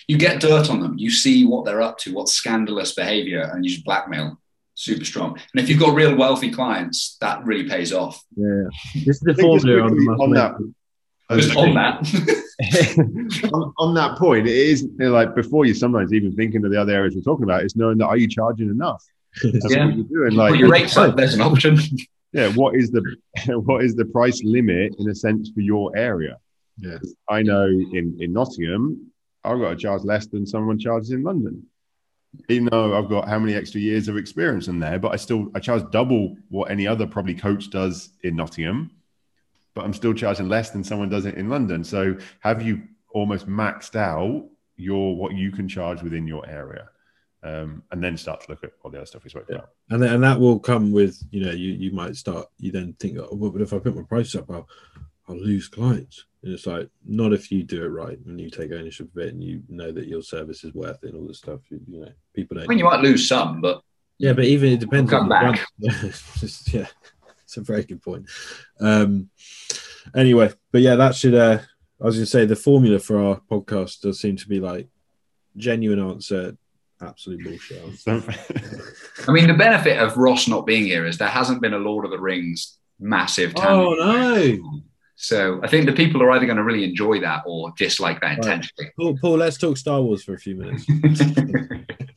You 0.07 0.17
get 0.17 0.41
dirt 0.41 0.69
on 0.69 0.79
them. 0.79 0.97
You 0.97 1.11
see 1.11 1.45
what 1.45 1.65
they're 1.65 1.81
up 1.81 1.97
to, 1.99 2.13
what's 2.13 2.33
scandalous 2.33 2.93
behavior, 2.93 3.49
and 3.53 3.63
you 3.63 3.71
just 3.71 3.85
blackmail. 3.85 4.39
Super 4.75 5.05
strong. 5.05 5.39
And 5.53 5.63
if 5.63 5.69
you've 5.69 5.79
got 5.79 5.95
real 5.95 6.15
wealthy 6.15 6.51
clients, 6.51 7.17
that 7.21 7.43
really 7.45 7.67
pays 7.67 7.93
off. 7.93 8.21
yeah. 8.35 8.63
This 8.93 9.07
is 9.17 9.19
the 9.21 9.31
I 9.31 9.35
think 9.35 9.47
formula 9.61 9.83
on, 9.83 9.95
the 9.95 10.11
on 10.23 10.31
that, 10.31 11.39
Just 11.39 11.55
on 11.55 11.73
that. 11.75 13.49
on, 13.53 13.73
on 13.77 13.93
that 13.95 14.17
point, 14.17 14.47
it 14.47 14.55
is 14.55 14.83
you 14.83 14.91
know, 14.97 15.11
like 15.11 15.33
before 15.33 15.65
you 15.65 15.73
sometimes 15.73 16.13
even 16.13 16.35
thinking 16.35 16.63
of 16.65 16.71
the 16.71 16.79
other 16.79 16.93
areas 16.93 17.15
we're 17.15 17.21
talking 17.21 17.43
about, 17.45 17.63
is 17.63 17.75
knowing 17.75 17.97
that 17.99 18.07
are 18.07 18.17
you 18.17 18.27
charging 18.27 18.69
enough? 18.69 19.03
That's 19.43 19.73
Yeah. 19.73 19.85
what 19.85 19.95
you're 19.95 20.05
doing. 20.05 20.29
Put 20.31 20.33
Like, 20.33 20.59
your 20.59 20.69
rates 20.69 20.97
up, 20.97 21.15
there's 21.15 21.33
an 21.35 21.41
option. 21.41 21.77
yeah, 22.33 22.49
what 22.49 22.75
is 22.75 22.91
the 22.91 23.01
what 23.65 23.83
is 23.83 23.95
the 23.95 24.05
price 24.05 24.41
limit 24.43 24.93
in 24.99 25.09
a 25.09 25.15
sense 25.15 25.49
for 25.55 25.61
your 25.61 25.95
area? 25.97 26.37
Yeah. 26.77 26.97
I 27.29 27.41
know 27.43 27.65
in 27.67 28.17
in 28.19 28.33
Nottingham, 28.33 29.09
I've 29.43 29.59
got 29.59 29.69
to 29.69 29.75
charge 29.77 30.03
less 30.03 30.27
than 30.27 30.45
someone 30.45 30.77
charges 30.79 31.11
in 31.11 31.23
London, 31.23 31.63
even 32.49 32.69
though 32.71 32.97
I've 32.97 33.09
got 33.09 33.27
how 33.27 33.39
many 33.39 33.53
extra 33.53 33.79
years 33.81 34.07
of 34.07 34.17
experience 34.17 34.67
in 34.67 34.79
there. 34.79 34.99
But 34.99 35.13
I 35.13 35.15
still 35.15 35.49
I 35.55 35.59
charge 35.59 35.83
double 35.91 36.35
what 36.49 36.71
any 36.71 36.87
other 36.87 37.07
probably 37.07 37.35
coach 37.35 37.69
does 37.69 38.09
in 38.23 38.35
Nottingham, 38.35 38.91
but 39.73 39.85
I'm 39.85 39.93
still 39.93 40.13
charging 40.13 40.49
less 40.49 40.69
than 40.71 40.83
someone 40.83 41.09
does 41.09 41.25
it 41.25 41.35
in 41.35 41.49
London. 41.49 41.83
So 41.83 42.17
have 42.39 42.61
you 42.61 42.83
almost 43.13 43.47
maxed 43.47 43.95
out 43.95 44.47
your 44.77 45.15
what 45.15 45.33
you 45.33 45.51
can 45.51 45.67
charge 45.67 46.01
within 46.01 46.27
your 46.27 46.47
area? 46.47 46.89
Um, 47.43 47.83
and 47.91 48.03
then 48.03 48.17
start 48.17 48.41
to 48.41 48.49
look 48.51 48.63
at 48.63 48.71
all 48.81 48.89
the 48.89 48.97
other 48.97 49.05
stuff 49.05 49.23
we 49.23 49.29
spoke 49.29 49.45
Yeah. 49.47 49.57
about. 49.57 49.69
and 49.91 50.01
then, 50.01 50.13
and 50.15 50.23
that 50.23 50.39
will 50.39 50.57
come 50.59 50.91
with 50.91 51.21
you 51.29 51.45
know 51.45 51.51
you 51.51 51.73
you 51.73 51.91
might 51.91 52.15
start 52.15 52.47
you 52.57 52.71
then 52.71 52.93
think 52.99 53.19
oh, 53.19 53.29
well, 53.33 53.51
but 53.51 53.61
if 53.61 53.71
I 53.71 53.77
put 53.77 53.95
my 53.95 54.01
price 54.01 54.33
up 54.33 54.49
I'll, 54.49 54.67
I'll 55.29 55.37
lose 55.37 55.67
clients 55.67 56.25
and 56.45 56.53
it's 56.53 56.65
like 56.67 56.87
not 57.05 57.33
if 57.33 57.51
you 57.51 57.63
do 57.63 57.83
it 57.83 57.87
right 57.89 58.17
and 58.25 58.39
you 58.39 58.49
take 58.49 58.71
ownership 58.71 59.09
of 59.13 59.21
it 59.21 59.33
and 59.33 59.43
you 59.43 59.61
know 59.67 59.91
that 59.91 60.07
your 60.07 60.21
service 60.21 60.63
is 60.63 60.73
worth 60.73 61.03
it 61.03 61.09
and 61.09 61.15
all 61.19 61.27
this 61.27 61.39
stuff 61.39 61.59
you, 61.69 61.81
you 61.87 61.99
know 62.01 62.11
people 62.33 62.57
I 62.57 62.61
don't 62.61 62.69
mean, 62.69 62.77
you 62.79 62.85
might 62.85 63.01
lose 63.01 63.27
some, 63.27 63.59
but 63.59 63.81
yeah 64.19 64.31
but 64.33 64.45
even 64.45 64.71
it 64.71 64.79
depends 64.79 65.09
Come 65.09 65.23
on 65.23 65.29
the 65.29 65.51
back. 65.51 65.67
Just- 66.39 66.73
yeah 66.73 66.87
it's 67.43 67.57
a 67.57 67.61
very 67.61 67.83
good 67.83 68.01
point 68.01 68.27
um 68.79 69.29
anyway 70.15 70.51
but 70.71 70.81
yeah 70.81 70.95
that 70.95 71.15
should 71.15 71.35
uh 71.35 71.59
I 72.01 72.05
was 72.05 72.15
gonna 72.15 72.25
say 72.25 72.45
the 72.45 72.55
formula 72.55 72.99
for 72.99 73.21
our 73.23 73.41
podcast 73.51 74.01
does 74.01 74.19
seem 74.19 74.35
to 74.37 74.47
be 74.47 74.59
like 74.59 74.87
genuine 75.57 75.99
answer 75.99 76.57
absolute 77.01 77.43
bullshit 77.43 77.83
answer. 77.83 78.23
I 79.27 79.31
mean, 79.31 79.47
the 79.47 79.53
benefit 79.53 79.99
of 79.99 80.15
Ross 80.17 80.47
not 80.47 80.65
being 80.65 80.83
here 80.85 81.05
is 81.05 81.17
there 81.17 81.27
hasn't 81.27 81.61
been 81.61 81.73
a 81.73 81.77
Lord 81.77 82.05
of 82.05 82.11
the 82.11 82.19
Rings 82.19 82.77
massive. 82.99 83.53
oh 83.57 83.95
tangent. 83.95 84.63
no 84.63 84.81
So 85.15 85.61
I 85.63 85.67
think 85.67 85.85
the 85.85 85.93
people 85.93 86.21
are 86.21 86.31
either 86.31 86.45
going 86.45 86.57
to 86.57 86.63
really 86.63 86.83
enjoy 86.83 87.21
that 87.21 87.43
or 87.45 87.71
dislike 87.77 88.19
that 88.21 88.37
intentionally. 88.37 88.91
Paul, 88.97 89.17
Paul, 89.19 89.37
let's 89.37 89.57
talk 89.57 89.77
Star 89.77 90.01
Wars 90.01 90.23
for 90.23 90.33
a 90.33 90.37
few 90.37 90.55
minutes. 90.55 90.85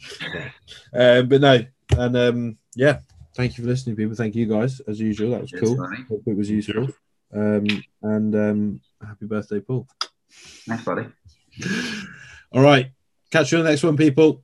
um, 0.93 1.29
but 1.29 1.41
no, 1.41 1.61
and 1.97 2.17
um, 2.17 2.59
yeah, 2.75 2.99
thank 3.37 3.57
you 3.57 3.65
for 3.65 3.71
listening, 3.71 3.97
people. 3.97 4.17
Thank 4.17 4.35
you 4.35 4.47
guys, 4.47 4.81
as 4.81 5.01
usual. 5.01 5.31
That 5.31 5.43
was 5.43 5.53
Yes, 5.53 5.63
cool. 5.63 5.77
buddy. 5.77 6.03
Hope 6.09 6.23
it 6.27 6.37
was 6.37 6.51
useful. 6.51 6.89
Um, 7.33 7.67
and 8.03 8.35
um, 8.35 8.81
happy 9.07 9.27
birthday, 9.27 9.61
Paul. 9.61 9.87
Thanks, 10.67 10.85
buddy. 10.85 11.07
All 12.53 12.63
right, 12.63 12.91
catch 13.31 13.53
you 13.53 13.59
on 13.59 13.65
the 13.65 13.71
next 13.71 13.85
one, 13.85 13.97
people. 13.97 14.43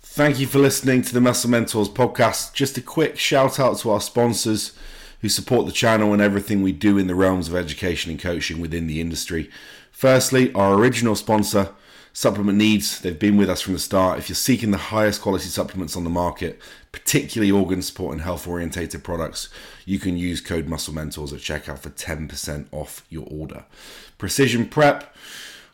Thank 0.00 0.40
you 0.40 0.46
for 0.46 0.58
listening 0.58 1.02
to 1.02 1.14
the 1.14 1.20
Muscle 1.20 1.50
Mentors 1.50 1.88
podcast. 1.88 2.52
Just 2.52 2.76
a 2.76 2.82
quick 2.82 3.16
shout 3.18 3.60
out 3.60 3.78
to 3.78 3.90
our 3.90 4.00
sponsors 4.00 4.76
who 5.20 5.28
support 5.28 5.66
the 5.66 5.72
channel 5.72 6.12
and 6.12 6.22
everything 6.22 6.62
we 6.62 6.72
do 6.72 6.98
in 6.98 7.06
the 7.06 7.14
realms 7.14 7.48
of 7.48 7.54
education 7.54 8.10
and 8.10 8.20
coaching 8.20 8.60
within 8.60 8.86
the 8.86 9.00
industry. 9.00 9.50
Firstly, 9.90 10.52
our 10.54 10.74
original 10.74 11.14
sponsor, 11.14 11.74
Supplement 12.12 12.58
Needs. 12.58 13.00
They've 13.00 13.18
been 13.18 13.36
with 13.36 13.48
us 13.48 13.60
from 13.60 13.74
the 13.74 13.78
start. 13.78 14.18
If 14.18 14.28
you're 14.28 14.34
seeking 14.34 14.72
the 14.72 14.76
highest 14.78 15.22
quality 15.22 15.48
supplements 15.48 15.96
on 15.96 16.04
the 16.04 16.10
market, 16.10 16.60
particularly 16.90 17.52
organ 17.52 17.82
support 17.82 18.12
and 18.12 18.22
health 18.22 18.48
orientated 18.48 19.04
products, 19.04 19.48
you 19.84 19.98
can 19.98 20.16
use 20.16 20.40
code 20.40 20.66
Muscle 20.66 20.94
Mentors 20.94 21.32
at 21.32 21.38
checkout 21.38 21.78
for 21.78 21.90
10% 21.90 22.66
off 22.72 23.04
your 23.10 23.26
order. 23.30 23.64
Precision 24.18 24.66
Prep, 24.66 25.14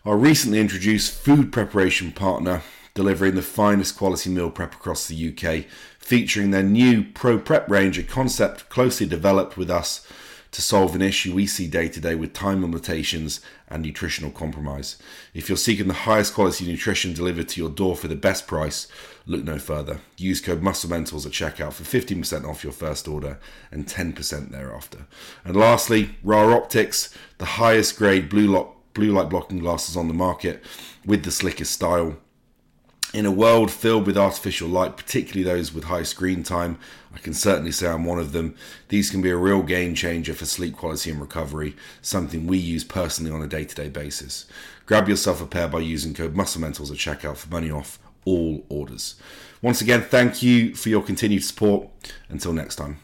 our 0.04 0.16
recently 0.16 0.60
introduced 0.60 1.14
food 1.14 1.52
preparation 1.52 2.12
partner 2.12 2.62
delivering 2.96 3.34
the 3.34 3.42
finest 3.42 3.96
quality 3.96 4.30
meal 4.30 4.50
prep 4.50 4.74
across 4.74 5.06
the 5.06 5.28
UK, 5.28 5.66
featuring 6.06 6.52
their 6.52 6.62
new 6.62 7.02
Pro 7.02 7.36
Prep 7.36 7.68
range, 7.68 7.98
a 7.98 8.02
concept 8.04 8.68
closely 8.68 9.08
developed 9.08 9.56
with 9.56 9.68
us 9.68 10.06
to 10.52 10.62
solve 10.62 10.94
an 10.94 11.02
issue 11.02 11.34
we 11.34 11.48
see 11.48 11.66
day 11.66 11.88
to 11.88 12.00
day 12.00 12.14
with 12.14 12.32
time 12.32 12.62
limitations 12.62 13.40
and 13.66 13.82
nutritional 13.82 14.30
compromise. 14.30 14.98
If 15.34 15.48
you're 15.48 15.58
seeking 15.58 15.88
the 15.88 15.94
highest 15.94 16.32
quality 16.32 16.64
nutrition 16.64 17.12
delivered 17.12 17.48
to 17.48 17.60
your 17.60 17.70
door 17.70 17.96
for 17.96 18.06
the 18.06 18.14
best 18.14 18.46
price, 18.46 18.86
look 19.26 19.42
no 19.42 19.58
further. 19.58 19.98
Use 20.16 20.40
code 20.40 20.62
Muscle 20.62 20.88
Mentors 20.88 21.26
at 21.26 21.32
checkout 21.32 21.72
for 21.72 21.82
15% 21.82 22.48
off 22.48 22.62
your 22.62 22.72
first 22.72 23.08
order 23.08 23.40
and 23.72 23.88
10% 23.88 24.52
thereafter. 24.52 25.06
And 25.44 25.56
lastly, 25.56 26.14
RaOptics, 26.24 27.12
the 27.38 27.44
highest 27.44 27.98
grade 27.98 28.28
blue, 28.28 28.48
lo- 28.48 28.76
blue 28.94 29.10
light 29.10 29.28
blocking 29.28 29.58
glasses 29.58 29.96
on 29.96 30.06
the 30.06 30.14
market 30.14 30.62
with 31.04 31.24
the 31.24 31.32
slickest 31.32 31.72
style 31.72 32.16
In 33.16 33.24
a 33.24 33.32
world 33.32 33.70
filled 33.70 34.06
with 34.06 34.18
artificial 34.18 34.68
light, 34.68 34.98
particularly 34.98 35.42
those 35.42 35.72
with 35.72 35.84
high 35.84 36.02
screen 36.02 36.42
time, 36.42 36.78
I 37.14 37.18
can 37.18 37.32
certainly 37.32 37.72
say 37.72 37.88
I'm 37.88 38.04
one 38.04 38.18
of 38.18 38.32
them. 38.32 38.54
These 38.88 39.08
can 39.08 39.22
be 39.22 39.30
a 39.30 39.38
real 39.38 39.62
game 39.62 39.94
changer 39.94 40.34
for 40.34 40.44
sleep 40.44 40.76
quality 40.76 41.12
and 41.12 41.18
recovery, 41.18 41.74
something 42.02 42.46
we 42.46 42.58
use 42.58 42.84
personally 42.84 43.32
on 43.32 43.40
a 43.40 43.46
day 43.46 43.64
to 43.64 43.74
day 43.74 43.88
basis. 43.88 44.44
Grab 44.84 45.08
yourself 45.08 45.40
a 45.40 45.46
pair 45.46 45.66
by 45.66 45.78
using 45.78 46.12
code 46.12 46.34
MuscleMentors 46.34 46.90
at 46.90 46.98
checkout 46.98 47.38
for 47.38 47.48
money 47.48 47.70
off 47.70 47.98
all 48.26 48.66
orders. 48.68 49.14
Once 49.62 49.80
again, 49.80 50.02
thank 50.02 50.42
you 50.42 50.74
for 50.74 50.90
your 50.90 51.02
continued 51.02 51.42
support. 51.42 51.88
Until 52.28 52.52
next 52.52 52.76
time. 52.76 52.98